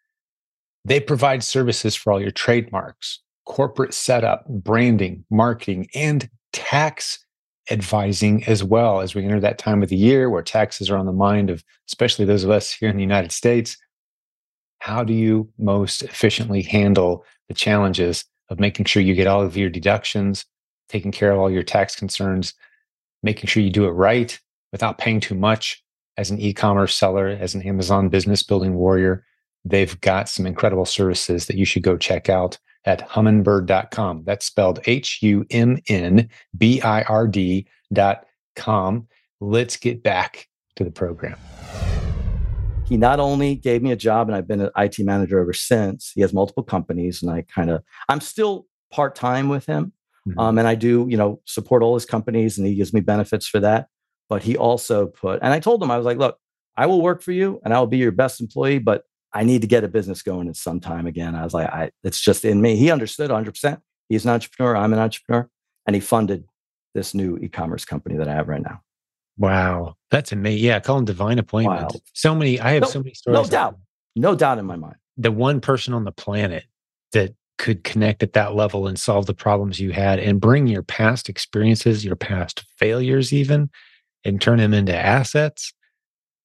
They 0.85 0.99
provide 0.99 1.43
services 1.43 1.95
for 1.95 2.11
all 2.11 2.21
your 2.21 2.31
trademarks, 2.31 3.19
corporate 3.45 3.93
setup, 3.93 4.47
branding, 4.47 5.25
marketing, 5.29 5.87
and 5.93 6.29
tax 6.53 7.25
advising 7.71 8.43
as 8.45 8.63
well 8.63 9.01
as 9.01 9.13
we 9.13 9.23
enter 9.23 9.39
that 9.39 9.57
time 9.57 9.83
of 9.83 9.89
the 9.89 9.95
year 9.95 10.29
where 10.29 10.41
taxes 10.41 10.89
are 10.89 10.97
on 10.97 11.05
the 11.05 11.11
mind 11.11 11.49
of 11.49 11.63
especially 11.87 12.25
those 12.25 12.43
of 12.43 12.49
us 12.49 12.71
here 12.79 12.89
in 12.89 12.95
the 12.95 13.03
United 13.03 13.31
States. 13.31 13.77
How 14.79 15.03
do 15.03 15.13
you 15.13 15.49
most 15.57 16.03
efficiently 16.03 16.61
handle 16.61 17.25
the 17.47 17.53
challenges 17.53 18.25
of 18.49 18.59
making 18.59 18.85
sure 18.85 19.01
you 19.01 19.13
get 19.13 19.27
all 19.27 19.41
of 19.41 19.57
your 19.57 19.69
deductions, 19.69 20.45
taking 20.87 21.11
care 21.11 21.31
of 21.31 21.39
all 21.39 21.51
your 21.51 21.63
tax 21.63 21.95
concerns, 21.95 22.53
making 23.21 23.47
sure 23.47 23.61
you 23.61 23.69
do 23.69 23.85
it 23.85 23.91
right 23.91 24.39
without 24.71 24.97
paying 24.97 25.19
too 25.19 25.35
much 25.35 25.83
as 26.17 26.31
an 26.31 26.39
e-commerce 26.39 26.95
seller, 26.95 27.27
as 27.27 27.53
an 27.53 27.61
Amazon 27.63 28.09
business 28.09 28.41
building 28.41 28.75
warrior? 28.75 29.25
They've 29.65 29.99
got 30.01 30.29
some 30.29 30.45
incredible 30.45 30.85
services 30.85 31.47
that 31.47 31.57
you 31.57 31.65
should 31.65 31.83
go 31.83 31.97
check 31.97 32.29
out 32.29 32.57
at 32.85 33.07
humnbird.com. 33.09 34.23
That's 34.25 34.45
spelled 34.45 34.79
H 34.85 35.19
U 35.21 35.45
M 35.51 35.79
N 35.87 36.29
B 36.57 36.81
I 36.81 37.03
R 37.03 37.27
D 37.27 37.67
dot 37.91 38.25
let's 39.41 39.77
get 39.77 40.03
back 40.03 40.47
to 40.75 40.83
the 40.83 40.91
program. 40.91 41.37
He 42.85 42.97
not 42.97 43.19
only 43.19 43.55
gave 43.55 43.83
me 43.83 43.91
a 43.91 43.95
job, 43.95 44.27
and 44.27 44.35
I've 44.35 44.47
been 44.47 44.61
an 44.61 44.71
IT 44.75 44.99
manager 44.99 45.39
ever 45.39 45.53
since. 45.53 46.11
He 46.13 46.21
has 46.21 46.33
multiple 46.33 46.63
companies, 46.63 47.21
and 47.21 47.31
I 47.31 47.43
kind 47.43 47.69
of 47.69 47.83
I'm 48.09 48.19
still 48.19 48.65
part 48.91 49.15
time 49.15 49.47
with 49.47 49.65
him, 49.65 49.93
mm-hmm. 50.27 50.39
um, 50.39 50.57
and 50.57 50.67
I 50.67 50.75
do 50.75 51.05
you 51.07 51.15
know 51.15 51.39
support 51.45 51.83
all 51.83 51.93
his 51.93 52.05
companies, 52.05 52.57
and 52.57 52.65
he 52.65 52.75
gives 52.75 52.93
me 52.93 52.99
benefits 52.99 53.47
for 53.47 53.59
that. 53.59 53.87
But 54.27 54.43
he 54.43 54.57
also 54.57 55.07
put, 55.07 55.39
and 55.41 55.53
I 55.53 55.59
told 55.59 55.81
him 55.81 55.91
I 55.91 55.97
was 55.97 56.05
like, 56.05 56.17
look, 56.17 56.37
I 56.75 56.87
will 56.87 57.01
work 57.01 57.21
for 57.21 57.31
you, 57.31 57.61
and 57.63 57.73
I 57.73 57.79
will 57.79 57.87
be 57.87 57.97
your 57.97 58.11
best 58.11 58.41
employee, 58.41 58.79
but 58.79 59.03
I 59.33 59.43
need 59.43 59.61
to 59.61 59.67
get 59.67 59.83
a 59.83 59.87
business 59.87 60.21
going 60.21 60.47
at 60.47 60.55
some 60.55 60.79
time 60.79 61.05
again. 61.05 61.35
I 61.35 61.43
was 61.43 61.53
like, 61.53 61.67
I, 61.67 61.91
it's 62.03 62.19
just 62.19 62.45
in 62.45 62.61
me. 62.61 62.75
He 62.75 62.91
understood 62.91 63.29
100%. 63.29 63.79
He's 64.07 64.25
an 64.25 64.31
entrepreneur. 64.31 64.75
I'm 64.75 64.93
an 64.93 64.99
entrepreneur. 64.99 65.49
And 65.85 65.95
he 65.95 65.99
funded 65.99 66.45
this 66.95 67.13
new 67.13 67.37
e 67.37 67.47
commerce 67.47 67.85
company 67.85 68.17
that 68.17 68.27
I 68.27 68.33
have 68.33 68.47
right 68.47 68.61
now. 68.61 68.81
Wow. 69.37 69.95
That's 70.09 70.31
amazing. 70.31 70.65
Yeah. 70.65 70.77
I 70.77 70.79
call 70.79 70.97
them 70.97 71.05
divine 71.05 71.39
appointments. 71.39 71.93
Wow. 71.93 72.01
So 72.13 72.35
many, 72.35 72.59
I 72.59 72.71
have 72.71 72.83
no, 72.83 72.89
so 72.89 72.99
many 72.99 73.13
stories. 73.13 73.35
No 73.35 73.45
doubt. 73.45 73.77
No 74.15 74.35
doubt 74.35 74.57
in 74.57 74.65
my 74.65 74.75
mind. 74.75 74.95
The 75.17 75.31
one 75.31 75.61
person 75.61 75.93
on 75.93 76.05
the 76.05 76.11
planet 76.11 76.65
that 77.13 77.35
could 77.57 77.83
connect 77.83 78.23
at 78.23 78.33
that 78.33 78.55
level 78.55 78.87
and 78.87 78.99
solve 78.99 79.27
the 79.27 79.33
problems 79.33 79.79
you 79.79 79.91
had 79.91 80.17
and 80.17 80.41
bring 80.41 80.65
your 80.65 80.81
past 80.81 81.29
experiences, 81.29 82.03
your 82.03 82.15
past 82.15 82.63
failures, 82.77 83.31
even, 83.31 83.69
and 84.25 84.41
turn 84.41 84.59
them 84.59 84.73
into 84.73 84.95
assets 84.95 85.73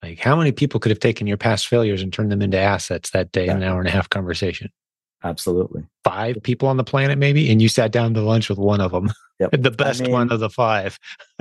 like, 0.05 0.19
how 0.19 0.37
many 0.37 0.53
people 0.53 0.81
could 0.81 0.91
have 0.91 1.01
taken 1.01 1.27
your 1.27 1.37
past 1.37 1.67
failures 1.67 2.03
and 2.03 2.13
turned 2.13 2.31
them 2.31 2.43
into 2.43 2.59
assets 2.59 3.11
that 3.11 3.33
day 3.33 3.49
in 3.49 3.57
an 3.57 3.63
hour 3.63 3.79
and 3.79 3.89
a 3.89 3.93
half 3.93 4.09
conversation? 4.11 4.71
Absolutely. 5.23 5.83
Five 6.05 6.43
people 6.43 6.69
on 6.69 6.77
the 6.77 6.85
planet, 6.85 7.17
maybe, 7.17 7.51
and 7.51 7.63
you 7.63 7.69
sat 7.69 7.91
down 7.91 8.13
to 8.15 8.21
lunch 8.21 8.51
with 8.51 8.59
one 8.59 8.81
of 8.81 8.93
them. 8.93 9.11
Yep. 9.41 9.51
the 9.59 9.71
best 9.71 10.03
I 10.03 10.05
mean, 10.05 10.13
one 10.13 10.31
of 10.31 10.41
the 10.41 10.51
five. 10.51 10.99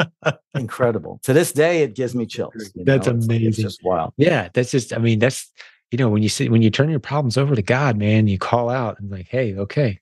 incredible. 0.56 1.20
To 1.24 1.34
this 1.34 1.52
day, 1.52 1.84
it 1.84 1.94
gives 1.94 2.16
me 2.16 2.26
chills. 2.26 2.54
That's 2.76 3.08
know? 3.08 3.14
amazing. 3.14 3.48
It's, 3.48 3.60
it's 3.60 3.64
just 3.64 3.84
wild. 3.84 4.14
Yeah, 4.18 4.48
that's 4.54 4.72
just. 4.72 4.94
I 4.94 4.98
mean, 5.00 5.20
that's 5.20 5.52
you 5.92 5.98
know 5.98 6.10
when 6.10 6.24
you 6.24 6.30
see 6.30 6.48
when 6.48 6.62
you 6.62 6.70
turn 6.70 6.90
your 6.90 7.02
problems 7.02 7.38
over 7.38 7.56
to 7.56 7.62
God, 7.62 7.98
man, 7.98 8.28
you 8.28 8.40
call 8.40 8.70
out 8.70 9.00
and 9.00 9.12
like, 9.12 9.28
hey, 9.28 9.56
okay. 9.56 10.00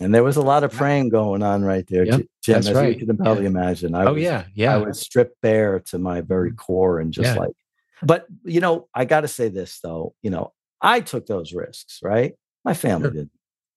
And 0.00 0.14
there 0.14 0.24
was 0.24 0.36
a 0.36 0.42
lot 0.42 0.64
of 0.64 0.72
praying 0.72 1.10
going 1.10 1.42
on 1.42 1.62
right 1.62 1.86
there, 1.86 2.04
yep, 2.04 2.22
Jim. 2.42 2.58
as 2.58 2.72
right. 2.72 2.98
you 2.98 3.06
can 3.06 3.16
probably 3.16 3.44
yeah. 3.44 3.50
imagine. 3.50 3.94
I 3.94 4.04
oh 4.04 4.14
was, 4.14 4.22
yeah, 4.22 4.44
yeah. 4.54 4.74
I 4.74 4.78
was 4.78 5.00
stripped 5.00 5.40
bare 5.42 5.80
to 5.80 5.98
my 5.98 6.20
very 6.20 6.52
mm. 6.52 6.56
core 6.56 6.98
and 6.98 7.12
just 7.12 7.34
yeah. 7.34 7.40
like 7.40 7.52
but, 8.02 8.26
you 8.44 8.60
know, 8.60 8.88
I 8.94 9.04
got 9.04 9.22
to 9.22 9.28
say 9.28 9.48
this 9.48 9.80
though, 9.82 10.14
you 10.22 10.30
know, 10.30 10.52
I 10.80 11.00
took 11.00 11.26
those 11.26 11.52
risks, 11.52 12.00
right? 12.02 12.34
My 12.64 12.74
family 12.74 13.06
sure. 13.06 13.12
did. 13.12 13.30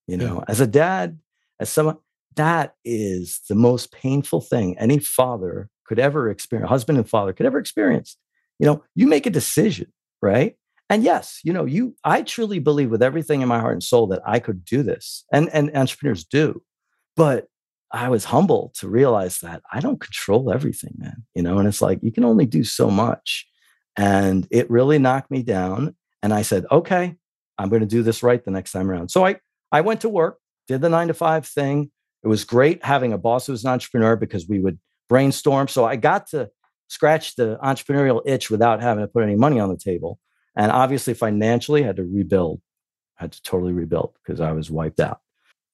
You 0.08 0.18
know, 0.18 0.36
yeah. 0.36 0.46
as 0.48 0.60
a 0.60 0.68
dad, 0.68 1.20
as 1.60 1.70
someone, 1.70 1.98
that 2.36 2.76
is 2.84 3.42
the 3.50 3.56
most 3.56 3.92
painful 3.92 4.42
thing 4.42 4.78
any 4.78 5.00
father 5.00 5.70
could 5.86 6.00
ever 6.00 6.30
experience, 6.30 6.70
husband 6.70 6.98
and 6.98 7.10
father 7.10 7.34
could 7.34 7.46
ever 7.46 7.58
experience. 7.58 8.18
You 8.60 8.68
know, 8.68 8.84
you 8.94 9.08
make 9.08 9.26
a 9.26 9.32
decision, 9.32 9.92
right? 10.22 10.56
And 10.90 11.04
yes, 11.04 11.40
you 11.44 11.52
know, 11.52 11.66
you 11.66 11.96
I 12.04 12.22
truly 12.22 12.60
believe 12.60 12.92
with 12.92 13.02
everything 13.02 13.42
in 13.42 13.48
my 13.48 13.60
heart 13.60 13.74
and 13.74 13.84
soul 13.84 14.08
that 14.08 14.22
I 14.26 14.40
could 14.40 14.64
do 14.64 14.84
this. 14.84 15.26
And 15.32 15.50
and 15.50 15.76
entrepreneurs 15.76 16.24
do. 16.24 16.62
But 17.16 17.48
I 17.92 18.10
was 18.10 18.26
humble 18.26 18.74
to 18.80 18.88
realize 18.88 19.40
that 19.40 19.62
I 19.72 19.80
don't 19.80 20.00
control 20.00 20.52
everything, 20.52 20.94
man. 20.98 21.24
You 21.34 21.42
know, 21.42 21.58
and 21.58 21.68
it's 21.68 21.82
like 21.82 22.00
you 22.02 22.12
can 22.12 22.26
only 22.26 22.46
do 22.46 22.64
so 22.64 22.90
much. 22.90 23.48
And 23.98 24.48
it 24.52 24.70
really 24.70 25.00
knocked 25.00 25.32
me 25.32 25.44
down. 25.44 25.96
And 26.22 26.34
I 26.34 26.42
said, 26.42 26.66
okay, 26.72 27.16
I'm 27.58 27.70
going 27.70 27.82
to 27.82 27.88
do 27.88 28.04
this 28.04 28.24
right 28.24 28.44
the 28.44 28.52
next 28.52 28.72
time 28.72 28.90
around. 28.90 29.10
So 29.10 29.26
I, 29.26 29.38
I 29.72 29.82
went 29.82 30.02
to 30.02 30.10
work, 30.10 30.40
did 30.68 30.82
the 30.82 30.90
nine 30.90 31.08
to 31.08 31.14
five 31.14 31.46
thing. 31.46 31.92
It 32.24 32.28
was 32.28 32.44
great 32.44 32.84
having 32.84 33.14
a 33.14 33.18
boss 33.18 33.46
who 33.46 33.54
was 33.54 33.64
an 33.64 33.72
entrepreneur 33.72 34.16
because 34.16 34.48
we 34.48 34.60
would 34.60 34.80
brainstorm. 35.08 35.68
So 35.68 35.86
I 35.86 35.96
got 35.96 36.28
to 36.28 36.50
scratch 36.88 37.36
the 37.36 37.58
entrepreneurial 37.64 38.22
itch 38.26 38.50
without 38.50 38.82
having 38.82 39.04
to 39.04 39.08
put 39.08 39.24
any 39.24 39.36
money 39.36 39.60
on 39.60 39.70
the 39.70 39.78
table. 39.78 40.20
And 40.56 40.72
obviously, 40.72 41.14
financially, 41.14 41.84
I 41.84 41.88
had 41.88 41.98
to 41.98 42.04
rebuild. 42.04 42.62
I 43.20 43.24
had 43.24 43.32
to 43.34 43.42
totally 43.44 43.74
rebuild 43.74 44.16
because 44.24 44.42
I 44.42 44.52
was 44.52 44.70
wiped 44.70 45.00
out. 45.00 45.20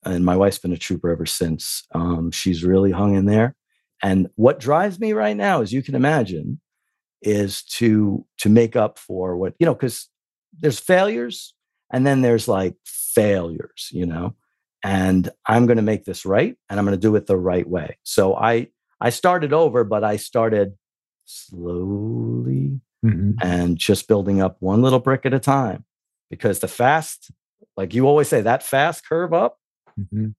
And 0.04 0.26
my 0.26 0.36
wife's 0.36 0.60
been 0.60 0.74
a 0.74 0.78
trooper 0.78 1.10
ever 1.10 1.26
since. 1.26 1.84
Um, 1.94 2.32
she's 2.32 2.64
really 2.64 2.92
hung 2.92 3.16
in 3.16 3.26
there. 3.26 3.56
And 4.02 4.30
what 4.36 4.60
drives 4.60 5.00
me 5.00 5.14
right 5.14 5.38
now, 5.38 5.62
as 5.62 5.72
you 5.72 5.84
can 5.84 5.96
imagine, 5.96 6.60
is 7.22 7.64
to 7.64 8.26
to 8.40 8.50
make 8.50 8.76
up 8.76 8.98
for 8.98 9.38
what 9.38 9.54
you 9.60 9.66
know 9.66 9.74
because 9.74 10.10
there's 10.60 10.80
failures 10.80 11.54
and 11.92 12.06
then 12.06 12.22
there's 12.22 12.48
like 12.48 12.76
failures 12.86 13.90
you 13.92 14.06
know? 14.06 14.36
And 14.84 15.30
i'm 15.48 15.68
going 15.68 15.78
to 15.78 15.84
make 15.84 16.06
this 16.06 16.26
right 16.26 16.56
and 16.70 16.80
i'm 16.80 16.86
going 16.86 16.98
to 16.98 17.02
do 17.02 17.16
it 17.16 17.28
the 17.28 17.38
right 17.38 17.68
way. 17.68 17.98
So 18.04 18.36
i 18.36 18.68
i 19.00 19.10
started 19.10 19.54
over 19.54 19.84
but 19.84 20.04
i 20.04 20.18
started 20.18 20.74
slowly 21.26 22.82
mm-hmm. 23.06 23.32
and 23.42 23.78
just 23.78 24.08
building 24.08 24.42
up 24.42 24.58
one 24.60 24.82
little 24.82 25.00
brick 25.00 25.26
at 25.26 25.34
a 25.34 25.40
time 25.40 25.86
because 26.30 26.60
the 26.60 26.68
fast 26.68 27.30
like 27.78 27.94
you 27.94 28.08
always 28.08 28.28
say 28.28 28.42
that 28.42 28.64
fast 28.64 29.08
curve 29.08 29.34
up 29.34 29.60
mm-hmm. 30.00 30.30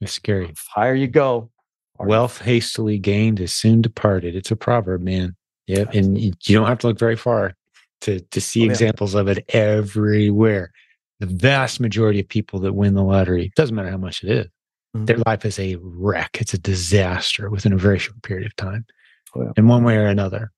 it's 0.00 0.12
scary. 0.12 0.52
Higher 0.74 0.94
you 0.94 1.06
go 1.06 1.50
wealth 1.98 2.42
hastily 2.42 2.98
gained 2.98 3.38
is 3.38 3.52
soon 3.52 3.80
departed. 3.80 4.34
It's 4.34 4.50
a 4.50 4.56
proverb 4.56 5.02
man 5.02 5.36
yeah, 5.66 5.84
and 5.92 6.18
you 6.18 6.32
don't 6.48 6.66
have 6.66 6.78
to 6.78 6.88
look 6.88 6.98
very 6.98 7.16
far 7.16 7.54
to 8.02 8.20
to 8.20 8.40
see 8.40 8.62
oh, 8.62 8.70
examples 8.70 9.14
of 9.14 9.28
it 9.28 9.44
everywhere. 9.50 10.72
The 11.20 11.26
vast 11.26 11.80
majority 11.80 12.20
of 12.20 12.28
people 12.28 12.58
that 12.60 12.72
win 12.72 12.94
the 12.94 13.02
lottery 13.02 13.52
doesn't 13.54 13.74
matter 13.74 13.90
how 13.90 13.96
much 13.96 14.24
it 14.24 14.30
is, 14.30 14.46
mm-hmm. 14.46 15.04
their 15.04 15.18
life 15.18 15.44
is 15.44 15.58
a 15.58 15.76
wreck. 15.80 16.38
It's 16.40 16.54
a 16.54 16.58
disaster 16.58 17.48
within 17.48 17.72
a 17.72 17.76
very 17.76 17.98
short 17.98 18.22
period 18.22 18.46
of 18.46 18.56
time, 18.56 18.84
oh, 19.36 19.42
yeah. 19.42 19.52
in 19.56 19.68
one 19.68 19.84
way 19.84 19.96
or 19.96 20.06
another. 20.06 20.50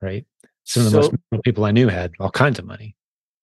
Right. 0.00 0.26
Some 0.64 0.86
of 0.86 0.92
the 0.92 1.02
so, 1.02 1.12
most 1.32 1.44
people 1.44 1.64
I 1.64 1.72
knew 1.72 1.88
had 1.88 2.12
all 2.20 2.30
kinds 2.30 2.58
of 2.58 2.64
money. 2.64 2.94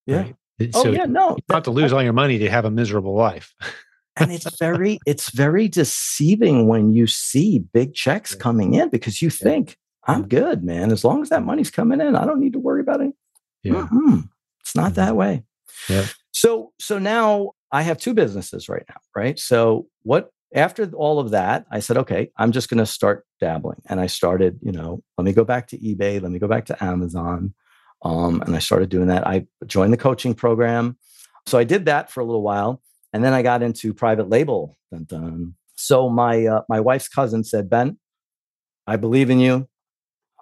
Yeah. 0.06 0.18
Right? 0.18 0.36
Oh 0.74 0.84
so 0.84 0.92
yeah, 0.92 1.06
no. 1.06 1.32
You 1.32 1.54
have 1.54 1.64
to 1.64 1.72
lose 1.72 1.94
all 1.94 2.04
your 2.04 2.14
money 2.14 2.38
to 2.40 2.50
have 2.50 2.66
a 2.66 2.72
miserable 2.72 3.16
life. 3.16 3.54
and 4.16 4.32
it's 4.32 4.58
very 4.58 5.00
it's 5.06 5.32
very 5.32 5.68
deceiving 5.68 6.68
when 6.68 6.94
you 6.94 7.08
see 7.08 7.60
big 7.60 7.94
checks 7.94 8.36
coming 8.46 8.74
in 8.74 8.90
because 8.90 9.22
you 9.22 9.30
think 9.30 9.78
I'm 10.06 10.28
good, 10.28 10.64
man. 10.64 10.92
As 10.92 11.04
long 11.04 11.22
as 11.22 11.30
that 11.30 11.44
money's 11.44 11.72
coming 11.72 12.02
in, 12.02 12.16
I 12.16 12.26
don't 12.26 12.40
need 12.40 12.54
to 12.54 12.60
worry 12.60 12.82
about 12.82 13.02
it. 13.02 13.14
Yeah. 13.64 13.74
Mm-hmm. 13.74 14.20
It's 14.62 14.76
not 14.76 14.96
that 14.96 15.16
way. 15.16 15.44
Yeah. 15.88 16.06
So 16.32 16.74
so 16.80 17.00
now 17.00 17.52
I 17.72 17.82
have 17.84 17.98
two 17.98 18.14
businesses 18.14 18.70
right 18.70 18.86
now, 18.90 18.98
right? 19.16 19.38
So 19.38 19.88
what 20.04 20.32
after 20.56 20.90
all 20.94 21.20
of 21.20 21.32
that, 21.32 21.66
I 21.72 21.80
said, 21.80 21.98
okay, 21.98 22.32
I'm 22.38 22.52
just 22.52 22.70
going 22.70 22.80
to 22.80 22.86
start 22.86 23.26
dabbling. 23.40 23.82
And 23.88 24.00
I 24.00 24.08
started, 24.08 24.60
you 24.64 24.72
know, 24.72 25.04
let 25.18 25.26
me 25.26 25.34
go 25.34 25.44
back 25.44 25.68
to 25.68 25.78
eBay, 25.78 26.22
let 26.22 26.32
me 26.32 26.40
go 26.40 26.48
back 26.48 26.66
to 26.68 26.84
Amazon. 26.84 27.54
Um, 28.02 28.42
and 28.42 28.56
I 28.56 28.60
started 28.60 28.90
doing 28.90 29.08
that. 29.08 29.28
I 29.28 29.46
joined 29.68 29.94
the 29.94 29.98
coaching 29.98 30.34
program. 30.34 30.98
So 31.48 31.58
I 31.58 31.64
did 31.66 31.86
that 31.86 32.10
for 32.10 32.22
a 32.22 32.26
little 32.26 32.42
while. 32.42 32.82
And 33.14 33.24
then 33.24 33.34
I 33.34 33.42
got 33.42 33.62
into 33.62 33.94
private 33.94 34.30
label. 34.30 34.78
Dun, 34.92 35.04
dun. 35.04 35.56
So 35.76 36.10
my 36.10 36.46
uh, 36.46 36.62
my 36.70 36.80
wife's 36.80 37.08
cousin 37.08 37.44
said, 37.44 37.70
Ben, 37.70 37.98
I 38.86 38.96
believe 38.96 39.30
in 39.30 39.40
you. 39.40 39.68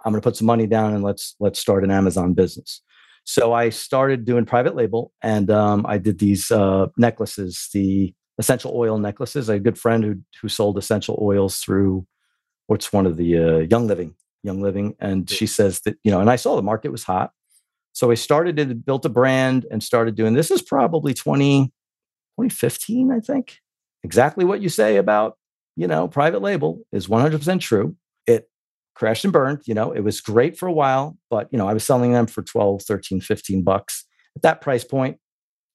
I'm 0.06 0.12
going 0.12 0.22
to 0.22 0.28
put 0.28 0.36
some 0.36 0.48
money 0.48 0.68
down 0.68 0.94
and 0.94 1.04
let's 1.04 1.36
let's 1.40 1.60
start 1.60 1.84
an 1.84 1.92
Amazon 1.92 2.34
business. 2.34 2.82
So 3.24 3.52
I 3.54 3.70
started 3.70 4.24
doing 4.24 4.46
private 4.46 4.76
label, 4.76 5.12
and 5.22 5.52
um, 5.52 5.86
I 5.88 5.98
did 5.98 6.20
these 6.20 6.50
uh, 6.50 6.88
necklaces, 6.98 7.68
the 7.74 8.14
essential 8.38 8.72
oil 8.74 9.00
necklaces. 9.00 9.50
I 9.50 9.54
had 9.54 9.62
a 9.62 9.64
good 9.64 9.78
friend 9.78 10.04
who 10.04 10.16
who 10.42 10.48
sold 10.48 10.78
essential 10.78 11.20
oils 11.22 11.58
through 11.58 12.08
what's 12.68 12.94
one 12.94 13.06
of 13.06 13.18
the 13.18 13.38
uh, 13.38 13.58
Young 13.70 13.88
Living, 13.88 14.16
Young 14.44 14.62
Living, 14.62 14.96
and 15.00 15.30
she 15.30 15.46
says 15.46 15.82
that 15.82 15.98
you 16.04 16.12
know, 16.12 16.22
and 16.22 16.30
I 16.30 16.38
saw 16.38 16.56
the 16.56 16.62
market 16.62 16.92
was 16.92 17.04
hot, 17.04 17.32
so 17.92 18.12
I 18.12 18.16
started 18.16 18.60
it, 18.60 18.86
built 18.86 19.06
a 19.06 19.10
brand, 19.10 19.66
and 19.72 19.84
started 19.84 20.16
doing. 20.16 20.34
This 20.34 20.52
is 20.52 20.62
probably 20.62 21.14
20, 21.14 21.66
2015, 21.66 23.12
I 23.12 23.20
think. 23.20 23.58
Exactly 24.04 24.46
what 24.46 24.62
you 24.62 24.70
say 24.70 24.98
about 24.98 25.38
you 25.76 25.88
know 25.88 26.08
private 26.08 26.42
label 26.42 26.80
is 26.92 27.08
100% 27.08 27.60
true 27.60 27.96
crashed 28.98 29.24
and 29.24 29.32
burned. 29.32 29.62
You 29.66 29.76
know, 29.76 29.92
it 29.92 30.02
was 30.02 30.22
great 30.22 30.58
for 30.58 30.68
a 30.68 30.74
while, 30.74 31.18
but 31.30 31.48
you 31.52 31.58
know, 31.58 31.68
I 31.68 31.74
was 31.74 31.84
selling 31.84 32.14
them 32.14 32.26
for 32.26 32.42
12, 32.42 32.82
13, 32.82 33.22
15 33.22 33.64
bucks. 33.64 34.06
At 34.36 34.42
that 34.42 34.62
price 34.62 34.84
point, 34.84 35.20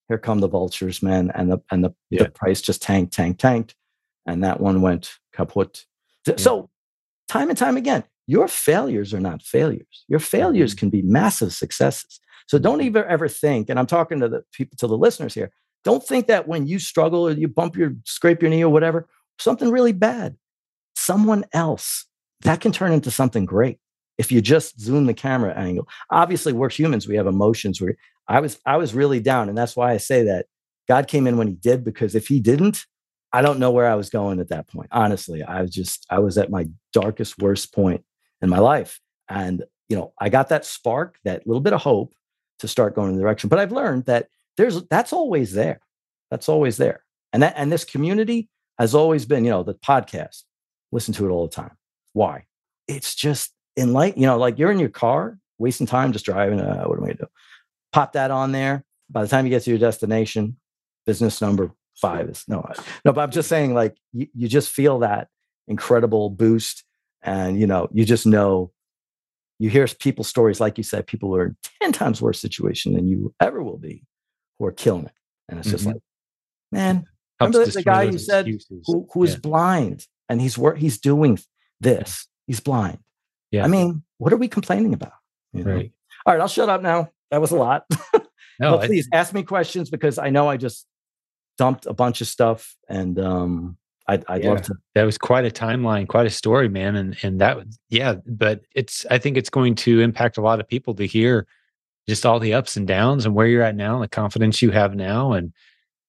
here 0.08 0.18
come 0.18 0.40
the 0.40 0.48
vultures, 0.48 1.02
man. 1.02 1.30
And 1.34 1.52
the 1.52 1.58
and 1.70 1.84
the, 1.84 1.94
yeah. 2.10 2.24
the 2.24 2.30
price 2.30 2.60
just 2.60 2.82
tanked, 2.82 3.12
tanked, 3.12 3.40
tanked. 3.40 3.76
And 4.26 4.42
that 4.42 4.60
one 4.60 4.82
went 4.82 5.18
kaput. 5.32 5.84
Yeah. 6.26 6.34
So 6.36 6.70
time 7.28 7.48
and 7.48 7.58
time 7.58 7.76
again, 7.76 8.04
your 8.26 8.48
failures 8.48 9.14
are 9.14 9.20
not 9.20 9.42
failures. 9.42 10.04
Your 10.08 10.20
failures 10.20 10.72
mm-hmm. 10.72 10.78
can 10.78 10.90
be 10.90 11.02
massive 11.02 11.52
successes. 11.52 12.20
So 12.48 12.58
don't 12.58 12.80
mm-hmm. 12.80 12.96
ever 13.08 13.28
think, 13.28 13.68
and 13.68 13.78
I'm 13.78 13.86
talking 13.86 14.20
to 14.20 14.28
the 14.28 14.44
people, 14.52 14.76
to 14.78 14.86
the 14.88 14.98
listeners 14.98 15.34
here, 15.34 15.52
don't 15.84 16.04
think 16.04 16.26
that 16.26 16.46
when 16.48 16.66
you 16.66 16.78
struggle 16.78 17.28
or 17.28 17.32
you 17.32 17.48
bump 17.48 17.76
your 17.76 17.94
scrape 18.04 18.42
your 18.42 18.50
knee 18.50 18.64
or 18.64 18.72
whatever, 18.72 19.08
something 19.38 19.70
really 19.70 19.92
bad, 19.92 20.36
someone 20.96 21.44
else 21.52 22.06
that 22.42 22.60
can 22.60 22.72
turn 22.72 22.92
into 22.92 23.10
something 23.10 23.44
great 23.44 23.78
if 24.18 24.30
you 24.30 24.40
just 24.40 24.80
zoom 24.80 25.06
the 25.06 25.14
camera 25.14 25.54
angle. 25.54 25.88
Obviously, 26.10 26.52
we're 26.52 26.70
humans; 26.70 27.08
we 27.08 27.16
have 27.16 27.26
emotions. 27.26 27.80
We, 27.80 27.94
I 28.28 28.40
was, 28.40 28.58
I 28.66 28.76
was 28.76 28.94
really 28.94 29.20
down, 29.20 29.48
and 29.48 29.56
that's 29.56 29.76
why 29.76 29.92
I 29.92 29.96
say 29.96 30.24
that 30.24 30.46
God 30.88 31.08
came 31.08 31.26
in 31.26 31.36
when 31.36 31.48
He 31.48 31.54
did. 31.54 31.84
Because 31.84 32.14
if 32.14 32.28
He 32.28 32.40
didn't, 32.40 32.84
I 33.32 33.42
don't 33.42 33.58
know 33.58 33.70
where 33.70 33.88
I 33.88 33.94
was 33.94 34.10
going 34.10 34.40
at 34.40 34.48
that 34.48 34.68
point. 34.68 34.88
Honestly, 34.92 35.42
I 35.42 35.62
was 35.62 35.70
just, 35.70 36.06
I 36.10 36.18
was 36.18 36.38
at 36.38 36.50
my 36.50 36.68
darkest, 36.92 37.38
worst 37.38 37.74
point 37.74 38.04
in 38.40 38.48
my 38.48 38.58
life, 38.58 39.00
and 39.28 39.64
you 39.88 39.96
know, 39.96 40.12
I 40.18 40.28
got 40.28 40.48
that 40.48 40.64
spark, 40.64 41.18
that 41.24 41.46
little 41.46 41.60
bit 41.60 41.72
of 41.74 41.82
hope 41.82 42.14
to 42.60 42.68
start 42.68 42.94
going 42.94 43.10
in 43.10 43.16
the 43.16 43.22
direction. 43.22 43.48
But 43.48 43.58
I've 43.58 43.72
learned 43.72 44.06
that 44.06 44.28
there's 44.56 44.82
that's 44.84 45.12
always 45.12 45.52
there. 45.52 45.80
That's 46.30 46.48
always 46.48 46.76
there. 46.76 47.04
And 47.32 47.42
that 47.42 47.54
and 47.56 47.70
this 47.70 47.84
community 47.84 48.48
has 48.78 48.94
always 48.94 49.26
been, 49.26 49.44
you 49.44 49.50
know, 49.50 49.62
the 49.62 49.74
podcast. 49.74 50.44
Listen 50.92 51.12
to 51.14 51.26
it 51.26 51.30
all 51.30 51.46
the 51.46 51.54
time. 51.54 51.72
Why? 52.12 52.46
It's 52.88 53.14
just 53.14 53.52
in 53.76 53.92
light, 53.92 54.16
you 54.16 54.26
know, 54.26 54.38
like 54.38 54.58
you're 54.58 54.72
in 54.72 54.78
your 54.78 54.88
car, 54.88 55.38
wasting 55.58 55.86
time 55.86 56.12
just 56.12 56.24
driving. 56.24 56.60
Uh, 56.60 56.84
what 56.84 56.98
am 56.98 57.04
I 57.04 57.08
gonna 57.08 57.18
do? 57.18 57.26
Pop 57.92 58.12
that 58.14 58.30
on 58.30 58.52
there. 58.52 58.84
By 59.10 59.22
the 59.22 59.28
time 59.28 59.46
you 59.46 59.50
get 59.50 59.62
to 59.64 59.70
your 59.70 59.78
destination, 59.78 60.56
business 61.06 61.40
number 61.40 61.72
five 61.96 62.28
is 62.28 62.44
no, 62.48 62.66
no. 63.04 63.12
But 63.12 63.22
I'm 63.22 63.30
just 63.30 63.48
saying, 63.48 63.74
like 63.74 63.96
you, 64.12 64.26
you 64.34 64.48
just 64.48 64.70
feel 64.70 65.00
that 65.00 65.28
incredible 65.68 66.30
boost, 66.30 66.84
and 67.22 67.58
you 67.58 67.66
know, 67.66 67.88
you 67.92 68.04
just 68.04 68.26
know. 68.26 68.72
You 69.58 69.70
hear 69.70 69.86
people's 69.86 70.26
stories, 70.26 70.60
like 70.60 70.76
you 70.76 70.82
said, 70.82 71.06
people 71.06 71.36
are 71.36 71.46
in 71.46 71.56
ten 71.80 71.92
times 71.92 72.20
worse 72.20 72.40
situation 72.40 72.94
than 72.94 73.06
you 73.06 73.32
ever 73.38 73.62
will 73.62 73.78
be, 73.78 74.02
who 74.58 74.66
are 74.66 74.72
killing 74.72 75.04
it, 75.04 75.12
and 75.48 75.60
it's 75.60 75.70
just 75.70 75.84
mm-hmm. 75.84 75.92
like, 75.92 76.02
man, 76.72 77.06
Helps 77.42 77.56
remember 77.56 77.72
the 77.72 77.82
guy 77.82 78.02
you 78.04 78.18
said 78.18 78.46
who, 78.86 79.06
who 79.12 79.24
is 79.24 79.32
yeah. 79.32 79.38
blind 79.38 80.06
and 80.28 80.40
he's 80.40 80.56
work 80.56 80.78
he's 80.78 80.98
doing 80.98 81.38
this, 81.82 82.26
he's 82.46 82.60
blind. 82.60 82.98
Yeah. 83.50 83.64
I 83.64 83.68
mean, 83.68 84.02
what 84.18 84.32
are 84.32 84.38
we 84.38 84.48
complaining 84.48 84.94
about? 84.94 85.12
You 85.52 85.64
know? 85.64 85.74
Right. 85.74 85.92
All 86.24 86.34
right, 86.34 86.40
I'll 86.40 86.48
shut 86.48 86.68
up 86.68 86.80
now. 86.82 87.10
That 87.30 87.40
was 87.40 87.50
a 87.50 87.56
lot. 87.56 87.84
No, 88.60 88.76
but 88.76 88.86
please 88.86 89.08
I, 89.12 89.16
ask 89.16 89.34
me 89.34 89.42
questions 89.42 89.90
because 89.90 90.18
I 90.18 90.30
know 90.30 90.48
I 90.48 90.56
just 90.56 90.86
dumped 91.58 91.86
a 91.86 91.92
bunch 91.92 92.20
of 92.20 92.28
stuff 92.28 92.76
and 92.88 93.18
um 93.18 93.76
I'd, 94.08 94.24
I'd 94.28 94.42
yeah, 94.42 94.50
love 94.50 94.62
to. 94.62 94.74
That 94.94 95.04
was 95.04 95.16
quite 95.16 95.44
a 95.44 95.50
timeline, 95.50 96.08
quite 96.08 96.26
a 96.26 96.30
story, 96.30 96.68
man. 96.68 96.96
And 96.96 97.16
and 97.22 97.40
that, 97.40 97.58
yeah. 97.88 98.16
But 98.26 98.62
it's, 98.74 99.06
I 99.10 99.18
think 99.18 99.36
it's 99.36 99.50
going 99.50 99.76
to 99.76 100.00
impact 100.00 100.38
a 100.38 100.42
lot 100.42 100.60
of 100.60 100.68
people 100.68 100.94
to 100.96 101.06
hear 101.06 101.46
just 102.08 102.26
all 102.26 102.40
the 102.40 102.52
ups 102.52 102.76
and 102.76 102.86
downs 102.86 103.24
and 103.24 103.34
where 103.34 103.46
you're 103.46 103.62
at 103.62 103.76
now, 103.76 103.94
and 103.94 104.02
the 104.02 104.08
confidence 104.08 104.60
you 104.60 104.72
have 104.72 104.96
now, 104.96 105.32
and 105.32 105.52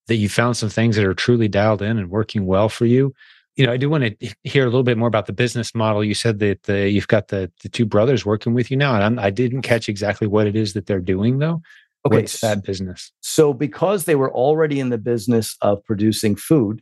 that 0.08 0.16
you 0.16 0.28
found 0.28 0.58
some 0.58 0.70
things 0.70 0.96
that 0.96 1.06
are 1.06 1.14
truly 1.14 1.48
dialed 1.48 1.84
in 1.84 2.00
and 2.00 2.10
working 2.10 2.48
well 2.48 2.68
for 2.68 2.88
you 2.88 3.14
you 3.56 3.66
know, 3.66 3.72
I 3.72 3.78
do 3.78 3.90
want 3.90 4.04
to 4.04 4.34
hear 4.44 4.64
a 4.64 4.66
little 4.66 4.84
bit 4.84 4.98
more 4.98 5.08
about 5.08 5.28
the 5.28 5.34
business 5.34 5.76
model. 5.76 6.04
You 6.04 6.16
said 6.16 6.40
that 6.40 6.64
the, 6.64 6.90
you've 6.90 7.08
got 7.08 7.28
the 7.28 7.52
the 7.62 7.70
two 7.70 7.86
brothers 7.86 8.26
working 8.26 8.54
with 8.54 8.72
you 8.72 8.78
now, 8.78 8.96
and 8.96 9.04
I'm, 9.04 9.20
I 9.20 9.30
did 9.30 9.54
not 9.54 9.64
catch 9.64 9.90
exactly 9.90 10.28
what 10.28 10.48
it 10.48 10.56
is 10.56 10.74
that 10.74 10.88
they're 10.88 11.00
doing 11.00 11.40
though. 11.40 11.62
Okay, 12.06 12.18
What's 12.18 12.42
that 12.42 12.64
business? 12.64 13.12
So, 13.22 13.54
because 13.54 14.06
they 14.06 14.16
were 14.16 14.32
already 14.34 14.80
in 14.80 14.90
the 14.90 14.98
business 14.98 15.56
of 15.62 15.84
producing 15.86 16.36
food, 16.36 16.82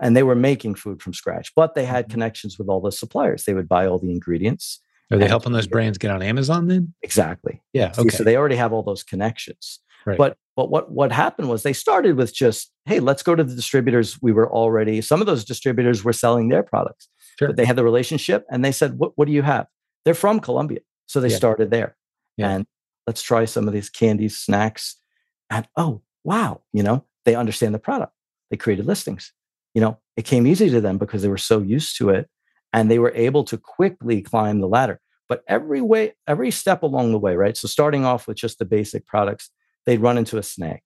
and 0.00 0.14
they 0.16 0.22
were 0.22 0.34
making 0.34 0.74
food 0.74 1.00
from 1.00 1.14
scratch, 1.14 1.52
but 1.54 1.74
they 1.74 1.84
had 1.84 2.04
mm-hmm. 2.04 2.12
connections 2.12 2.58
with 2.58 2.68
all 2.68 2.80
the 2.80 2.92
suppliers. 2.92 3.44
They 3.44 3.54
would 3.54 3.68
buy 3.68 3.86
all 3.86 3.98
the 3.98 4.10
ingredients. 4.10 4.80
Are 5.10 5.16
they 5.16 5.28
helping 5.28 5.52
those 5.52 5.66
brands 5.66 5.96
get 5.96 6.10
on 6.10 6.20
Amazon 6.20 6.68
then? 6.68 6.92
Exactly. 7.00 7.62
Yeah. 7.72 7.92
Okay. 7.96 8.10
so 8.10 8.24
they 8.24 8.36
already 8.36 8.56
have 8.56 8.74
all 8.74 8.82
those 8.82 9.02
connections. 9.02 9.80
Right. 10.04 10.18
But 10.18 10.36
but 10.58 10.70
what 10.70 10.90
what 10.90 11.12
happened 11.12 11.48
was 11.48 11.62
they 11.62 11.72
started 11.72 12.16
with 12.16 12.34
just 12.34 12.72
hey 12.84 12.98
let's 12.98 13.22
go 13.22 13.36
to 13.36 13.44
the 13.44 13.54
distributors 13.54 14.20
we 14.20 14.32
were 14.32 14.50
already 14.52 15.00
some 15.00 15.20
of 15.20 15.26
those 15.28 15.44
distributors 15.44 16.02
were 16.02 16.12
selling 16.12 16.48
their 16.48 16.64
products 16.64 17.08
sure. 17.38 17.48
but 17.48 17.56
they 17.56 17.64
had 17.64 17.76
the 17.76 17.84
relationship 17.84 18.44
and 18.50 18.64
they 18.64 18.72
said 18.72 18.98
what 18.98 19.12
what 19.14 19.28
do 19.28 19.32
you 19.32 19.42
have 19.42 19.68
they're 20.04 20.14
from 20.14 20.40
Colombia 20.40 20.80
so 21.06 21.20
they 21.20 21.28
yeah. 21.28 21.36
started 21.36 21.70
there 21.70 21.96
yeah. 22.36 22.50
and 22.50 22.66
let's 23.06 23.22
try 23.22 23.44
some 23.44 23.68
of 23.68 23.72
these 23.72 23.88
candies 23.88 24.36
snacks 24.36 24.96
and 25.48 25.68
oh 25.76 26.02
wow 26.24 26.60
you 26.72 26.82
know 26.82 27.04
they 27.24 27.36
understand 27.36 27.72
the 27.72 27.78
product 27.78 28.12
they 28.50 28.56
created 28.56 28.84
listings 28.84 29.32
you 29.74 29.80
know 29.80 29.96
it 30.16 30.24
came 30.24 30.44
easy 30.44 30.68
to 30.68 30.80
them 30.80 30.98
because 30.98 31.22
they 31.22 31.28
were 31.28 31.38
so 31.38 31.60
used 31.60 31.96
to 31.96 32.10
it 32.10 32.28
and 32.72 32.90
they 32.90 32.98
were 32.98 33.12
able 33.14 33.44
to 33.44 33.56
quickly 33.56 34.22
climb 34.22 34.58
the 34.58 34.66
ladder 34.66 35.00
but 35.28 35.44
every 35.46 35.80
way 35.80 36.14
every 36.26 36.50
step 36.50 36.82
along 36.82 37.12
the 37.12 37.18
way 37.18 37.36
right 37.36 37.56
so 37.56 37.68
starting 37.68 38.04
off 38.04 38.26
with 38.26 38.36
just 38.36 38.58
the 38.58 38.64
basic 38.64 39.06
products 39.06 39.50
they'd 39.88 40.02
run 40.02 40.18
into 40.18 40.36
a 40.36 40.42
snag. 40.42 40.80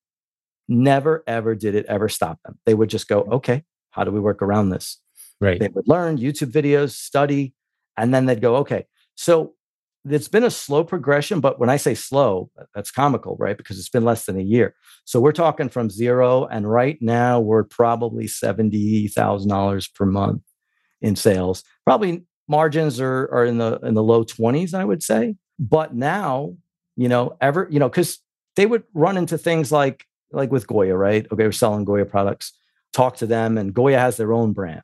Never, 0.69 1.25
ever 1.27 1.57
did 1.57 1.75
it 1.75 1.87
ever 1.87 2.09
stop 2.09 2.39
them. 2.45 2.61
They 2.65 2.75
would 2.75 2.89
just 2.89 3.09
go, 3.09 3.25
mm. 3.25 3.33
okay, 3.33 3.65
how 3.91 4.05
do 4.05 4.13
we 4.13 4.21
work 4.21 4.41
around 4.43 4.69
this? 4.69 5.01
Right. 5.41 5.59
They 5.59 5.69
would 5.69 5.89
learn 5.89 6.19
YouTube 6.19 6.53
videos, 6.53 6.93
study, 6.93 7.53
and 7.97 8.15
then 8.15 8.27
they'd 8.27 8.41
go, 8.41 8.57
okay. 8.59 8.87
So 9.17 9.55
it's 10.09 10.29
been 10.29 10.45
a 10.45 10.51
slow 10.51 10.85
progression, 10.85 11.41
but 11.41 11.59
when 11.59 11.69
I 11.69 11.79
say 11.79 11.97
slow, 11.97 12.53
that's 12.77 12.93
comical, 12.93 13.37
right? 13.41 13.57
Because 13.57 13.77
it's 13.77 13.89
been 13.89 14.05
less 14.05 14.25
than 14.25 14.39
a 14.39 14.43
year. 14.43 14.77
So 15.05 15.19
we're 15.19 15.33
talking 15.33 15.69
from 15.69 15.91
zero, 15.91 16.47
and 16.47 16.71
right 16.71 16.97
now 17.01 17.41
we're 17.41 17.65
probably 17.65 18.29
seventy 18.29 19.09
thousand 19.09 19.49
dollars 19.49 19.89
per 19.89 20.07
month 20.07 20.43
in 21.01 21.17
sales. 21.17 21.65
Probably 21.85 22.25
margins 22.49 23.01
are 23.01 23.29
are 23.33 23.45
in 23.45 23.59
the 23.59 23.81
in 23.83 23.95
the 23.95 24.03
low 24.03 24.23
twenties, 24.23 24.75
I 24.75 24.85
would 24.85 25.03
say. 25.03 25.35
But 25.59 25.93
now, 25.93 26.57
you 26.97 27.09
know, 27.09 27.37
ever 27.41 27.69
you 27.71 27.81
know, 27.81 27.89
because 27.89 28.21
they 28.57 28.67
would 28.67 28.85
run 28.95 29.17
into 29.17 29.39
things 29.39 29.73
like 29.73 30.05
like 30.31 30.51
with 30.51 30.67
Goya, 30.67 30.97
right? 30.97 31.27
Okay, 31.31 31.45
we're 31.45 31.53
selling 31.53 31.85
Goya 31.85 32.07
products. 32.07 32.53
Talk 32.93 33.17
to 33.19 33.27
them, 33.27 33.59
and 33.59 33.73
Goya 33.73 33.99
has 33.99 34.17
their 34.17 34.33
own 34.33 34.53
brand, 34.53 34.83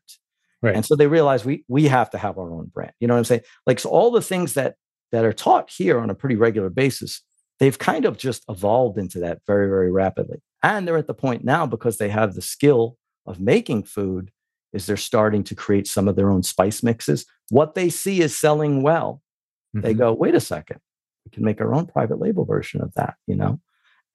right? 0.63 0.75
And 0.75 0.85
so 0.85 0.97
they 0.97 1.07
realize 1.07 1.45
we 1.45 1.65
we 1.69 1.85
have 1.85 2.11
to 2.11 2.19
have 2.19 2.39
our 2.39 2.53
own 2.53 2.71
brand. 2.73 2.93
You 3.01 3.09
know 3.09 3.15
what 3.15 3.19
I'm 3.19 3.25
saying? 3.25 3.43
Like 3.67 3.81
so, 3.81 3.91
all 3.91 4.11
the 4.11 4.23
things 4.23 4.55
that 4.55 4.77
that 5.13 5.25
are 5.25 5.33
taught 5.33 5.71
here 5.71 5.99
on 6.01 6.11
a 6.11 6.15
pretty 6.15 6.37
regular 6.37 6.71
basis, 6.71 7.23
they've 7.59 7.79
kind 7.79 8.05
of 8.05 8.17
just 8.17 8.45
evolved 8.49 8.99
into 8.99 9.19
that 9.21 9.41
very 9.47 9.69
very 9.69 9.91
rapidly. 9.91 10.39
And 10.63 10.87
they're 10.87 10.97
at 10.97 11.07
the 11.07 11.15
point 11.15 11.45
now 11.45 11.67
because 11.67 11.99
they 11.99 12.09
have 12.09 12.35
the 12.35 12.43
skill 12.43 12.97
of 13.27 13.41
making 13.41 13.85
food, 13.85 14.31
is 14.73 14.87
they're 14.87 14.97
starting 14.97 15.45
to 15.45 15.55
create 15.55 15.87
some 15.87 16.09
of 16.09 16.17
their 16.17 16.31
own 16.31 16.43
spice 16.43 16.83
mixes. 16.83 17.27
What 17.51 17.75
they 17.75 17.91
see 17.91 18.21
is 18.21 18.37
selling 18.37 18.83
well. 18.83 19.23
Mm-hmm. 19.77 19.87
They 19.87 19.95
go, 19.95 20.13
wait 20.13 20.35
a 20.35 20.41
second, 20.41 20.81
we 21.29 21.35
can 21.35 21.45
make 21.45 21.61
our 21.61 21.75
own 21.75 21.87
private 21.87 22.19
label 22.19 22.45
version 22.45 22.81
of 22.81 22.95
that, 22.95 23.15
you 23.27 23.37
know? 23.37 23.61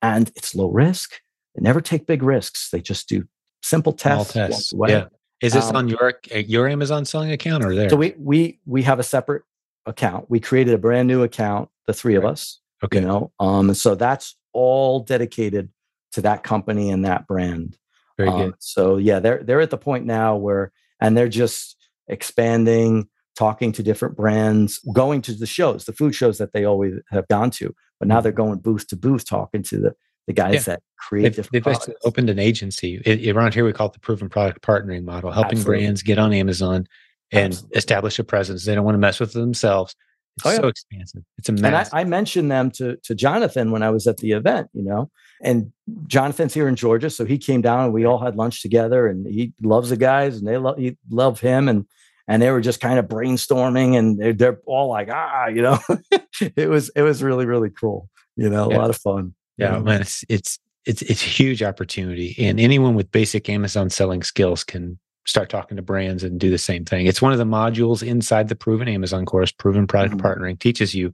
And 0.02 0.32
it's 0.36 0.56
low 0.56 0.70
risk. 0.70 1.20
They 1.56 1.62
never 1.62 1.80
take 1.80 2.08
big 2.08 2.24
risks. 2.24 2.70
They 2.72 2.82
just 2.82 3.08
do 3.08 3.26
simple 3.62 3.94
tests. 3.94 4.34
tests. 4.34 4.74
Yeah. 4.88 5.06
Is 5.42 5.54
this 5.54 5.70
um, 5.70 5.76
on 5.76 5.88
your 5.90 6.14
uh, 6.34 6.38
your 6.38 6.68
Amazon 6.68 7.06
selling 7.06 7.32
account 7.32 7.64
or 7.64 7.76
there? 7.76 7.90
So 7.90 7.96
we 7.96 8.16
we 8.18 8.60
we 8.66 8.82
have 8.84 9.00
a 9.00 9.04
separate 9.04 9.44
account. 9.86 10.30
We 10.30 10.40
created 10.40 10.74
a 10.74 10.78
brand 10.78 11.08
new 11.08 11.22
account, 11.22 11.70
the 11.86 11.94
three 11.94 12.16
right. 12.16 12.24
of 12.24 12.32
us. 12.32 12.60
Okay. 12.84 13.00
You 13.00 13.06
know, 13.06 13.32
um, 13.40 13.74
so 13.74 13.96
that's 13.96 14.36
all 14.54 15.02
dedicated 15.02 15.70
to 16.14 16.22
that 16.22 16.44
company 16.44 16.90
and 16.90 17.06
that 17.06 17.28
brand. 17.28 17.78
Very 18.18 18.30
um, 18.30 18.42
good. 18.42 18.56
So 18.60 18.98
yeah, 18.98 19.20
they're 19.20 19.44
they're 19.44 19.62
at 19.62 19.70
the 19.70 19.78
point 19.78 20.06
now 20.06 20.36
where 20.36 20.72
and 21.00 21.16
they're 21.16 21.28
just 21.30 21.78
expanding 22.08 23.10
talking 23.36 23.72
to 23.74 23.84
different 23.84 24.16
brands, 24.16 24.80
going 24.94 25.22
to 25.24 25.34
the 25.34 25.46
shows, 25.46 25.86
the 25.86 25.94
food 25.94 26.14
shows 26.14 26.38
that 26.38 26.54
they 26.54 26.66
always 26.66 26.94
have 27.10 27.28
gone 27.28 27.52
to. 27.52 27.74
But 28.00 28.08
now 28.08 28.22
they're 28.22 28.32
mm-hmm. 28.32 28.50
going 28.50 28.60
booth 28.60 28.88
to 28.88 28.96
booth, 28.96 29.26
talking 29.26 29.64
to 29.64 29.78
the 29.80 29.96
the 30.28 30.34
guys 30.34 30.54
yeah. 30.54 30.60
that 30.62 30.84
create 30.98 31.24
they've, 31.24 31.36
different. 31.36 31.86
They've 31.86 31.96
opened 32.06 32.30
an 32.30 32.40
agency 32.40 33.02
it, 33.06 33.36
around 33.36 33.54
here. 33.54 33.66
We 33.66 33.74
call 33.74 33.88
it 33.88 33.94
the 33.94 34.00
proven 34.00 34.30
product 34.30 34.62
partnering 34.62 35.04
model, 35.04 35.32
helping 35.32 35.58
Absolutely. 35.58 35.84
brands 35.84 36.02
get 36.02 36.18
on 36.18 36.34
Amazon 36.34 36.88
and 37.32 37.54
Absolutely. 37.54 37.78
establish 37.78 38.20
a 38.20 38.24
presence. 38.24 38.66
They 38.66 38.76
don't 38.76 38.86
want 38.86 38.96
to 38.96 39.00
mess 39.00 39.20
with 39.20 39.34
themselves. 39.34 39.96
It's 40.38 40.46
oh, 40.46 40.52
yeah. 40.52 40.58
so 40.58 40.68
expansive. 40.68 41.24
It's 41.38 41.50
a 41.50 41.52
mess. 41.52 41.64
And 41.64 41.76
I, 41.76 42.02
I, 42.02 42.04
mentioned 42.06 42.50
them 42.50 42.72
to 42.72 42.98
to 43.04 43.14
Jonathan 43.14 43.72
when 43.72 43.84
I 43.84 43.90
was 43.90 44.08
at 44.08 44.18
the 44.18 44.32
event, 44.32 44.70
you 44.74 44.84
know. 44.84 45.12
And 45.44 45.72
Jonathan's 46.08 46.54
here 46.54 46.68
in 46.68 46.76
Georgia, 46.76 47.10
so 47.10 47.26
he 47.26 47.38
came 47.38 47.62
down 47.62 47.86
and 47.86 47.94
we 47.94 48.06
all 48.06 48.18
had 48.18 48.36
lunch 48.36 48.62
together. 48.62 49.08
And 49.08 49.28
he 49.28 49.54
loves 49.62 49.90
the 49.90 49.98
guys, 49.98 50.38
and 50.38 50.48
they 50.48 50.58
love 50.58 50.78
he 50.78 50.98
love 51.10 51.40
him. 51.40 51.68
And 51.68 51.86
and 52.28 52.42
they 52.42 52.52
were 52.52 52.62
just 52.62 52.80
kind 52.80 53.00
of 53.00 53.06
brainstorming 53.06 53.98
and 53.98 54.20
they're, 54.20 54.34
they're 54.34 54.60
all 54.66 54.90
like 54.90 55.10
ah 55.12 55.48
you 55.48 55.62
know 55.62 55.80
it 56.56 56.70
was 56.70 56.90
it 56.96 57.02
was 57.02 57.24
really 57.24 57.46
really 57.46 57.70
cool 57.70 58.10
you 58.36 58.50
know 58.50 58.70
yeah. 58.70 58.78
a 58.78 58.80
lot 58.80 58.90
of 58.90 58.98
fun 58.98 59.34
yeah 59.58 59.78
man 59.80 60.02
it's 60.02 60.24
it's 60.30 60.60
it's 60.86 61.02
it's 61.04 61.22
a 61.22 61.30
huge 61.30 61.64
opportunity 61.64 62.36
and 62.40 62.60
anyone 62.60 62.96
with 62.96 63.12
basic 63.12 63.50
amazon 63.50 63.90
selling 63.90 64.24
skills 64.24 64.64
can 64.64 64.98
start 65.26 65.50
talking 65.50 65.78
to 65.78 65.84
brands 65.84 66.24
and 66.24 66.40
do 66.40 66.50
the 66.50 66.58
same 66.58 66.84
thing 66.84 67.06
it's 67.06 67.22
one 67.22 67.32
of 67.32 67.38
the 67.38 67.46
modules 67.46 68.06
inside 68.06 68.50
the 68.50 68.56
proven 68.56 68.88
amazon 68.88 69.26
course 69.26 69.52
proven 69.52 69.88
product 69.88 70.16
mm-hmm. 70.16 70.26
partnering 70.26 70.60
teaches 70.60 70.94
you 70.94 71.12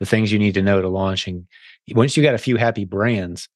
the 0.00 0.06
things 0.06 0.30
you 0.30 0.38
need 0.38 0.54
to 0.54 0.62
know 0.62 0.80
to 0.80 0.88
launch 0.88 1.26
and 1.26 1.46
once 1.94 2.16
you 2.16 2.22
got 2.22 2.34
a 2.34 2.38
few 2.38 2.56
happy 2.56 2.84
brands 2.84 3.48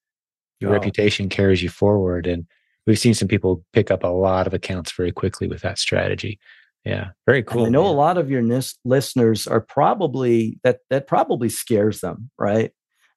your 0.60 0.70
oh. 0.70 0.72
reputation 0.72 1.28
carries 1.28 1.62
you 1.62 1.68
forward 1.68 2.26
and 2.26 2.46
we've 2.86 2.98
seen 2.98 3.14
some 3.14 3.28
people 3.28 3.64
pick 3.72 3.92
up 3.92 4.02
a 4.02 4.08
lot 4.08 4.46
of 4.46 4.54
accounts 4.54 4.90
very 4.92 5.12
quickly 5.12 5.46
with 5.46 5.62
that 5.62 5.78
strategy 5.78 6.40
yeah 6.84 7.08
very 7.26 7.42
cool 7.42 7.64
and 7.64 7.68
i 7.68 7.70
know 7.70 7.84
man. 7.84 7.92
a 7.92 7.96
lot 7.96 8.18
of 8.18 8.30
your 8.30 8.42
nis- 8.42 8.78
listeners 8.84 9.46
are 9.46 9.60
probably 9.60 10.58
that 10.64 10.80
that 10.90 11.06
probably 11.06 11.48
scares 11.48 12.00
them 12.00 12.30
right 12.38 12.72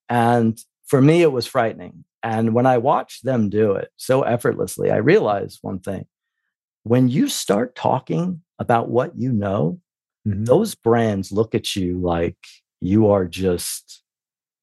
and 0.09 0.59
for 0.85 1.01
me 1.01 1.21
it 1.21 1.31
was 1.31 1.47
frightening 1.47 2.03
and 2.23 2.53
when 2.53 2.65
i 2.65 2.77
watched 2.77 3.23
them 3.23 3.49
do 3.49 3.73
it 3.73 3.89
so 3.97 4.21
effortlessly 4.21 4.91
i 4.91 4.97
realized 4.97 5.59
one 5.61 5.79
thing 5.79 6.05
when 6.83 7.09
you 7.09 7.27
start 7.27 7.75
talking 7.75 8.41
about 8.59 8.89
what 8.89 9.11
you 9.17 9.31
know 9.31 9.79
mm-hmm. 10.27 10.43
those 10.43 10.75
brands 10.75 11.31
look 11.31 11.55
at 11.55 11.75
you 11.75 11.99
like 11.99 12.37
you 12.81 13.09
are 13.09 13.25
just 13.25 14.03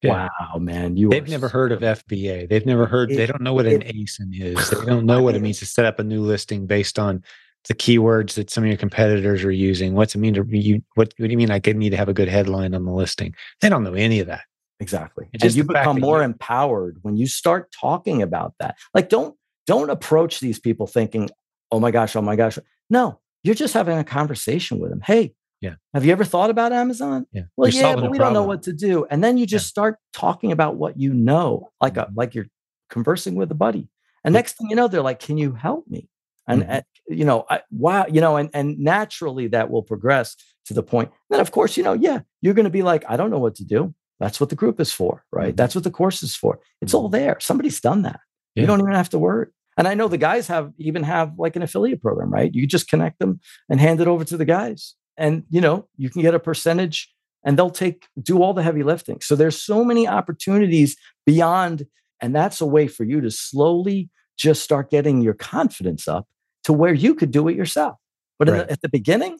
yeah. 0.01 0.29
wow 0.43 0.57
man 0.57 0.95
you 0.95 1.09
they've 1.09 1.27
never 1.27 1.47
so 1.47 1.53
heard 1.53 1.71
of 1.71 1.79
fba 1.81 2.47
they've 2.49 2.65
never 2.65 2.85
heard 2.85 3.11
it, 3.11 3.17
they 3.17 3.25
don't 3.25 3.41
know 3.41 3.53
what 3.53 3.65
it, 3.65 3.81
an 3.81 3.95
asin 3.95 4.29
is 4.31 4.69
they 4.69 4.85
don't 4.85 5.05
know 5.05 5.21
what 5.21 5.35
it 5.35 5.41
means 5.41 5.59
to 5.59 5.65
set 5.65 5.85
up 5.85 5.99
a 5.99 6.03
new 6.03 6.21
listing 6.21 6.65
based 6.65 6.97
on 6.97 7.23
the 7.67 7.73
keywords 7.73 8.33
that 8.35 8.49
some 8.49 8.63
of 8.63 8.67
your 8.67 8.77
competitors 8.77 9.43
are 9.43 9.51
using. 9.51 9.93
What's 9.93 10.15
it 10.15 10.19
mean 10.19 10.33
to 10.33 10.45
you? 10.49 10.81
What, 10.95 11.13
what 11.17 11.27
do 11.27 11.31
you 11.31 11.37
mean? 11.37 11.51
I 11.51 11.61
need 11.65 11.91
to 11.91 11.97
have 11.97 12.09
a 12.09 12.13
good 12.13 12.27
headline 12.27 12.73
on 12.73 12.85
the 12.85 12.91
listing. 12.91 13.35
They 13.61 13.69
don't 13.69 13.83
know 13.83 13.93
any 13.93 14.19
of 14.19 14.27
that. 14.27 14.41
Exactly. 14.79 15.29
And 15.33 15.55
you 15.55 15.63
become 15.63 15.99
more 15.99 16.19
you, 16.19 16.25
empowered 16.25 16.97
when 17.03 17.15
you 17.15 17.27
start 17.27 17.71
talking 17.79 18.21
about 18.21 18.53
that. 18.59 18.75
Like, 18.93 19.07
don't 19.09 19.35
don't 19.65 19.89
approach 19.89 20.41
these 20.41 20.59
people 20.59 20.87
thinking, 20.87 21.29
"Oh 21.71 21.79
my 21.79 21.91
gosh, 21.91 22.15
oh 22.17 22.21
my 22.21 22.35
gosh." 22.35 22.59
No, 22.89 23.21
you're 23.43 23.55
just 23.55 23.73
having 23.73 23.97
a 23.97 24.03
conversation 24.03 24.79
with 24.79 24.89
them. 24.89 24.99
Hey, 24.99 25.35
yeah. 25.61 25.75
Have 25.93 26.03
you 26.03 26.11
ever 26.11 26.25
thought 26.25 26.49
about 26.49 26.73
Amazon? 26.73 27.25
Yeah. 27.31 27.43
Well, 27.55 27.69
you're 27.69 27.81
yeah, 27.81 27.95
but 27.95 28.11
we 28.11 28.17
don't 28.17 28.33
know 28.33 28.43
what 28.43 28.63
to 28.63 28.73
do. 28.73 29.05
And 29.09 29.23
then 29.23 29.37
you 29.37 29.45
just 29.45 29.67
yeah. 29.67 29.69
start 29.69 29.97
talking 30.11 30.51
about 30.51 30.75
what 30.75 30.99
you 30.99 31.13
know, 31.13 31.71
like 31.79 31.95
a, 31.95 32.01
mm-hmm. 32.01 32.15
like 32.17 32.35
you're 32.35 32.47
conversing 32.89 33.35
with 33.35 33.49
a 33.51 33.55
buddy. 33.55 33.87
And 34.25 34.33
next 34.33 34.57
thing 34.57 34.69
you 34.69 34.75
know, 34.75 34.89
they're 34.89 35.01
like, 35.01 35.19
"Can 35.19 35.37
you 35.37 35.53
help 35.53 35.87
me?" 35.87 36.09
And, 36.47 36.63
mm-hmm. 36.63 36.79
You 37.07 37.25
know, 37.25 37.45
I, 37.49 37.61
wow, 37.71 38.05
you 38.09 38.21
know, 38.21 38.37
and 38.37 38.49
and 38.53 38.79
naturally 38.79 39.47
that 39.47 39.69
will 39.69 39.83
progress 39.83 40.35
to 40.65 40.73
the 40.73 40.83
point. 40.83 41.11
Then, 41.29 41.39
of 41.39 41.51
course, 41.51 41.77
you 41.77 41.83
know, 41.83 41.93
yeah, 41.93 42.19
you're 42.41 42.53
going 42.53 42.65
to 42.65 42.69
be 42.69 42.83
like, 42.83 43.03
"I 43.07 43.17
don't 43.17 43.29
know 43.29 43.39
what 43.39 43.55
to 43.55 43.65
do." 43.65 43.93
That's 44.19 44.39
what 44.39 44.49
the 44.49 44.55
group 44.55 44.79
is 44.79 44.91
for, 44.91 45.25
right? 45.31 45.49
Mm-hmm. 45.49 45.55
That's 45.55 45.75
what 45.75 45.83
the 45.83 45.91
course 45.91 46.23
is 46.23 46.35
for. 46.35 46.59
It's 46.81 46.93
all 46.93 47.09
there. 47.09 47.37
Somebody's 47.39 47.81
done 47.81 48.03
that. 48.03 48.21
Yeah. 48.55 48.61
You 48.61 48.67
don't 48.67 48.79
even 48.79 48.93
have 48.93 49.09
to 49.09 49.19
worry. 49.19 49.47
And 49.77 49.87
I 49.87 49.95
know 49.95 50.07
the 50.07 50.17
guys 50.17 50.47
have 50.47 50.71
even 50.77 51.03
have 51.03 51.33
like 51.37 51.55
an 51.55 51.63
affiliate 51.63 52.01
program, 52.01 52.31
right? 52.31 52.53
You 52.53 52.67
just 52.67 52.87
connect 52.87 53.19
them 53.19 53.39
and 53.69 53.79
hand 53.79 53.99
it 53.99 54.07
over 54.07 54.23
to 54.23 54.37
the 54.37 54.45
guys. 54.45 54.95
And 55.17 55.43
you 55.49 55.61
know, 55.61 55.87
you 55.97 56.09
can 56.09 56.21
get 56.21 56.35
a 56.35 56.39
percentage 56.39 57.11
and 57.43 57.57
they'll 57.57 57.69
take 57.69 58.05
do 58.21 58.41
all 58.41 58.53
the 58.53 58.63
heavy 58.63 58.83
lifting. 58.83 59.19
So 59.21 59.35
there's 59.35 59.61
so 59.61 59.83
many 59.83 60.07
opportunities 60.07 60.95
beyond 61.25 61.85
and 62.21 62.33
that's 62.33 62.61
a 62.61 62.65
way 62.65 62.87
for 62.87 63.03
you 63.03 63.19
to 63.19 63.29
slowly 63.29 64.09
just 64.37 64.63
start 64.63 64.89
getting 64.89 65.21
your 65.21 65.33
confidence 65.33 66.07
up 66.07 66.27
to 66.63 66.73
where 66.73 66.93
you 66.93 67.15
could 67.15 67.31
do 67.31 67.47
it 67.47 67.55
yourself. 67.55 67.97
But 68.39 68.49
right. 68.49 68.67
the, 68.67 68.71
at 68.71 68.81
the 68.81 68.89
beginning, 68.89 69.37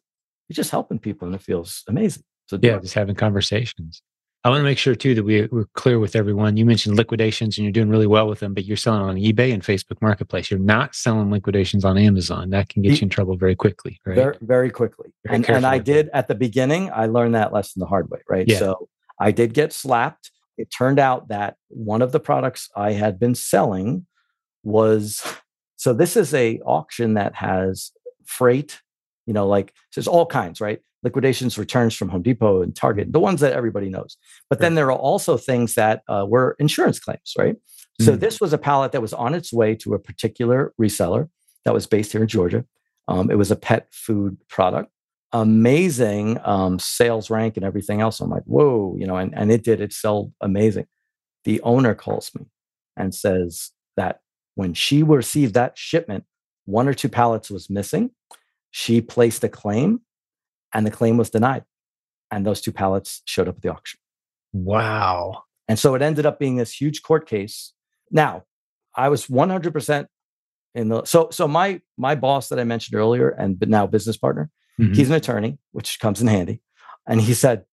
you're 0.47 0.55
just 0.55 0.71
helping 0.71 0.99
people 0.99 1.25
and 1.25 1.35
it 1.35 1.41
feels 1.41 1.83
amazing. 1.87 2.23
So 2.47 2.59
yeah, 2.61 2.77
just 2.79 2.93
having 2.93 3.15
conversations. 3.15 4.01
I 4.45 4.49
want 4.49 4.59
to 4.59 4.65
make 4.65 4.77
sure 4.77 4.93
too 4.93 5.15
that 5.15 5.23
we, 5.23 5.47
we're 5.51 5.67
clear 5.73 5.99
with 5.99 6.17
everyone. 6.17 6.57
You 6.57 6.65
mentioned 6.65 6.97
liquidations 6.97 7.57
and 7.57 7.63
you're 7.63 7.71
doing 7.71 7.87
really 7.87 8.07
well 8.07 8.27
with 8.27 8.41
them, 8.41 8.53
but 8.53 8.65
you're 8.65 8.75
selling 8.75 9.01
on 9.01 9.15
eBay 9.15 9.53
and 9.53 9.63
Facebook 9.63 10.01
Marketplace. 10.01 10.51
You're 10.51 10.59
not 10.59 10.95
selling 10.95 11.31
liquidations 11.31 11.85
on 11.85 11.97
Amazon. 11.97 12.49
That 12.49 12.67
can 12.67 12.81
get 12.81 12.99
you 12.99 13.05
in 13.05 13.09
trouble 13.09 13.37
very 13.37 13.55
quickly, 13.55 14.01
right? 14.05 14.15
Very, 14.15 14.37
very 14.41 14.69
quickly. 14.69 15.13
Very 15.23 15.37
and, 15.37 15.49
and 15.49 15.65
I 15.65 15.77
did 15.77 16.09
at 16.13 16.27
the 16.27 16.35
beginning, 16.35 16.91
I 16.93 17.05
learned 17.05 17.35
that 17.35 17.53
lesson 17.53 17.79
the 17.79 17.85
hard 17.85 18.09
way, 18.09 18.19
right? 18.27 18.45
Yeah. 18.45 18.59
So 18.59 18.89
I 19.17 19.31
did 19.31 19.53
get 19.53 19.71
slapped. 19.71 20.29
It 20.57 20.69
turned 20.69 20.99
out 20.99 21.29
that 21.29 21.55
one 21.69 22.01
of 22.01 22.11
the 22.11 22.19
products 22.19 22.69
I 22.75 22.91
had 22.91 23.19
been 23.19 23.35
selling 23.35 24.05
was 24.61 25.23
so 25.83 25.93
this 25.93 26.15
is 26.15 26.33
a 26.33 26.59
auction 26.59 27.15
that 27.15 27.35
has 27.35 27.91
freight, 28.25 28.81
you 29.25 29.33
know, 29.33 29.45
like 29.45 29.73
so 29.91 29.99
there's 29.99 30.07
all 30.07 30.25
kinds, 30.25 30.61
right? 30.61 30.79
liquidations 31.03 31.57
returns 31.57 31.93
from 31.93 32.09
Home 32.09 32.21
Depot 32.21 32.61
and 32.61 32.73
Target, 32.73 33.11
the 33.11 33.19
ones 33.19 33.41
that 33.41 33.51
everybody 33.51 33.89
knows. 33.89 34.15
But 34.49 34.59
then 34.59 34.75
there 34.75 34.89
are 34.89 34.97
also 34.97 35.35
things 35.37 35.75
that 35.75 36.01
uh, 36.07 36.25
were 36.27 36.55
insurance 36.59 36.97
claims, 36.97 37.33
right? 37.37 37.55
Mm. 38.01 38.05
So 38.05 38.15
this 38.15 38.39
was 38.39 38.53
a 38.53 38.57
pallet 38.57 38.93
that 38.93 39.01
was 39.01 39.13
on 39.13 39.33
its 39.33 39.51
way 39.51 39.75
to 39.75 39.93
a 39.95 39.99
particular 39.99 40.73
reseller 40.81 41.29
that 41.65 41.73
was 41.73 41.87
based 41.87 42.13
here 42.13 42.21
in 42.21 42.27
Georgia. 42.27 42.65
Um, 43.09 43.29
it 43.29 43.37
was 43.37 43.51
a 43.51 43.57
pet 43.57 43.87
food 43.91 44.37
product. 44.47 44.89
Amazing 45.33 46.39
um, 46.45 46.79
sales 46.79 47.29
rank 47.29 47.57
and 47.57 47.65
everything 47.65 47.99
else. 47.99 48.21
I'm 48.21 48.29
like, 48.29 48.43
whoa, 48.45 48.95
you 48.97 49.05
know, 49.05 49.17
and, 49.17 49.33
and 49.35 49.51
it 49.51 49.63
did, 49.63 49.81
it 49.81 49.91
sold 49.91 50.31
amazing. 50.39 50.87
The 51.43 51.59
owner 51.61 51.95
calls 51.95 52.31
me 52.33 52.45
and 52.95 53.13
says 53.13 53.71
that 53.97 54.21
when 54.55 54.73
she 54.73 55.03
received 55.03 55.53
that 55.53 55.77
shipment, 55.77 56.25
one 56.65 56.87
or 56.87 56.93
two 56.93 57.09
pallets 57.09 57.49
was 57.49 57.69
missing. 57.69 58.11
She 58.71 59.01
placed 59.01 59.43
a 59.43 59.49
claim 59.49 60.01
and 60.73 60.85
the 60.85 60.91
claim 60.91 61.17
was 61.17 61.29
denied. 61.29 61.63
And 62.31 62.45
those 62.45 62.61
two 62.61 62.71
pallets 62.71 63.21
showed 63.25 63.47
up 63.47 63.57
at 63.57 63.61
the 63.61 63.69
auction. 63.69 63.99
Wow. 64.53 65.43
And 65.67 65.77
so 65.77 65.95
it 65.95 66.01
ended 66.01 66.25
up 66.25 66.39
being 66.39 66.55
this 66.55 66.73
huge 66.73 67.03
court 67.03 67.27
case. 67.27 67.73
Now, 68.11 68.43
I 68.95 69.09
was 69.09 69.27
100% 69.27 70.07
in 70.75 70.89
the 70.89 71.05
so 71.05 71.29
so 71.31 71.47
my 71.47 71.81
my 71.97 72.15
boss 72.15 72.49
that 72.49 72.59
I 72.59 72.63
mentioned 72.63 72.99
earlier 72.99 73.29
and 73.29 73.59
but 73.59 73.69
now 73.69 73.85
business 73.85 74.17
partner, 74.17 74.49
mm-hmm. 74.79 74.93
he's 74.93 75.09
an 75.09 75.15
attorney, 75.15 75.59
which 75.71 75.99
comes 75.99 76.19
in 76.19 76.27
handy. 76.27 76.61
And 77.07 77.21
he 77.21 77.35
said, 77.35 77.65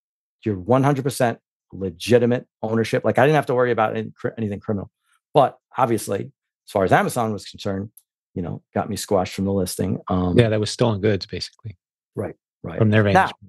"You're 0.44 0.56
100% 0.56 1.38
legitimate 1.72 2.46
ownership. 2.62 3.04
Like 3.04 3.18
I 3.18 3.24
didn't 3.24 3.36
have 3.36 3.46
to 3.46 3.54
worry 3.54 3.70
about 3.70 3.96
any, 3.96 4.12
anything 4.36 4.60
criminal. 4.60 4.90
But 5.32 5.58
obviously, 5.76 6.32
as 6.70 6.72
far 6.72 6.84
as 6.84 6.92
Amazon 6.92 7.32
was 7.32 7.44
concerned, 7.44 7.90
you 8.34 8.42
know, 8.42 8.62
got 8.72 8.88
me 8.88 8.96
squashed 8.96 9.34
from 9.34 9.44
the 9.44 9.52
listing. 9.52 10.00
Um, 10.08 10.38
yeah, 10.38 10.48
that 10.48 10.60
was 10.60 10.70
stolen 10.70 11.00
goods, 11.00 11.26
basically. 11.26 11.76
Right 12.14 12.36
right. 12.62 12.78
From 12.78 12.90
their 12.90 13.02
vantage 13.02 13.32
now, 13.42 13.48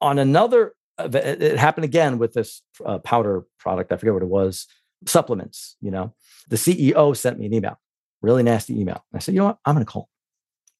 on 0.00 0.18
another 0.18 0.74
it 0.98 1.58
happened 1.58 1.84
again 1.84 2.18
with 2.18 2.32
this 2.32 2.62
uh, 2.84 2.98
powder 2.98 3.44
product 3.58 3.90
i 3.90 3.96
forget 3.96 4.12
what 4.12 4.22
it 4.22 4.28
was 4.28 4.66
supplements 5.06 5.76
you 5.80 5.90
know? 5.90 6.14
The 6.48 6.56
ceo 6.56 7.16
sent 7.16 7.38
me 7.38 7.46
an 7.46 7.54
email 7.54 7.78
really 8.20 8.42
nasty 8.42 8.80
email. 8.80 9.04
I 9.12 9.18
said 9.18 9.34
you 9.34 9.40
know 9.40 9.46
what? 9.46 9.58
I'm 9.64 9.74
going 9.74 9.84
to 9.84 9.90
call 9.90 10.08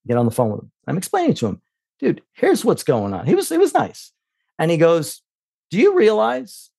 get 0.07 0.17
on 0.17 0.27
the 0.27 0.33
phone 0.33 0.51
with 0.51 0.61
him. 0.61 0.73
I'm 0.87 0.99
explaining 0.99 1.35
to 1.35 1.47
him 1.47 1.63
dude 1.99 2.23
here's 2.35 2.65
what's 2.65 2.85
going 2.85 3.15
on 3.15 3.27
he 3.27 3.35
was 3.35 3.51
it 3.51 3.61
was 3.61 3.75
nice. 3.75 4.13
And 4.59 4.71
he 4.71 4.77
goes 4.77 5.23
do 5.71 5.79
you 5.79 5.97
realize 5.97 6.71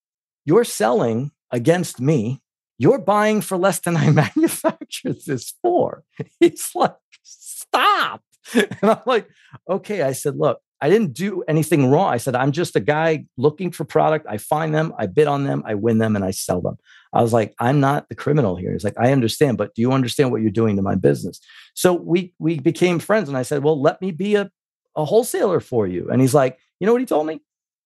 you're 0.46 0.64
selling 0.64 1.32
against 1.52 2.00
me 2.00 2.42
you're 2.78 3.00
buying 3.00 3.42
for 3.42 3.58
less 3.58 3.80
than 3.80 3.98
i 3.98 4.10
manufactured 4.26 5.18
this 5.26 5.54
for 5.62 6.04
he's 6.40 6.72
like 6.76 6.96
stop 7.24 8.22
and 8.54 8.78
i'm 8.84 9.02
like 9.06 9.28
okay 9.70 10.02
i 10.02 10.12
said 10.12 10.36
look 10.36 10.60
I 10.84 10.90
didn't 10.90 11.14
do 11.14 11.44
anything 11.48 11.90
wrong. 11.90 12.14
I 12.14 12.18
said, 12.18 12.36
I'm 12.36 12.52
just 12.52 12.76
a 12.76 12.82
guy 12.82 13.24
looking 13.38 13.72
for 13.72 13.86
product. 13.86 14.26
I 14.30 14.36
find 14.36 14.76
them, 14.76 14.92
I 15.00 15.06
bid 15.06 15.28
on 15.28 15.46
them, 15.46 15.64
I 15.66 15.76
win 15.76 15.98
them, 15.98 16.18
and 16.18 16.26
I 16.26 16.32
sell 16.32 16.60
them. 16.60 16.76
I 17.14 17.22
was 17.22 17.32
like, 17.32 17.56
I'm 17.58 17.80
not 17.80 18.10
the 18.10 18.16
criminal 18.16 18.58
here. 18.58 18.74
He's 18.74 18.84
like, 18.84 19.00
I 19.00 19.14
understand, 19.14 19.58
but 19.58 19.74
do 19.76 19.82
you 19.82 19.94
understand 19.94 20.30
what 20.30 20.42
you're 20.42 20.52
doing 20.52 20.76
to 20.76 20.82
my 20.82 20.96
business? 20.96 21.40
So 21.74 21.94
we 21.94 22.34
we 22.38 22.60
became 22.60 23.00
friends, 23.00 23.30
and 23.30 23.38
I 23.38 23.44
said, 23.44 23.64
Well, 23.64 23.82
let 23.82 24.02
me 24.02 24.12
be 24.12 24.36
a, 24.36 24.52
a 24.98 25.06
wholesaler 25.06 25.62
for 25.62 25.88
you. 25.88 26.10
And 26.12 26.20
he's 26.20 26.34
like, 26.34 26.60
You 26.82 26.88
know 26.88 26.92
what 26.92 27.02
he 27.02 27.06
told 27.06 27.28
me? 27.28 27.40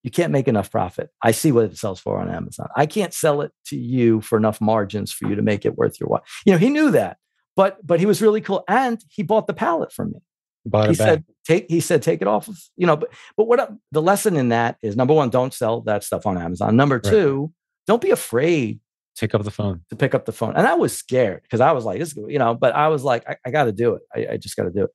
You 0.07 0.11
can't 0.11 0.31
make 0.31 0.47
enough 0.47 0.71
profit. 0.71 1.09
I 1.21 1.31
see 1.31 1.51
what 1.51 1.65
it 1.65 1.77
sells 1.77 1.99
for 1.99 2.17
on 2.17 2.29
Amazon. 2.29 2.69
I 2.77 2.85
can't 2.85 3.13
sell 3.13 3.41
it 3.41 3.51
to 3.65 3.75
you 3.75 4.21
for 4.21 4.37
enough 4.37 4.61
margins 4.61 5.11
for 5.11 5.27
you 5.27 5.35
to 5.35 5.41
make 5.41 5.65
it 5.65 5.75
worth 5.75 5.99
your 5.99 6.07
while. 6.07 6.23
You 6.45 6.53
know, 6.53 6.57
he 6.57 6.69
knew 6.69 6.91
that, 6.91 7.17
but 7.57 7.85
but 7.85 7.99
he 7.99 8.05
was 8.05 8.21
really 8.21 8.39
cool, 8.39 8.63
and 8.69 9.03
he 9.09 9.21
bought 9.21 9.47
the 9.47 9.53
pallet 9.53 9.91
from 9.91 10.11
me. 10.11 10.19
Bought 10.65 10.87
he 10.87 10.95
said, 10.95 11.25
take 11.43 11.69
he 11.69 11.81
said 11.81 12.01
take 12.01 12.21
it 12.21 12.27
off 12.29 12.47
of 12.47 12.57
you 12.77 12.87
know 12.87 12.95
but 12.95 13.09
but 13.35 13.49
what 13.49 13.69
the 13.91 14.01
lesson 14.01 14.37
in 14.37 14.47
that 14.47 14.77
is 14.81 14.95
number 14.95 15.13
one 15.13 15.29
don't 15.29 15.53
sell 15.53 15.81
that 15.81 16.03
stuff 16.03 16.25
on 16.25 16.37
amazon 16.37 16.75
number 16.75 16.99
two 16.99 17.41
right. 17.41 17.49
don't 17.87 18.01
be 18.01 18.11
afraid 18.11 18.79
pick 19.17 19.33
up 19.33 19.43
the 19.43 19.51
phone 19.51 19.81
to 19.89 19.95
pick 19.95 20.13
up 20.13 20.25
the 20.25 20.33
phone 20.33 20.53
and 20.57 20.67
i 20.67 20.73
was 20.73 20.95
scared 20.95 21.41
because 21.43 21.61
i 21.61 21.71
was 21.71 21.85
like 21.85 21.99
this 21.99 22.15
you 22.27 22.37
know 22.37 22.53
but 22.53 22.75
i 22.75 22.89
was 22.89 23.03
like 23.03 23.23
i, 23.29 23.37
I 23.45 23.51
got 23.51 23.63
to 23.63 23.71
do 23.71 23.95
it 23.95 24.01
I, 24.13 24.33
I 24.33 24.37
just 24.37 24.57
got 24.57 24.63
to 24.63 24.71
do 24.71 24.83
it 24.83 24.89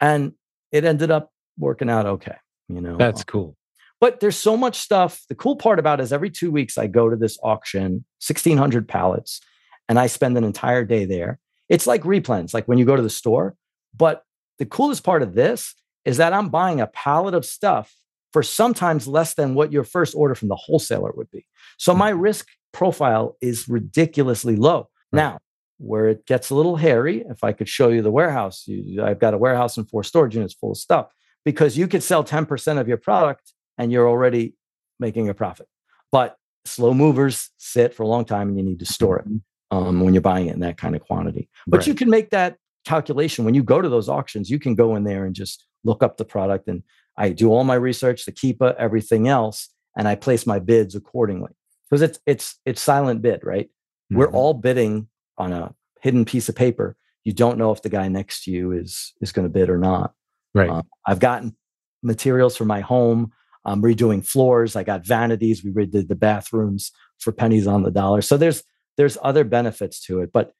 and 0.00 0.32
it 0.72 0.84
ended 0.84 1.10
up 1.10 1.30
working 1.58 1.90
out 1.90 2.06
okay 2.06 2.36
you 2.68 2.80
know 2.80 2.96
that's 2.96 3.22
cool 3.22 3.56
but 4.00 4.20
there's 4.20 4.36
so 4.36 4.56
much 4.56 4.78
stuff 4.78 5.22
the 5.28 5.34
cool 5.34 5.56
part 5.56 5.78
about 5.78 6.00
it 6.00 6.02
is 6.02 6.12
every 6.12 6.30
two 6.30 6.50
weeks 6.50 6.78
i 6.78 6.86
go 6.86 7.08
to 7.08 7.16
this 7.16 7.38
auction 7.42 8.04
1600 8.26 8.88
pallets 8.88 9.40
and 9.88 9.98
i 9.98 10.06
spend 10.06 10.36
an 10.36 10.44
entire 10.44 10.84
day 10.84 11.04
there 11.04 11.38
it's 11.68 11.86
like 11.86 12.02
replens 12.02 12.54
like 12.54 12.66
when 12.66 12.78
you 12.78 12.84
go 12.84 12.96
to 12.96 13.02
the 13.02 13.10
store 13.10 13.54
but 13.96 14.24
the 14.60 14.66
coolest 14.66 15.02
part 15.02 15.22
of 15.22 15.34
this 15.34 15.74
is 16.04 16.18
that 16.18 16.32
I'm 16.32 16.50
buying 16.50 16.80
a 16.80 16.86
pallet 16.86 17.34
of 17.34 17.44
stuff 17.44 17.94
for 18.32 18.42
sometimes 18.42 19.08
less 19.08 19.34
than 19.34 19.54
what 19.54 19.72
your 19.72 19.84
first 19.84 20.14
order 20.14 20.34
from 20.34 20.48
the 20.48 20.56
wholesaler 20.56 21.12
would 21.16 21.30
be. 21.30 21.46
So 21.78 21.94
my 21.94 22.10
risk 22.10 22.46
profile 22.72 23.36
is 23.40 23.68
ridiculously 23.68 24.56
low. 24.56 24.88
Now, 25.12 25.38
where 25.78 26.08
it 26.08 26.26
gets 26.26 26.50
a 26.50 26.54
little 26.54 26.76
hairy, 26.76 27.24
if 27.28 27.42
I 27.42 27.52
could 27.52 27.68
show 27.68 27.88
you 27.88 28.02
the 28.02 28.10
warehouse, 28.10 28.64
you, 28.66 29.02
I've 29.02 29.18
got 29.18 29.34
a 29.34 29.38
warehouse 29.38 29.76
and 29.76 29.88
four 29.88 30.04
storage 30.04 30.36
units 30.36 30.54
full 30.54 30.72
of 30.72 30.76
stuff 30.76 31.06
because 31.44 31.76
you 31.76 31.88
could 31.88 32.02
sell 32.02 32.22
10% 32.22 32.78
of 32.78 32.86
your 32.86 32.98
product 32.98 33.52
and 33.80 33.90
you're 33.90 34.08
already 34.08 34.54
making 34.98 35.28
a 35.28 35.34
profit. 35.34 35.66
But 36.12 36.36
slow 36.64 36.92
movers 36.94 37.50
sit 37.56 37.94
for 37.94 38.02
a 38.02 38.06
long 38.06 38.24
time 38.24 38.48
and 38.48 38.58
you 38.58 38.64
need 38.64 38.78
to 38.80 38.86
store 38.86 39.18
it 39.18 39.28
mm-hmm. 39.28 39.76
um, 39.76 40.00
when 40.00 40.14
you're 40.14 40.20
buying 40.20 40.46
it 40.46 40.54
in 40.54 40.60
that 40.60 40.76
kind 40.76 40.94
of 40.94 41.02
quantity. 41.02 41.48
But 41.66 41.78
right. 41.78 41.86
you 41.86 41.94
can 41.94 42.10
make 42.10 42.30
that 42.30 42.56
calculation 42.84 43.44
when 43.44 43.54
you 43.54 43.62
go 43.62 43.80
to 43.82 43.90
those 43.90 44.08
auctions 44.08 44.48
you 44.48 44.58
can 44.58 44.74
go 44.74 44.96
in 44.96 45.04
there 45.04 45.26
and 45.26 45.34
just 45.34 45.66
look 45.84 46.02
up 46.02 46.16
the 46.16 46.24
product 46.24 46.66
and 46.66 46.82
I 47.16 47.30
do 47.30 47.50
all 47.50 47.64
my 47.64 47.74
research, 47.74 48.24
the 48.24 48.32
Keepa, 48.32 48.74
everything 48.76 49.28
else, 49.28 49.68
and 49.96 50.08
I 50.08 50.14
place 50.14 50.46
my 50.46 50.58
bids 50.58 50.94
accordingly. 50.94 51.50
Because 51.88 52.02
it's 52.02 52.18
it's 52.24 52.58
it's 52.64 52.80
silent 52.80 53.20
bid, 53.20 53.40
right? 53.42 53.66
Mm-hmm. 53.66 54.16
We're 54.16 54.30
all 54.30 54.54
bidding 54.54 55.08
on 55.36 55.52
a 55.52 55.74
hidden 56.00 56.24
piece 56.24 56.48
of 56.48 56.54
paper. 56.54 56.96
You 57.24 57.32
don't 57.32 57.58
know 57.58 57.72
if 57.72 57.82
the 57.82 57.88
guy 57.88 58.08
next 58.08 58.44
to 58.44 58.50
you 58.50 58.72
is 58.72 59.12
is 59.20 59.32
going 59.32 59.44
to 59.44 59.52
bid 59.52 59.68
or 59.68 59.76
not. 59.76 60.12
Right. 60.54 60.70
Um, 60.70 60.84
I've 61.06 61.18
gotten 61.18 61.56
materials 62.02 62.56
for 62.56 62.64
my 62.64 62.80
home. 62.80 63.32
I'm 63.64 63.82
redoing 63.82 64.26
floors. 64.26 64.76
I 64.76 64.84
got 64.84 65.06
vanities. 65.06 65.62
We 65.64 65.70
redid 65.70 66.08
the 66.08 66.14
bathrooms 66.14 66.92
for 67.18 67.32
pennies 67.32 67.66
on 67.66 67.82
the 67.82 67.90
dollar. 67.90 68.22
So 68.22 68.36
there's 68.36 68.62
there's 68.96 69.18
other 69.22 69.44
benefits 69.44 70.00
to 70.06 70.20
it, 70.20 70.30
but 70.32 70.52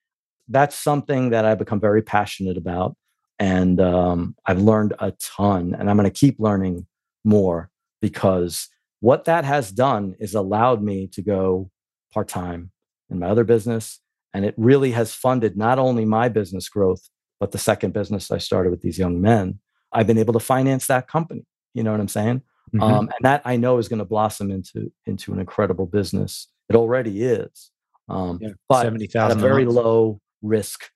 that's 0.48 0.76
something 0.76 1.30
that 1.30 1.44
I've 1.44 1.58
become 1.58 1.80
very 1.80 2.02
passionate 2.02 2.56
about 2.56 2.96
and 3.38 3.80
um, 3.80 4.36
I've 4.44 4.60
learned 4.60 4.92
a 4.98 5.12
ton, 5.12 5.74
and 5.78 5.88
I'm 5.88 5.96
going 5.96 6.10
to 6.10 6.10
keep 6.10 6.38
learning 6.38 6.86
more 7.24 7.70
because 8.02 8.68
what 9.00 9.24
that 9.24 9.46
has 9.46 9.72
done 9.72 10.14
is 10.20 10.34
allowed 10.34 10.82
me 10.82 11.06
to 11.14 11.22
go 11.22 11.70
part 12.12 12.28
time 12.28 12.70
in 13.08 13.18
my 13.18 13.28
other 13.28 13.44
business, 13.44 13.98
and 14.34 14.44
it 14.44 14.54
really 14.58 14.90
has 14.90 15.14
funded 15.14 15.56
not 15.56 15.78
only 15.78 16.04
my 16.04 16.28
business 16.28 16.68
growth 16.68 17.08
but 17.40 17.52
the 17.52 17.58
second 17.58 17.94
business 17.94 18.30
I 18.30 18.38
started 18.38 18.70
with 18.70 18.82
these 18.82 18.98
young 18.98 19.20
men. 19.20 19.58
I've 19.92 20.06
been 20.06 20.18
able 20.18 20.34
to 20.34 20.40
finance 20.40 20.86
that 20.86 21.08
company. 21.08 21.46
You 21.72 21.82
know 21.82 21.90
what 21.90 22.00
I'm 22.00 22.08
saying? 22.08 22.42
Mm-hmm. 22.74 22.82
Um, 22.82 22.98
and 23.00 23.22
that 23.22 23.42
I 23.44 23.56
know 23.56 23.78
is 23.78 23.88
going 23.88 23.98
to 23.98 24.04
blossom 24.04 24.50
into 24.50 24.92
into 25.06 25.32
an 25.32 25.40
incredible 25.40 25.86
business. 25.86 26.46
It 26.68 26.76
already 26.76 27.24
is, 27.24 27.70
um, 28.08 28.38
yeah, 28.40 28.50
but 28.68 28.82
70, 28.82 29.08
at 29.18 29.32
a 29.32 29.34
very 29.34 29.64
low 29.64 30.20
risk 30.40 30.88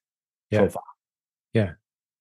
yeah. 0.50 0.60
profile. 0.60 0.84
Yeah, 1.52 1.72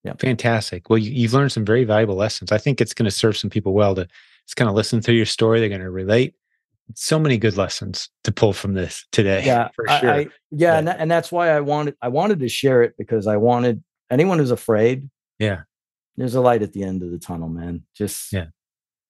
yeah, 0.04 0.14
fantastic. 0.20 0.90
Well, 0.90 0.98
you, 0.98 1.28
have 1.28 1.34
learned 1.34 1.52
some 1.52 1.66
very 1.66 1.84
valuable 1.84 2.16
lessons. 2.16 2.52
I 2.52 2.58
think 2.58 2.82
it's 2.82 2.94
going 2.94 3.06
to 3.06 3.12
serve 3.12 3.38
some 3.38 3.50
people 3.50 3.74
well 3.74 3.96
to 3.96 4.08
just 4.46 4.56
kind 4.56 4.70
of 4.70 4.76
listen 4.76 5.02
through 5.02 5.16
your 5.16 5.26
story. 5.26 5.60
They're 5.60 5.70
going 5.70 5.82
to 5.82 5.90
relate. 5.90 6.36
So 6.96 7.18
many 7.18 7.38
good 7.38 7.56
lessons 7.56 8.10
to 8.26 8.32
pull 8.32 8.52
from 8.52 8.74
this 8.74 9.06
today. 9.12 9.46
Yeah, 9.46 9.70
for 9.76 9.88
sure. 9.88 10.12
I, 10.12 10.20
I, 10.20 10.28
yeah, 10.52 10.78
and, 10.78 10.90
and 10.90 11.10
that's 11.10 11.32
why 11.32 11.50
I 11.50 11.62
wanted 11.62 11.96
I 12.02 12.10
wanted 12.10 12.40
to 12.40 12.50
share 12.50 12.82
it 12.82 12.96
because 12.98 13.26
I 13.26 13.38
wanted 13.38 13.84
anyone 14.12 14.38
who's 14.38 14.52
afraid. 14.52 15.10
Yeah, 15.40 15.62
there's 16.18 16.36
a 16.36 16.42
light 16.42 16.62
at 16.62 16.74
the 16.74 16.84
end 16.84 17.02
of 17.02 17.12
the 17.12 17.20
tunnel, 17.20 17.48
man. 17.48 17.84
Just 17.96 18.34
yeah, 18.34 18.48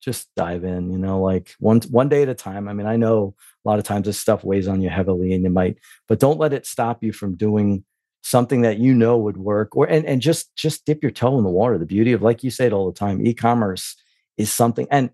just 0.04 0.28
dive 0.36 0.64
in, 0.64 0.92
you 0.92 0.98
know, 0.98 1.22
like 1.22 1.56
one 1.60 1.80
one 1.90 2.10
day 2.10 2.24
at 2.24 2.30
a 2.30 2.36
time. 2.36 2.68
I 2.68 2.74
mean, 2.74 2.88
I 2.88 2.98
know 2.98 3.36
a 3.64 3.70
lot 3.70 3.80
of 3.80 3.86
times 3.86 4.06
this 4.06 4.20
stuff 4.20 4.44
weighs 4.44 4.68
on 4.68 4.82
you 4.82 4.90
heavily 4.90 5.34
and 5.34 5.44
you 5.44 5.50
might, 5.50 5.78
but 6.08 6.20
don't 6.20 6.40
let 6.40 6.54
it 6.54 6.66
stop 6.66 7.04
you 7.04 7.14
from 7.14 7.36
doing 7.36 7.86
something 8.22 8.62
that 8.62 8.80
you 8.80 8.94
know 8.94 9.18
would 9.18 9.38
work 9.38 9.76
or 9.76 9.86
and, 9.86 10.06
and 10.06 10.22
just 10.22 10.56
just 10.56 10.86
dip 10.86 11.02
your 11.02 11.12
toe 11.12 11.38
in 11.38 11.44
the 11.44 11.50
water. 11.50 11.78
The 11.78 11.86
beauty 11.86 12.12
of 12.12 12.22
like 12.22 12.44
you 12.44 12.52
say 12.52 12.68
it 12.68 12.74
all 12.74 12.86
the 12.92 12.98
time, 12.98 13.26
e-commerce 13.26 13.96
is 14.38 14.52
something 14.52 14.88
and 14.92 15.10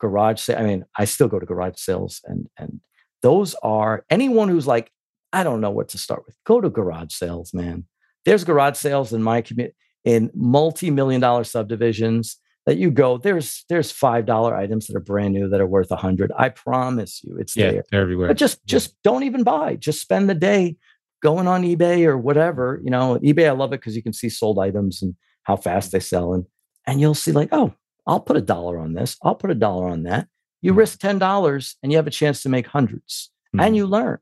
garage 0.00 0.40
sale. 0.40 0.58
I 0.58 0.62
mean, 0.62 0.84
I 0.96 1.04
still 1.04 1.28
go 1.28 1.40
to 1.40 1.46
garage 1.46 1.78
sales 1.78 2.20
and 2.24 2.48
and 2.56 2.80
those 3.22 3.54
are 3.62 4.04
anyone 4.08 4.48
who's 4.48 4.66
like, 4.66 4.92
I 5.32 5.42
don't 5.42 5.60
know 5.60 5.70
what 5.70 5.88
to 5.90 5.98
start 5.98 6.22
with. 6.26 6.36
Go 6.46 6.60
to 6.60 6.70
garage 6.70 7.12
sales, 7.12 7.52
man. 7.52 7.86
There's 8.24 8.44
garage 8.44 8.76
sales 8.76 9.12
in 9.12 9.22
my 9.22 9.42
community 9.42 9.74
in 10.04 10.30
multi-million 10.32 11.20
dollar 11.20 11.42
subdivisions 11.42 12.36
that 12.68 12.76
you 12.76 12.90
go 12.90 13.16
there's 13.16 13.64
there's 13.70 13.90
five 13.90 14.26
dollar 14.26 14.54
items 14.54 14.86
that 14.86 14.94
are 14.94 15.00
brand 15.00 15.32
new 15.32 15.48
that 15.48 15.58
are 15.58 15.66
worth 15.66 15.90
a 15.90 15.96
hundred. 15.96 16.30
I 16.36 16.50
promise 16.50 17.22
you 17.24 17.34
it's 17.38 17.56
yeah, 17.56 17.70
there. 17.70 17.84
everywhere. 17.94 18.28
But 18.28 18.36
just 18.36 18.58
yeah. 18.58 18.72
just 18.72 18.94
don't 19.02 19.22
even 19.22 19.42
buy. 19.42 19.76
Just 19.76 20.02
spend 20.02 20.28
the 20.28 20.34
day 20.34 20.76
going 21.22 21.48
on 21.48 21.62
ebay 21.62 22.04
or 22.04 22.16
whatever 22.16 22.80
you 22.84 22.90
know? 22.90 23.18
ebay 23.24 23.48
i 23.48 23.50
love 23.50 23.72
it 23.72 23.80
because 23.80 23.96
you 23.96 24.02
can 24.04 24.12
see 24.12 24.28
sold 24.28 24.56
items 24.56 25.02
and 25.02 25.16
how 25.42 25.56
fast 25.56 25.90
they 25.90 25.98
sell 25.98 26.32
and 26.32 26.44
and 26.86 27.00
you'll 27.00 27.12
see 27.12 27.32
like 27.32 27.48
oh 27.50 27.72
i'll 28.06 28.20
put 28.20 28.36
a 28.36 28.42
dollar 28.42 28.78
on 28.78 28.92
this. 28.92 29.16
I'll 29.22 29.34
put 29.34 29.50
a 29.50 29.54
dollar 29.54 29.88
on 29.88 30.02
that. 30.02 30.28
You 30.60 30.72
mm-hmm. 30.72 30.80
risk 30.80 31.00
ten 31.00 31.18
dollars 31.18 31.76
and 31.82 31.90
you 31.90 31.96
have 31.96 32.06
a 32.06 32.10
chance 32.10 32.42
to 32.42 32.50
make 32.50 32.68
100s 32.68 32.92
mm-hmm. 32.92 33.60
and 33.60 33.74
you 33.74 33.86
learn. 33.86 34.18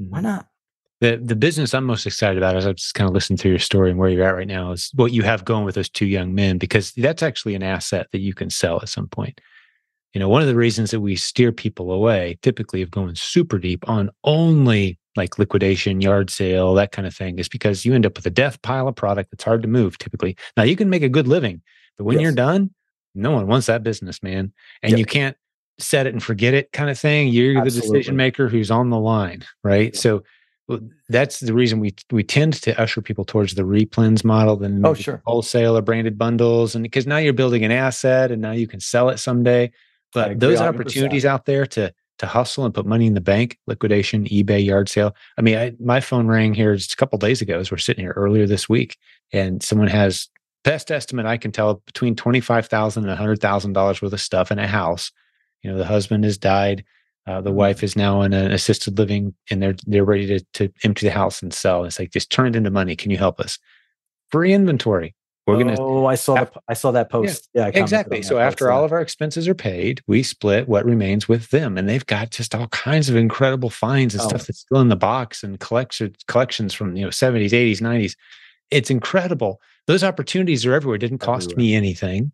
Mm-hmm. 0.00 0.10
why 0.10 0.20
not 0.22 0.46
the 1.02 1.20
the 1.22 1.34
business 1.34 1.74
I'm 1.74 1.84
most 1.84 2.06
excited 2.06 2.38
about 2.38 2.56
as 2.56 2.64
I've 2.64 2.76
just 2.76 2.94
kind 2.94 3.08
of 3.08 3.12
listened 3.12 3.40
through 3.40 3.50
your 3.50 3.58
story 3.58 3.90
and 3.90 3.98
where 3.98 4.08
you're 4.08 4.24
at 4.24 4.36
right 4.36 4.46
now 4.46 4.70
is 4.70 4.90
what 4.94 5.12
you 5.12 5.24
have 5.24 5.44
going 5.44 5.64
with 5.64 5.74
those 5.74 5.88
two 5.88 6.06
young 6.06 6.32
men 6.32 6.58
because 6.58 6.92
that's 6.92 7.24
actually 7.24 7.56
an 7.56 7.62
asset 7.62 8.06
that 8.12 8.20
you 8.20 8.32
can 8.32 8.50
sell 8.50 8.78
at 8.80 8.88
some 8.88 9.08
point. 9.08 9.40
You 10.14 10.20
know, 10.20 10.28
one 10.28 10.42
of 10.42 10.48
the 10.48 10.54
reasons 10.54 10.92
that 10.92 11.00
we 11.00 11.16
steer 11.16 11.50
people 11.50 11.90
away 11.90 12.38
typically 12.42 12.82
of 12.82 12.92
going 12.92 13.16
super 13.16 13.58
deep 13.58 13.86
on 13.88 14.10
only 14.22 14.96
like 15.16 15.38
liquidation, 15.40 16.00
yard 16.00 16.30
sale, 16.30 16.72
that 16.74 16.92
kind 16.92 17.06
of 17.06 17.14
thing 17.14 17.40
is 17.40 17.48
because 17.48 17.84
you 17.84 17.94
end 17.94 18.06
up 18.06 18.16
with 18.16 18.26
a 18.26 18.30
death 18.30 18.62
pile 18.62 18.86
of 18.86 18.94
product 18.94 19.32
that's 19.32 19.44
hard 19.44 19.62
to 19.62 19.68
move 19.68 19.98
typically. 19.98 20.36
Now 20.56 20.62
you 20.62 20.76
can 20.76 20.88
make 20.88 21.02
a 21.02 21.08
good 21.08 21.26
living, 21.26 21.62
but 21.98 22.04
when 22.04 22.18
yes. 22.18 22.22
you're 22.22 22.32
done, 22.32 22.70
no 23.16 23.32
one 23.32 23.48
wants 23.48 23.66
that 23.66 23.82
business, 23.82 24.22
man. 24.22 24.52
And 24.84 24.92
yep. 24.92 24.98
you 25.00 25.04
can't 25.04 25.36
set 25.80 26.06
it 26.06 26.12
and 26.12 26.22
forget 26.22 26.54
it 26.54 26.70
kind 26.70 26.90
of 26.90 26.98
thing. 26.98 27.28
You're 27.28 27.58
Absolutely. 27.58 27.88
the 27.88 27.98
decision 27.98 28.16
maker 28.16 28.48
who's 28.48 28.70
on 28.70 28.90
the 28.90 29.00
line, 29.00 29.44
right? 29.64 29.86
Yep. 29.86 29.96
So 29.96 30.22
that's 31.08 31.40
the 31.40 31.54
reason 31.54 31.80
we 31.80 31.94
we 32.10 32.22
tend 32.22 32.54
to 32.54 32.80
usher 32.80 33.00
people 33.00 33.24
towards 33.24 33.54
the 33.54 33.62
replens 33.62 34.24
model 34.24 34.56
than 34.56 34.84
oh 34.84 34.94
sure. 34.94 35.22
wholesale 35.26 35.76
or 35.76 35.82
branded 35.82 36.18
bundles 36.18 36.74
and 36.74 36.82
because 36.82 37.06
now 37.06 37.16
you're 37.16 37.32
building 37.32 37.64
an 37.64 37.70
asset 37.70 38.30
and 38.30 38.42
now 38.42 38.52
you 38.52 38.66
can 38.66 38.80
sell 38.80 39.08
it 39.08 39.18
someday. 39.18 39.70
But 40.12 40.40
those 40.40 40.60
100%. 40.60 40.68
opportunities 40.68 41.24
out 41.24 41.46
there 41.46 41.66
to 41.66 41.92
to 42.18 42.26
hustle 42.26 42.64
and 42.64 42.74
put 42.74 42.86
money 42.86 43.06
in 43.06 43.14
the 43.14 43.20
bank 43.20 43.58
liquidation 43.66 44.24
ebay 44.26 44.64
yard 44.64 44.88
sale. 44.88 45.14
I 45.38 45.42
mean 45.42 45.56
I, 45.56 45.72
my 45.80 46.00
phone 46.00 46.26
rang 46.26 46.54
here 46.54 46.74
just 46.76 46.92
a 46.92 46.96
couple 46.96 47.18
days 47.18 47.40
ago 47.40 47.58
as 47.58 47.70
we're 47.70 47.78
sitting 47.78 48.04
here 48.04 48.14
earlier 48.16 48.46
this 48.46 48.68
week 48.68 48.98
and 49.32 49.62
someone 49.62 49.88
has 49.88 50.28
best 50.64 50.92
estimate 50.92 51.26
i 51.26 51.36
can 51.36 51.50
tell 51.50 51.82
between 51.86 52.14
25000 52.14 53.02
and 53.02 53.08
100000 53.08 53.72
dollars 53.72 54.00
worth 54.00 54.12
of 54.12 54.20
stuff 54.20 54.50
in 54.50 54.58
a 54.58 54.66
house. 54.66 55.10
You 55.62 55.70
know 55.70 55.78
the 55.78 55.86
husband 55.86 56.24
has 56.24 56.38
died 56.38 56.84
uh, 57.26 57.40
the 57.40 57.50
mm-hmm. 57.50 57.58
wife 57.58 57.82
is 57.82 57.96
now 57.96 58.22
in 58.22 58.32
an 58.32 58.50
assisted 58.50 58.98
living 58.98 59.34
and 59.50 59.62
they're 59.62 59.76
they're 59.86 60.04
ready 60.04 60.26
to, 60.26 60.44
to 60.54 60.72
empty 60.84 61.06
the 61.06 61.12
house 61.12 61.42
and 61.42 61.54
sell. 61.54 61.84
It's 61.84 61.98
like 61.98 62.10
just 62.10 62.30
turn 62.30 62.48
it 62.48 62.56
into 62.56 62.70
money. 62.70 62.96
Can 62.96 63.10
you 63.10 63.18
help 63.18 63.40
us? 63.40 63.58
Free 64.30 64.52
inventory. 64.52 65.14
We're 65.46 65.58
gonna. 65.58 65.76
Oh, 65.78 66.06
I 66.06 66.14
saw 66.14 66.34
the, 66.34 66.50
I 66.68 66.74
saw 66.74 66.92
that 66.92 67.10
post. 67.10 67.48
Yeah, 67.52 67.70
yeah 67.74 67.80
exactly. 67.80 68.22
So 68.22 68.38
after 68.38 68.66
post, 68.66 68.72
all 68.72 68.80
yeah. 68.82 68.84
of 68.86 68.92
our 68.92 69.00
expenses 69.00 69.48
are 69.48 69.54
paid, 69.54 70.00
we 70.06 70.22
split 70.22 70.68
what 70.68 70.84
remains 70.84 71.28
with 71.28 71.50
them, 71.50 71.76
and 71.76 71.88
they've 71.88 72.06
got 72.06 72.30
just 72.30 72.54
all 72.54 72.68
kinds 72.68 73.08
of 73.08 73.16
incredible 73.16 73.70
finds 73.70 74.14
and 74.14 74.22
oh. 74.22 74.28
stuff 74.28 74.46
that's 74.46 74.60
still 74.60 74.80
in 74.80 74.88
the 74.88 74.96
box 74.96 75.42
and 75.42 75.58
collections 75.58 76.16
collections 76.28 76.72
from 76.72 76.96
you 76.96 77.04
know 77.04 77.10
seventies, 77.10 77.52
eighties, 77.52 77.80
nineties. 77.80 78.16
It's 78.70 78.88
incredible. 78.88 79.60
Those 79.88 80.04
opportunities 80.04 80.64
are 80.64 80.74
everywhere. 80.74 80.94
It 80.94 81.00
didn't 81.00 81.18
cost 81.18 81.52
everywhere. 81.52 81.58
me 81.58 81.74
anything 81.74 82.32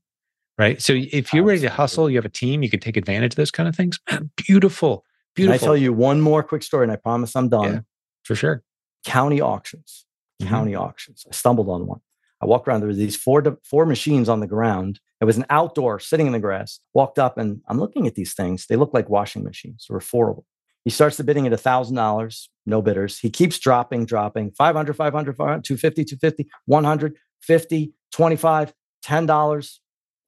right? 0.58 0.82
So 0.82 0.92
if 0.94 1.32
you're 1.32 1.44
ready 1.44 1.60
to 1.60 1.70
hustle, 1.70 2.10
you 2.10 2.16
have 2.16 2.24
a 2.24 2.30
team, 2.30 2.62
you 2.62 2.70
can 2.70 2.80
take 2.80 2.96
advantage 2.96 3.32
of 3.32 3.36
those 3.36 3.50
kind 3.50 3.68
of 3.68 3.76
things. 3.76 3.98
beautiful, 4.36 5.04
beautiful. 5.34 5.58
Can 5.58 5.64
I 5.64 5.64
tell 5.64 5.76
you 5.76 5.92
one 5.92 6.20
more 6.20 6.42
quick 6.42 6.62
story, 6.62 6.84
and 6.84 6.92
I 6.92 6.96
promise 6.96 7.34
I'm 7.36 7.48
done. 7.48 7.72
Yeah, 7.72 7.80
for 8.24 8.34
sure. 8.34 8.62
County 9.04 9.40
auctions, 9.40 10.04
mm-hmm. 10.42 10.50
county 10.50 10.74
auctions. 10.74 11.24
I 11.28 11.32
stumbled 11.32 11.68
on 11.68 11.86
one. 11.86 12.00
I 12.40 12.46
walked 12.46 12.68
around. 12.68 12.80
There 12.80 12.88
were 12.88 12.94
these 12.94 13.16
four 13.16 13.42
four 13.64 13.86
machines 13.86 14.28
on 14.28 14.40
the 14.40 14.46
ground. 14.46 15.00
It 15.20 15.24
was 15.24 15.36
an 15.36 15.46
outdoor, 15.50 15.98
sitting 15.98 16.26
in 16.26 16.32
the 16.32 16.38
grass. 16.38 16.80
Walked 16.94 17.18
up, 17.18 17.38
and 17.38 17.60
I'm 17.68 17.78
looking 17.78 18.06
at 18.06 18.14
these 18.14 18.34
things. 18.34 18.66
They 18.66 18.76
look 18.76 18.94
like 18.94 19.08
washing 19.08 19.42
machines. 19.42 19.86
There 19.88 19.94
were 19.94 20.00
four 20.00 20.30
of 20.30 20.36
them. 20.36 20.44
He 20.84 20.90
starts 20.90 21.16
the 21.16 21.24
bidding 21.24 21.46
at 21.46 21.52
$1,000, 21.52 22.48
no 22.64 22.80
bidders. 22.80 23.18
He 23.18 23.28
keeps 23.28 23.58
dropping, 23.58 24.06
dropping 24.06 24.52
500, 24.52 24.94
500, 24.94 25.36
500 25.36 25.64
250, 25.64 26.04
250, 26.04 26.48
100, 26.64 27.16
50, 27.42 27.92
25, 28.10 28.72
$10. 29.04 29.78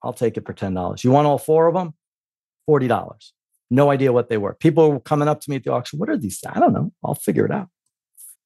I'll 0.02 0.12
take 0.12 0.36
it 0.36 0.46
for 0.46 0.54
$10. 0.54 1.04
You 1.04 1.10
want 1.10 1.26
all 1.26 1.38
four 1.38 1.66
of 1.66 1.74
them? 1.74 1.94
$40. 2.68 3.32
No 3.70 3.90
idea 3.90 4.12
what 4.12 4.28
they 4.28 4.36
were. 4.36 4.54
People 4.54 4.90
were 4.90 5.00
coming 5.00 5.28
up 5.28 5.40
to 5.42 5.50
me 5.50 5.56
at 5.56 5.64
the 5.64 5.72
auction. 5.72 5.98
What 5.98 6.08
are 6.08 6.16
these? 6.16 6.40
I 6.48 6.58
don't 6.58 6.72
know. 6.72 6.92
I'll 7.04 7.14
figure 7.14 7.44
it 7.44 7.52
out. 7.52 7.68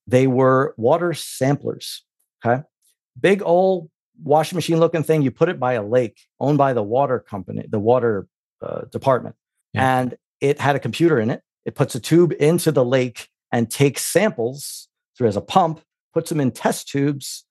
They 0.07 0.27
were 0.27 0.75
water 0.77 1.15
samplers. 1.15 2.05
Okay. 2.45 2.63
Big 3.19 3.43
old 3.43 3.91
washing 4.23 4.57
machine 4.57 4.79
looking 4.79 5.03
thing. 5.03 5.23
You 5.23 5.31
put 5.31 5.49
it 5.49 5.59
by 5.59 5.75
a 5.75 5.83
lake 5.83 6.21
owned 6.41 6.59
by 6.59 6.73
the 6.73 6.83
water 6.83 7.19
company, 7.19 7.65
the 7.69 7.79
water 7.79 8.27
uh, 8.63 8.83
department. 8.93 9.37
Yeah. 9.73 10.01
And 10.01 10.17
it 10.41 10.61
had 10.61 10.77
a 10.77 10.81
computer 10.81 11.19
in 11.19 11.31
it. 11.31 11.43
It 11.65 11.75
puts 11.75 11.95
a 11.95 12.01
tube 12.01 12.35
into 12.39 12.71
the 12.71 12.85
lake 12.85 13.29
and 13.51 13.71
takes 13.71 14.03
samples 14.05 14.89
through 15.17 15.29
as 15.29 15.37
a 15.37 15.41
pump, 15.41 15.81
puts 16.13 16.29
them 16.29 16.41
in 16.41 16.51
test 16.51 16.89
tubes, 16.89 17.47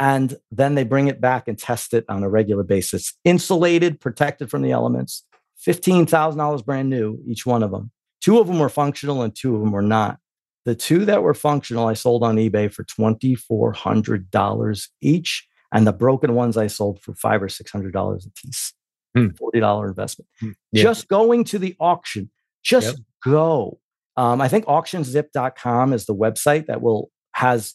and 0.00 0.34
then 0.50 0.74
they 0.74 0.82
bring 0.82 1.08
it 1.08 1.20
back 1.20 1.46
and 1.46 1.58
test 1.58 1.92
it 1.92 2.06
on 2.08 2.22
a 2.22 2.30
regular 2.30 2.64
basis. 2.64 3.12
Insulated, 3.24 4.00
protected 4.00 4.50
from 4.50 4.62
the 4.62 4.70
elements. 4.70 5.24
$15,000 5.64 6.64
brand 6.64 6.88
new, 6.88 7.18
each 7.26 7.44
one 7.44 7.62
of 7.62 7.70
them. 7.70 7.90
Two 8.22 8.38
of 8.38 8.46
them 8.46 8.58
were 8.58 8.70
functional 8.70 9.20
and 9.20 9.36
two 9.36 9.54
of 9.54 9.60
them 9.60 9.72
were 9.72 9.82
not. 9.82 10.18
The 10.64 10.74
two 10.74 11.04
that 11.04 11.22
were 11.22 11.34
functional, 11.34 11.86
I 11.86 11.92
sold 11.92 12.24
on 12.24 12.36
eBay 12.36 12.72
for 12.72 12.84
$2,400 12.84 14.88
each. 15.02 15.46
And 15.72 15.86
the 15.86 15.92
broken 15.92 16.34
ones 16.34 16.56
I 16.56 16.66
sold 16.66 17.00
for 17.02 17.14
five 17.14 17.42
or 17.42 17.48
$600 17.48 18.26
a 18.26 18.30
piece. 18.30 18.72
Hmm. 19.14 19.28
$40 19.28 19.88
investment. 19.88 20.28
Hmm. 20.40 20.50
Yeah. 20.72 20.82
Just 20.82 21.08
going 21.08 21.44
to 21.44 21.58
the 21.58 21.76
auction, 21.78 22.30
just 22.62 22.86
yep. 22.86 22.96
go. 23.22 23.80
Um, 24.16 24.40
I 24.40 24.48
think 24.48 24.64
auctionzip.com 24.64 25.92
is 25.92 26.06
the 26.06 26.14
website 26.14 26.66
that 26.66 26.80
will 26.80 27.10
has 27.32 27.74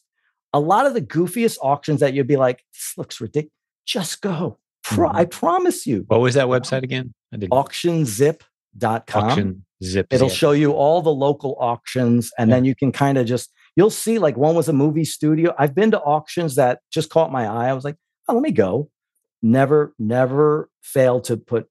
a 0.56 0.60
lot 0.60 0.86
of 0.86 0.94
the 0.94 1.02
goofiest 1.02 1.58
auctions 1.62 2.00
that 2.00 2.14
you'd 2.14 2.28
be 2.28 2.38
like, 2.38 2.64
this 2.74 2.94
looks 2.98 3.20
ridiculous. 3.20 3.52
Just 3.86 4.22
go. 4.22 4.58
Pro- 4.84 5.10
mm-hmm. 5.10 5.18
I 5.18 5.26
promise 5.26 5.86
you. 5.86 6.06
What 6.08 6.22
was 6.22 6.36
that 6.36 6.48
website 6.48 6.84
again? 6.90 7.14
Auctionzip.com. 7.34 9.04
Auction 9.14 9.66
zip. 9.84 10.08
It'll 10.12 10.30
show 10.30 10.52
you 10.52 10.72
all 10.72 11.02
the 11.02 11.14
local 11.14 11.58
auctions, 11.60 12.32
and 12.38 12.50
yeah. 12.50 12.56
then 12.56 12.66
you 12.66 12.74
can 12.74 12.94
kind 12.94 13.18
of 13.18 13.26
just 13.26 13.52
you'll 13.76 13.90
see 13.90 14.18
like 14.18 14.38
one 14.38 14.56
was 14.56 14.70
a 14.70 14.74
movie 14.74 15.04
studio. 15.04 15.54
I've 15.60 15.76
been 15.76 15.92
to 15.92 16.00
auctions 16.00 16.56
that 16.56 16.80
just 16.90 17.10
caught 17.10 17.34
my 17.34 17.46
eye. 17.46 17.68
I 17.68 17.74
was 17.74 17.84
like, 17.84 17.98
oh, 18.30 18.34
let 18.34 18.42
me 18.42 18.52
go. 18.52 18.90
Never, 19.42 19.94
never 20.00 20.70
fail 20.82 21.20
to 21.22 21.36
put 21.36 21.68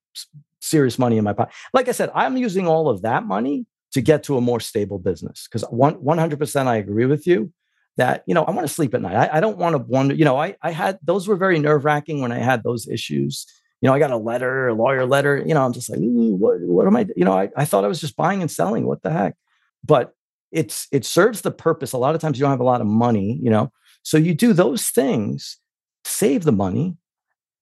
serious 0.61 0.99
money 0.99 1.17
in 1.17 1.23
my 1.23 1.33
pocket. 1.33 1.55
Like 1.73 1.89
I 1.89 1.91
said, 1.91 2.11
I'm 2.13 2.37
using 2.37 2.67
all 2.67 2.87
of 2.87 3.01
that 3.01 3.25
money 3.25 3.65
to 3.93 4.01
get 4.01 4.23
to 4.25 4.37
a 4.37 4.41
more 4.41 4.59
stable 4.59 4.99
business 4.99 5.47
because 5.51 5.67
100% 5.69 6.67
I 6.67 6.75
agree 6.75 7.05
with 7.05 7.25
you 7.25 7.51
that, 7.97 8.23
you 8.27 8.33
know, 8.33 8.43
I 8.43 8.51
want 8.51 8.67
to 8.67 8.73
sleep 8.73 8.93
at 8.93 9.01
night. 9.01 9.15
I, 9.15 9.37
I 9.37 9.39
don't 9.39 9.57
want 9.57 9.73
to 9.75 9.77
wonder, 9.79 10.13
you 10.13 10.25
know, 10.25 10.37
I, 10.37 10.55
I 10.61 10.71
had 10.71 10.99
those 11.01 11.27
were 11.27 11.35
very 11.35 11.59
nerve 11.59 11.85
wracking 11.85 12.21
when 12.21 12.31
I 12.31 12.39
had 12.39 12.63
those 12.63 12.87
issues. 12.87 13.45
You 13.81 13.87
know, 13.87 13.93
I 13.93 13.99
got 13.99 14.11
a 14.11 14.17
letter, 14.17 14.67
a 14.69 14.73
lawyer 14.73 15.05
letter, 15.05 15.43
you 15.45 15.53
know, 15.53 15.63
I'm 15.63 15.73
just 15.73 15.89
like, 15.89 15.99
what, 15.99 16.59
what 16.61 16.87
am 16.87 16.95
I, 16.95 17.05
you 17.15 17.25
know, 17.25 17.33
I, 17.33 17.49
I 17.55 17.65
thought 17.65 17.85
I 17.85 17.87
was 17.87 18.01
just 18.01 18.15
buying 18.15 18.41
and 18.41 18.49
selling. 18.49 18.85
What 18.85 19.03
the 19.03 19.11
heck? 19.11 19.35
But 19.83 20.13
it's, 20.51 20.87
it 20.91 21.05
serves 21.05 21.41
the 21.41 21.51
purpose. 21.51 21.93
A 21.93 21.97
lot 21.97 22.15
of 22.15 22.21
times 22.21 22.39
you 22.39 22.43
don't 22.43 22.51
have 22.51 22.59
a 22.59 22.63
lot 22.63 22.81
of 22.81 22.87
money, 22.87 23.39
you 23.41 23.49
know, 23.49 23.71
so 24.01 24.17
you 24.17 24.33
do 24.33 24.53
those 24.53 24.89
things, 24.89 25.57
save 26.03 26.43
the 26.43 26.51
money, 26.51 26.97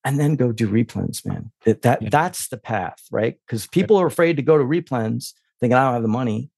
and 0.04 0.20
then 0.20 0.36
go 0.36 0.52
do 0.52 0.68
replens, 0.68 1.26
man. 1.26 1.52
That, 1.66 1.82
that 1.84 2.02
yeah. 2.02 2.10
that's 2.12 2.50
the 2.50 2.58
path, 2.58 3.02
right? 3.12 3.38
Because 3.48 3.68
people 3.68 3.98
are 3.98 4.06
afraid 4.06 4.36
to 4.36 4.44
go 4.44 4.58
to 4.58 4.64
replens, 4.64 5.34
thinking 5.60 5.76
I 5.76 5.86
don't 5.86 5.94
have 5.94 6.02
the 6.02 6.10
money. 6.10 6.52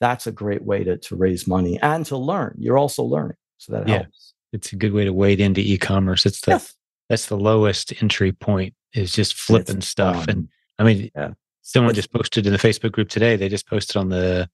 That's 0.00 0.26
a 0.26 0.32
great 0.32 0.62
way 0.62 0.84
to 0.84 0.96
to 0.96 1.16
raise 1.16 1.46
money 1.46 1.78
and 1.80 2.06
to 2.06 2.16
learn. 2.16 2.56
You're 2.58 2.78
also 2.78 3.02
learning, 3.02 3.36
so 3.58 3.72
that 3.72 3.88
yeah. 3.88 3.98
helps. 3.98 4.34
It's 4.52 4.72
a 4.72 4.76
good 4.76 4.92
way 4.92 5.04
to 5.04 5.12
wade 5.12 5.40
into 5.40 5.60
e-commerce. 5.60 6.24
It's 6.24 6.40
the 6.40 6.52
yes. 6.52 6.74
that's 7.08 7.26
the 7.26 7.36
lowest 7.36 7.92
entry 8.02 8.32
point 8.32 8.74
is 8.94 9.12
just 9.12 9.34
flipping 9.34 9.80
stuff. 9.80 10.26
Fun. 10.26 10.28
And 10.28 10.48
I 10.78 10.84
mean, 10.84 11.10
yeah. 11.14 11.30
someone 11.62 11.90
it's, 11.90 11.98
just 11.98 12.12
posted 12.12 12.46
in 12.46 12.52
the 12.52 12.58
Facebook 12.58 12.92
group 12.92 13.08
today. 13.08 13.36
They 13.36 13.48
just 13.48 13.66
posted 13.66 13.96
on 13.96 14.08
the 14.08 14.48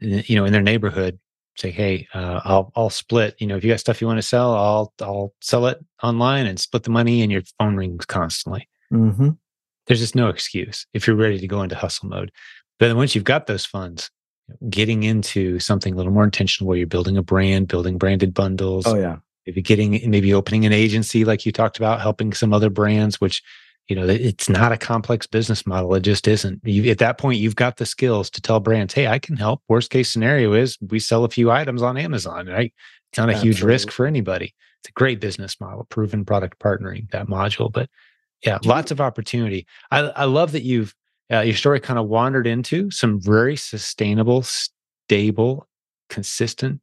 you 0.00 0.36
know 0.36 0.44
in 0.44 0.52
their 0.52 0.62
neighborhood 0.62 1.18
say, 1.56 1.70
hey, 1.70 2.08
uh, 2.14 2.40
I'll 2.44 2.72
I'll 2.76 2.90
split. 2.90 3.36
You 3.38 3.46
know, 3.46 3.56
if 3.56 3.64
you 3.64 3.70
got 3.70 3.80
stuff 3.80 4.00
you 4.00 4.06
want 4.06 4.18
to 4.18 4.22
sell, 4.22 4.54
I'll 4.54 4.92
I'll 5.00 5.32
sell 5.40 5.66
it 5.66 5.78
online 6.02 6.46
and 6.46 6.58
split 6.58 6.82
the 6.82 6.90
money, 6.90 7.22
and 7.22 7.30
your 7.30 7.42
phone 7.58 7.76
rings 7.76 8.04
constantly. 8.06 8.68
Mm-hmm. 8.92 9.30
There's 9.86 10.00
just 10.00 10.16
no 10.16 10.28
excuse 10.28 10.86
if 10.94 11.06
you're 11.06 11.16
ready 11.16 11.38
to 11.38 11.46
go 11.46 11.62
into 11.62 11.76
hustle 11.76 12.08
mode. 12.08 12.32
But 12.78 12.88
then 12.88 12.96
once 12.96 13.14
you've 13.14 13.24
got 13.24 13.46
those 13.46 13.64
funds, 13.64 14.10
getting 14.68 15.02
into 15.02 15.58
something 15.58 15.94
a 15.94 15.96
little 15.96 16.12
more 16.12 16.24
intentional, 16.24 16.68
where 16.68 16.78
you're 16.78 16.86
building 16.86 17.16
a 17.16 17.22
brand, 17.22 17.68
building 17.68 17.98
branded 17.98 18.34
bundles. 18.34 18.86
Oh 18.86 18.96
yeah. 18.96 19.16
Maybe 19.46 19.60
getting 19.60 20.10
maybe 20.10 20.32
opening 20.32 20.64
an 20.64 20.72
agency 20.72 21.24
like 21.24 21.44
you 21.44 21.52
talked 21.52 21.76
about, 21.76 22.00
helping 22.00 22.32
some 22.32 22.54
other 22.54 22.70
brands, 22.70 23.20
which 23.20 23.42
you 23.88 23.94
know 23.94 24.06
it's 24.06 24.48
not 24.48 24.72
a 24.72 24.76
complex 24.76 25.26
business 25.26 25.66
model 25.66 25.94
it 25.94 26.00
just 26.00 26.26
isn't 26.26 26.60
you, 26.64 26.90
at 26.90 26.98
that 26.98 27.18
point 27.18 27.38
you've 27.38 27.56
got 27.56 27.76
the 27.76 27.86
skills 27.86 28.30
to 28.30 28.40
tell 28.40 28.60
brands 28.60 28.94
hey 28.94 29.06
i 29.06 29.18
can 29.18 29.36
help 29.36 29.62
worst 29.68 29.90
case 29.90 30.10
scenario 30.10 30.52
is 30.52 30.78
we 30.88 30.98
sell 30.98 31.24
a 31.24 31.28
few 31.28 31.50
items 31.50 31.82
on 31.82 31.96
amazon 31.96 32.46
right 32.46 32.72
it's 33.10 33.18
not 33.18 33.28
a 33.28 33.32
Absolutely. 33.32 33.56
huge 33.56 33.62
risk 33.62 33.90
for 33.90 34.06
anybody 34.06 34.54
it's 34.80 34.88
a 34.88 34.92
great 34.92 35.20
business 35.20 35.60
model 35.60 35.84
proven 35.90 36.24
product 36.24 36.58
partnering 36.58 37.10
that 37.10 37.26
module 37.26 37.70
but 37.70 37.90
yeah 38.44 38.58
lots 38.64 38.90
of 38.90 39.00
opportunity 39.00 39.66
i, 39.90 40.00
I 40.00 40.24
love 40.24 40.52
that 40.52 40.62
you've 40.62 40.94
uh, 41.32 41.40
your 41.40 41.54
story 41.54 41.80
kind 41.80 41.98
of 41.98 42.06
wandered 42.06 42.46
into 42.46 42.90
some 42.90 43.20
very 43.20 43.56
sustainable 43.56 44.42
stable 44.42 45.66
consistent 46.08 46.80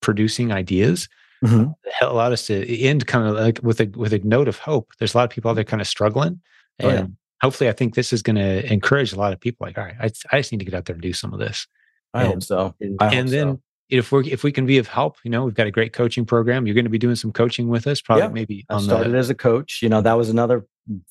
producing 0.00 0.52
ideas 0.52 1.08
mm-hmm. 1.44 1.70
allowed 2.02 2.32
us 2.32 2.46
to 2.46 2.78
end 2.78 3.06
kind 3.06 3.26
of 3.26 3.34
like 3.34 3.60
with 3.62 3.80
a 3.80 3.86
with 3.96 4.12
a 4.12 4.18
note 4.20 4.48
of 4.48 4.58
hope. 4.58 4.92
There's 4.98 5.14
a 5.14 5.16
lot 5.16 5.24
of 5.24 5.30
people 5.30 5.50
out 5.50 5.54
there 5.54 5.64
kind 5.64 5.80
of 5.80 5.88
struggling, 5.88 6.40
and 6.78 6.90
oh, 6.90 6.94
yeah. 6.94 7.06
hopefully, 7.42 7.68
I 7.68 7.72
think 7.72 7.94
this 7.94 8.12
is 8.12 8.22
going 8.22 8.36
to 8.36 8.72
encourage 8.72 9.12
a 9.12 9.16
lot 9.18 9.32
of 9.32 9.40
people. 9.40 9.66
Like, 9.66 9.78
all 9.78 9.84
right, 9.84 9.96
I, 10.00 10.10
I 10.32 10.40
just 10.40 10.52
need 10.52 10.58
to 10.58 10.64
get 10.64 10.74
out 10.74 10.84
there 10.86 10.94
and 10.94 11.02
do 11.02 11.12
some 11.12 11.32
of 11.32 11.38
this. 11.38 11.66
I 12.14 12.24
and, 12.24 12.32
hope 12.34 12.42
so. 12.42 12.74
And, 12.80 12.96
and 13.00 13.28
then 13.28 13.54
so. 13.54 13.60
If 13.90 14.12
we 14.12 14.30
if 14.30 14.42
we 14.42 14.52
can 14.52 14.66
be 14.66 14.78
of 14.78 14.88
help, 14.88 15.16
you 15.24 15.30
know, 15.30 15.44
we've 15.44 15.54
got 15.54 15.66
a 15.66 15.70
great 15.70 15.92
coaching 15.92 16.24
program. 16.24 16.66
You're 16.66 16.74
going 16.74 16.84
to 16.84 16.90
be 16.90 16.98
doing 16.98 17.16
some 17.16 17.32
coaching 17.32 17.68
with 17.68 17.86
us, 17.86 18.00
probably 18.00 18.24
yeah. 18.24 18.28
maybe. 18.28 18.66
I 18.68 18.80
started 18.80 19.12
the, 19.12 19.18
as 19.18 19.30
a 19.30 19.34
coach. 19.34 19.80
You 19.82 19.88
know, 19.88 20.00
that 20.00 20.14
was 20.14 20.28
another 20.28 20.66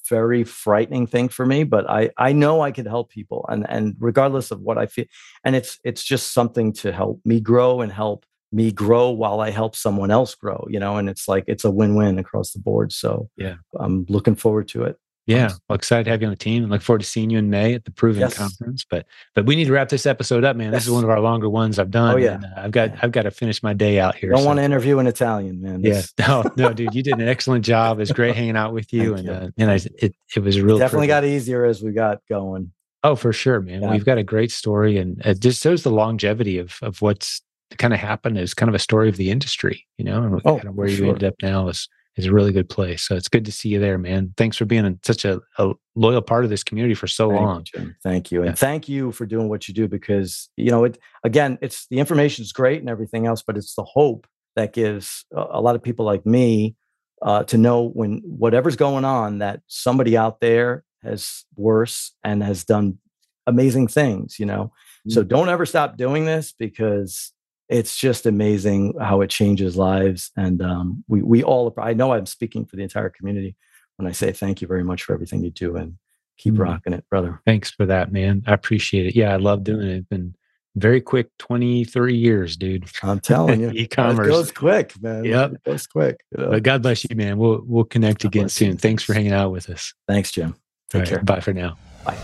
very 0.09 0.43
frightening 0.43 1.05
thing 1.05 1.29
for 1.29 1.45
me 1.45 1.63
but 1.63 1.87
i 1.87 2.09
i 2.17 2.33
know 2.33 2.61
i 2.61 2.71
could 2.71 2.87
help 2.87 3.11
people 3.11 3.45
and 3.47 3.63
and 3.69 3.95
regardless 3.99 4.49
of 4.49 4.59
what 4.59 4.75
i 4.75 4.87
feel 4.87 5.05
and 5.43 5.55
it's 5.55 5.77
it's 5.83 6.03
just 6.03 6.33
something 6.33 6.73
to 6.73 6.91
help 6.91 7.21
me 7.23 7.39
grow 7.39 7.81
and 7.81 7.91
help 7.91 8.25
me 8.51 8.71
grow 8.71 9.09
while 9.09 9.41
I 9.41 9.49
help 9.49 9.75
someone 9.75 10.11
else 10.11 10.33
grow, 10.35 10.65
you 10.69 10.79
know, 10.79 10.97
and 10.97 11.09
it's 11.09 11.27
like 11.27 11.43
it's 11.47 11.65
a 11.65 11.71
win-win 11.71 12.17
across 12.17 12.51
the 12.51 12.59
board. 12.59 12.93
So 12.93 13.29
yeah, 13.35 13.55
I'm 13.79 14.05
looking 14.09 14.35
forward 14.35 14.67
to 14.69 14.83
it. 14.83 14.97
Yeah, 15.27 15.51
well, 15.67 15.75
excited 15.75 16.05
to 16.05 16.11
have 16.11 16.21
you 16.21 16.27
on 16.27 16.31
the 16.31 16.37
team, 16.37 16.63
and 16.63 16.71
look 16.71 16.81
forward 16.81 16.99
to 16.99 17.05
seeing 17.05 17.29
you 17.29 17.37
in 17.37 17.49
May 17.49 17.73
at 17.73 17.83
the 17.83 17.91
Proven 17.91 18.21
yes. 18.21 18.37
Conference. 18.37 18.85
But 18.89 19.05
but 19.35 19.45
we 19.45 19.57
need 19.57 19.65
to 19.65 19.73
wrap 19.73 19.89
this 19.89 20.05
episode 20.05 20.45
up, 20.45 20.55
man. 20.55 20.71
Yes. 20.71 20.83
This 20.83 20.87
is 20.87 20.93
one 20.93 21.03
of 21.03 21.09
our 21.09 21.19
longer 21.19 21.49
ones 21.49 21.77
I've 21.79 21.91
done. 21.91 22.15
Oh 22.15 22.17
yeah, 22.17 22.35
and, 22.35 22.45
uh, 22.45 22.49
I've 22.55 22.71
got 22.71 22.91
I've 23.03 23.11
got 23.11 23.23
to 23.23 23.31
finish 23.31 23.61
my 23.61 23.73
day 23.73 23.99
out 23.99 24.15
here. 24.15 24.29
Don't 24.29 24.39
so. 24.39 24.45
want 24.45 24.59
to 24.59 24.63
interview 24.63 24.99
an 24.99 25.07
Italian, 25.07 25.61
man. 25.61 25.81
Yeah, 25.81 26.01
no, 26.17 26.49
no, 26.57 26.71
dude, 26.71 26.95
you 26.95 27.03
did 27.03 27.15
an 27.15 27.27
excellent 27.27 27.65
job. 27.65 27.99
It's 27.99 28.13
great 28.13 28.35
hanging 28.37 28.55
out 28.55 28.71
with 28.71 28.93
you, 28.93 29.15
and 29.15 29.25
you. 29.25 29.31
Uh, 29.31 29.49
and 29.57 29.69
I, 29.69 29.75
it 29.97 30.15
it 30.33 30.39
was 30.39 30.61
real. 30.61 30.77
Definitely 30.77 31.07
privilege. 31.07 31.29
got 31.29 31.35
easier 31.35 31.65
as 31.65 31.83
we 31.83 31.91
got 31.91 32.21
going. 32.29 32.71
Oh, 33.03 33.15
for 33.15 33.33
sure, 33.33 33.59
man. 33.59 33.81
Yeah. 33.81 33.91
We've 33.91 34.05
got 34.05 34.17
a 34.17 34.23
great 34.23 34.51
story, 34.51 34.97
and 34.97 35.21
it 35.25 35.41
just 35.41 35.61
shows 35.61 35.83
the 35.83 35.91
longevity 35.91 36.57
of 36.57 36.79
of 36.81 37.01
what's 37.01 37.41
kind 37.77 37.93
of 37.93 37.99
happened 37.99 38.37
is 38.37 38.53
kind 38.53 38.69
of 38.69 38.75
a 38.75 38.79
story 38.79 39.09
of 39.09 39.17
the 39.17 39.29
industry, 39.29 39.85
you 39.97 40.05
know, 40.05 40.23
and 40.23 40.41
oh, 40.45 40.55
kind 40.55 40.69
of 40.69 40.75
where 40.75 40.87
you 40.87 40.95
sure. 40.95 41.07
ended 41.07 41.25
up 41.25 41.35
now 41.41 41.67
is 41.67 41.89
is 42.17 42.25
a 42.25 42.33
really 42.33 42.51
good 42.51 42.67
place. 42.67 43.03
So 43.03 43.15
it's 43.15 43.29
good 43.29 43.45
to 43.45 43.51
see 43.51 43.69
you 43.69 43.79
there, 43.79 43.97
man. 43.97 44.33
Thanks 44.37 44.57
for 44.57 44.65
being 44.65 44.99
such 45.05 45.23
a, 45.23 45.39
a, 45.57 45.73
loyal 45.95 46.21
part 46.21 46.43
of 46.43 46.49
this 46.51 46.63
community 46.63 46.93
for 46.93 47.07
so 47.07 47.29
thank 47.29 47.41
long. 47.41 47.65
You, 47.73 47.95
thank 48.03 48.31
you. 48.31 48.41
And 48.41 48.49
yeah. 48.49 48.55
thank 48.55 48.87
you 48.87 49.11
for 49.11 49.25
doing 49.25 49.49
what 49.49 49.67
you 49.67 49.73
do 49.73 49.87
because, 49.87 50.49
you 50.55 50.69
know, 50.69 50.83
it 50.83 50.99
again, 51.23 51.57
it's 51.61 51.87
the 51.89 51.99
information 51.99 52.43
is 52.43 52.51
great 52.51 52.81
and 52.81 52.89
everything 52.89 53.25
else, 53.25 53.41
but 53.41 53.57
it's 53.57 53.73
the 53.75 53.83
hope 53.83 54.27
that 54.55 54.73
gives 54.73 55.25
a, 55.35 55.61
lot 55.61 55.75
of 55.75 55.83
people 55.83 56.05
like 56.05 56.25
me 56.25 56.75
uh, 57.21 57.43
to 57.43 57.57
know 57.57 57.89
when 57.89 58.21
whatever's 58.25 58.75
going 58.75 59.05
on 59.05 59.39
that 59.39 59.61
somebody 59.67 60.17
out 60.17 60.39
there 60.39 60.83
has 61.03 61.45
worse 61.55 62.13
and 62.23 62.43
has 62.43 62.63
done 62.63 62.97
amazing 63.45 63.87
things, 63.87 64.39
you 64.39 64.45
know. 64.45 64.65
Mm-hmm. 64.65 65.11
So 65.11 65.23
don't 65.23 65.49
ever 65.49 65.65
stop 65.65 65.97
doing 65.97 66.25
this 66.25 66.53
because 66.57 67.33
it's 67.69 67.97
just 67.97 68.25
amazing 68.25 68.93
how 68.99 69.21
it 69.21 69.29
changes 69.29 69.75
lives. 69.75 70.31
And 70.37 70.61
um, 70.61 71.03
we 71.07 71.21
we 71.21 71.43
all 71.43 71.73
I 71.77 71.93
know 71.93 72.13
I'm 72.13 72.25
speaking 72.25 72.65
for 72.65 72.75
the 72.75 72.83
entire 72.83 73.09
community 73.09 73.55
when 73.97 74.07
I 74.07 74.11
say 74.11 74.31
thank 74.31 74.61
you 74.61 74.67
very 74.67 74.83
much 74.83 75.03
for 75.03 75.13
everything 75.13 75.43
you 75.43 75.51
do 75.51 75.75
and 75.75 75.97
keep 76.37 76.53
mm. 76.53 76.59
rocking 76.59 76.93
it, 76.93 77.03
brother. 77.09 77.41
Thanks 77.45 77.71
for 77.71 77.85
that, 77.87 78.11
man. 78.11 78.43
I 78.47 78.53
appreciate 78.53 79.07
it. 79.07 79.15
Yeah, 79.15 79.33
I 79.33 79.37
love 79.37 79.63
doing 79.63 79.87
it. 79.87 79.97
It's 79.97 80.07
been 80.07 80.35
very 80.75 81.01
quick 81.01 81.29
20, 81.39 81.85
30 81.85 82.15
years, 82.15 82.55
dude. 82.55 82.87
I'm 83.01 83.19
telling 83.19 83.59
you. 83.59 83.69
E-commerce. 83.75 84.27
It 84.27 84.29
goes 84.29 84.51
quick, 84.51 85.01
man. 85.01 85.25
Yep. 85.25 85.53
It 85.53 85.63
goes 85.63 85.87
quick. 85.87 86.23
You 86.31 86.43
know? 86.43 86.51
But 86.51 86.63
God 86.63 86.83
bless 86.83 87.03
you, 87.03 87.15
man. 87.15 87.37
We'll 87.37 87.63
we'll 87.65 87.83
connect 87.83 88.21
God 88.21 88.27
again 88.27 88.49
soon. 88.49 88.71
You. 88.71 88.77
Thanks 88.77 89.03
for 89.03 89.13
hanging 89.13 89.33
out 89.33 89.51
with 89.51 89.69
us. 89.69 89.93
Thanks, 90.07 90.31
Jim. 90.31 90.55
Take 90.89 91.05
care. 91.05 91.21
Bye 91.21 91.41
for 91.41 91.53
now. 91.53 91.77
Bye. 92.05 92.17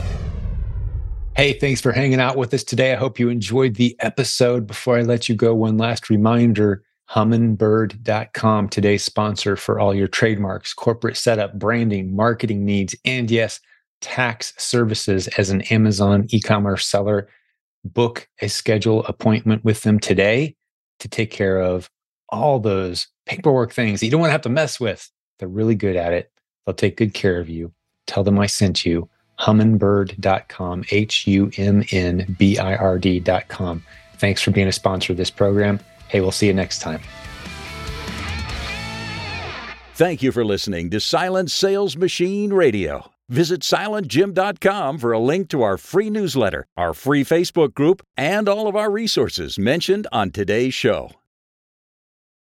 Hey, 1.35 1.53
thanks 1.53 1.81
for 1.81 1.91
hanging 1.91 2.19
out 2.19 2.37
with 2.37 2.53
us 2.53 2.63
today. 2.63 2.93
I 2.93 2.95
hope 2.95 3.17
you 3.17 3.27
enjoyed 3.29 3.73
the 3.73 3.95
episode. 4.01 4.67
Before 4.67 4.99
I 4.99 5.01
let 5.01 5.27
you 5.27 5.33
go, 5.33 5.55
one 5.55 5.77
last 5.77 6.11
reminder 6.11 6.83
humnbird.com, 7.09 8.69
today's 8.69 9.03
sponsor 9.03 9.55
for 9.55 9.79
all 9.79 9.95
your 9.95 10.07
trademarks, 10.07 10.75
corporate 10.75 11.17
setup, 11.17 11.57
branding, 11.57 12.15
marketing 12.15 12.65
needs, 12.65 12.95
and 13.03 13.31
yes, 13.31 13.59
tax 13.99 14.53
services 14.59 15.27
as 15.29 15.49
an 15.49 15.61
Amazon 15.63 16.27
e 16.29 16.39
commerce 16.39 16.85
seller. 16.85 17.27
Book 17.83 18.29
a 18.39 18.47
schedule 18.47 19.03
appointment 19.05 19.65
with 19.65 19.81
them 19.81 19.99
today 19.99 20.55
to 20.99 21.07
take 21.07 21.31
care 21.31 21.59
of 21.59 21.89
all 22.29 22.59
those 22.59 23.07
paperwork 23.25 23.73
things 23.73 23.99
that 23.99 24.05
you 24.05 24.11
don't 24.11 24.21
want 24.21 24.29
to 24.29 24.33
have 24.33 24.41
to 24.41 24.49
mess 24.49 24.79
with. 24.79 25.09
They're 25.39 25.47
really 25.47 25.75
good 25.75 25.95
at 25.95 26.13
it. 26.13 26.31
They'll 26.65 26.75
take 26.75 26.95
good 26.95 27.15
care 27.15 27.39
of 27.39 27.49
you. 27.49 27.73
Tell 28.05 28.23
them 28.23 28.37
I 28.37 28.45
sent 28.45 28.85
you 28.85 29.09
humnbird.com, 29.39 30.85
H 30.91 31.27
U 31.27 31.51
M 31.57 31.83
N 31.91 32.35
B 32.37 32.57
I 32.57 32.75
R 32.75 32.97
D.com. 32.97 33.83
Thanks 34.17 34.41
for 34.41 34.51
being 34.51 34.67
a 34.67 34.71
sponsor 34.71 35.13
of 35.13 35.17
this 35.17 35.31
program. 35.31 35.79
Hey, 36.07 36.21
we'll 36.21 36.31
see 36.31 36.47
you 36.47 36.53
next 36.53 36.79
time. 36.79 37.01
Thank 39.95 40.23
you 40.23 40.31
for 40.31 40.43
listening 40.43 40.89
to 40.89 40.99
Silent 40.99 41.51
Sales 41.51 41.95
Machine 41.95 42.51
Radio. 42.51 43.11
Visit 43.29 43.61
silentjim.com 43.61 44.97
for 44.97 45.11
a 45.11 45.19
link 45.19 45.49
to 45.49 45.61
our 45.61 45.77
free 45.77 46.09
newsletter, 46.09 46.65
our 46.75 46.93
free 46.93 47.23
Facebook 47.23 47.73
group, 47.73 48.01
and 48.17 48.49
all 48.49 48.67
of 48.67 48.75
our 48.75 48.91
resources 48.91 49.57
mentioned 49.57 50.07
on 50.11 50.31
today's 50.31 50.73
show. 50.73 51.11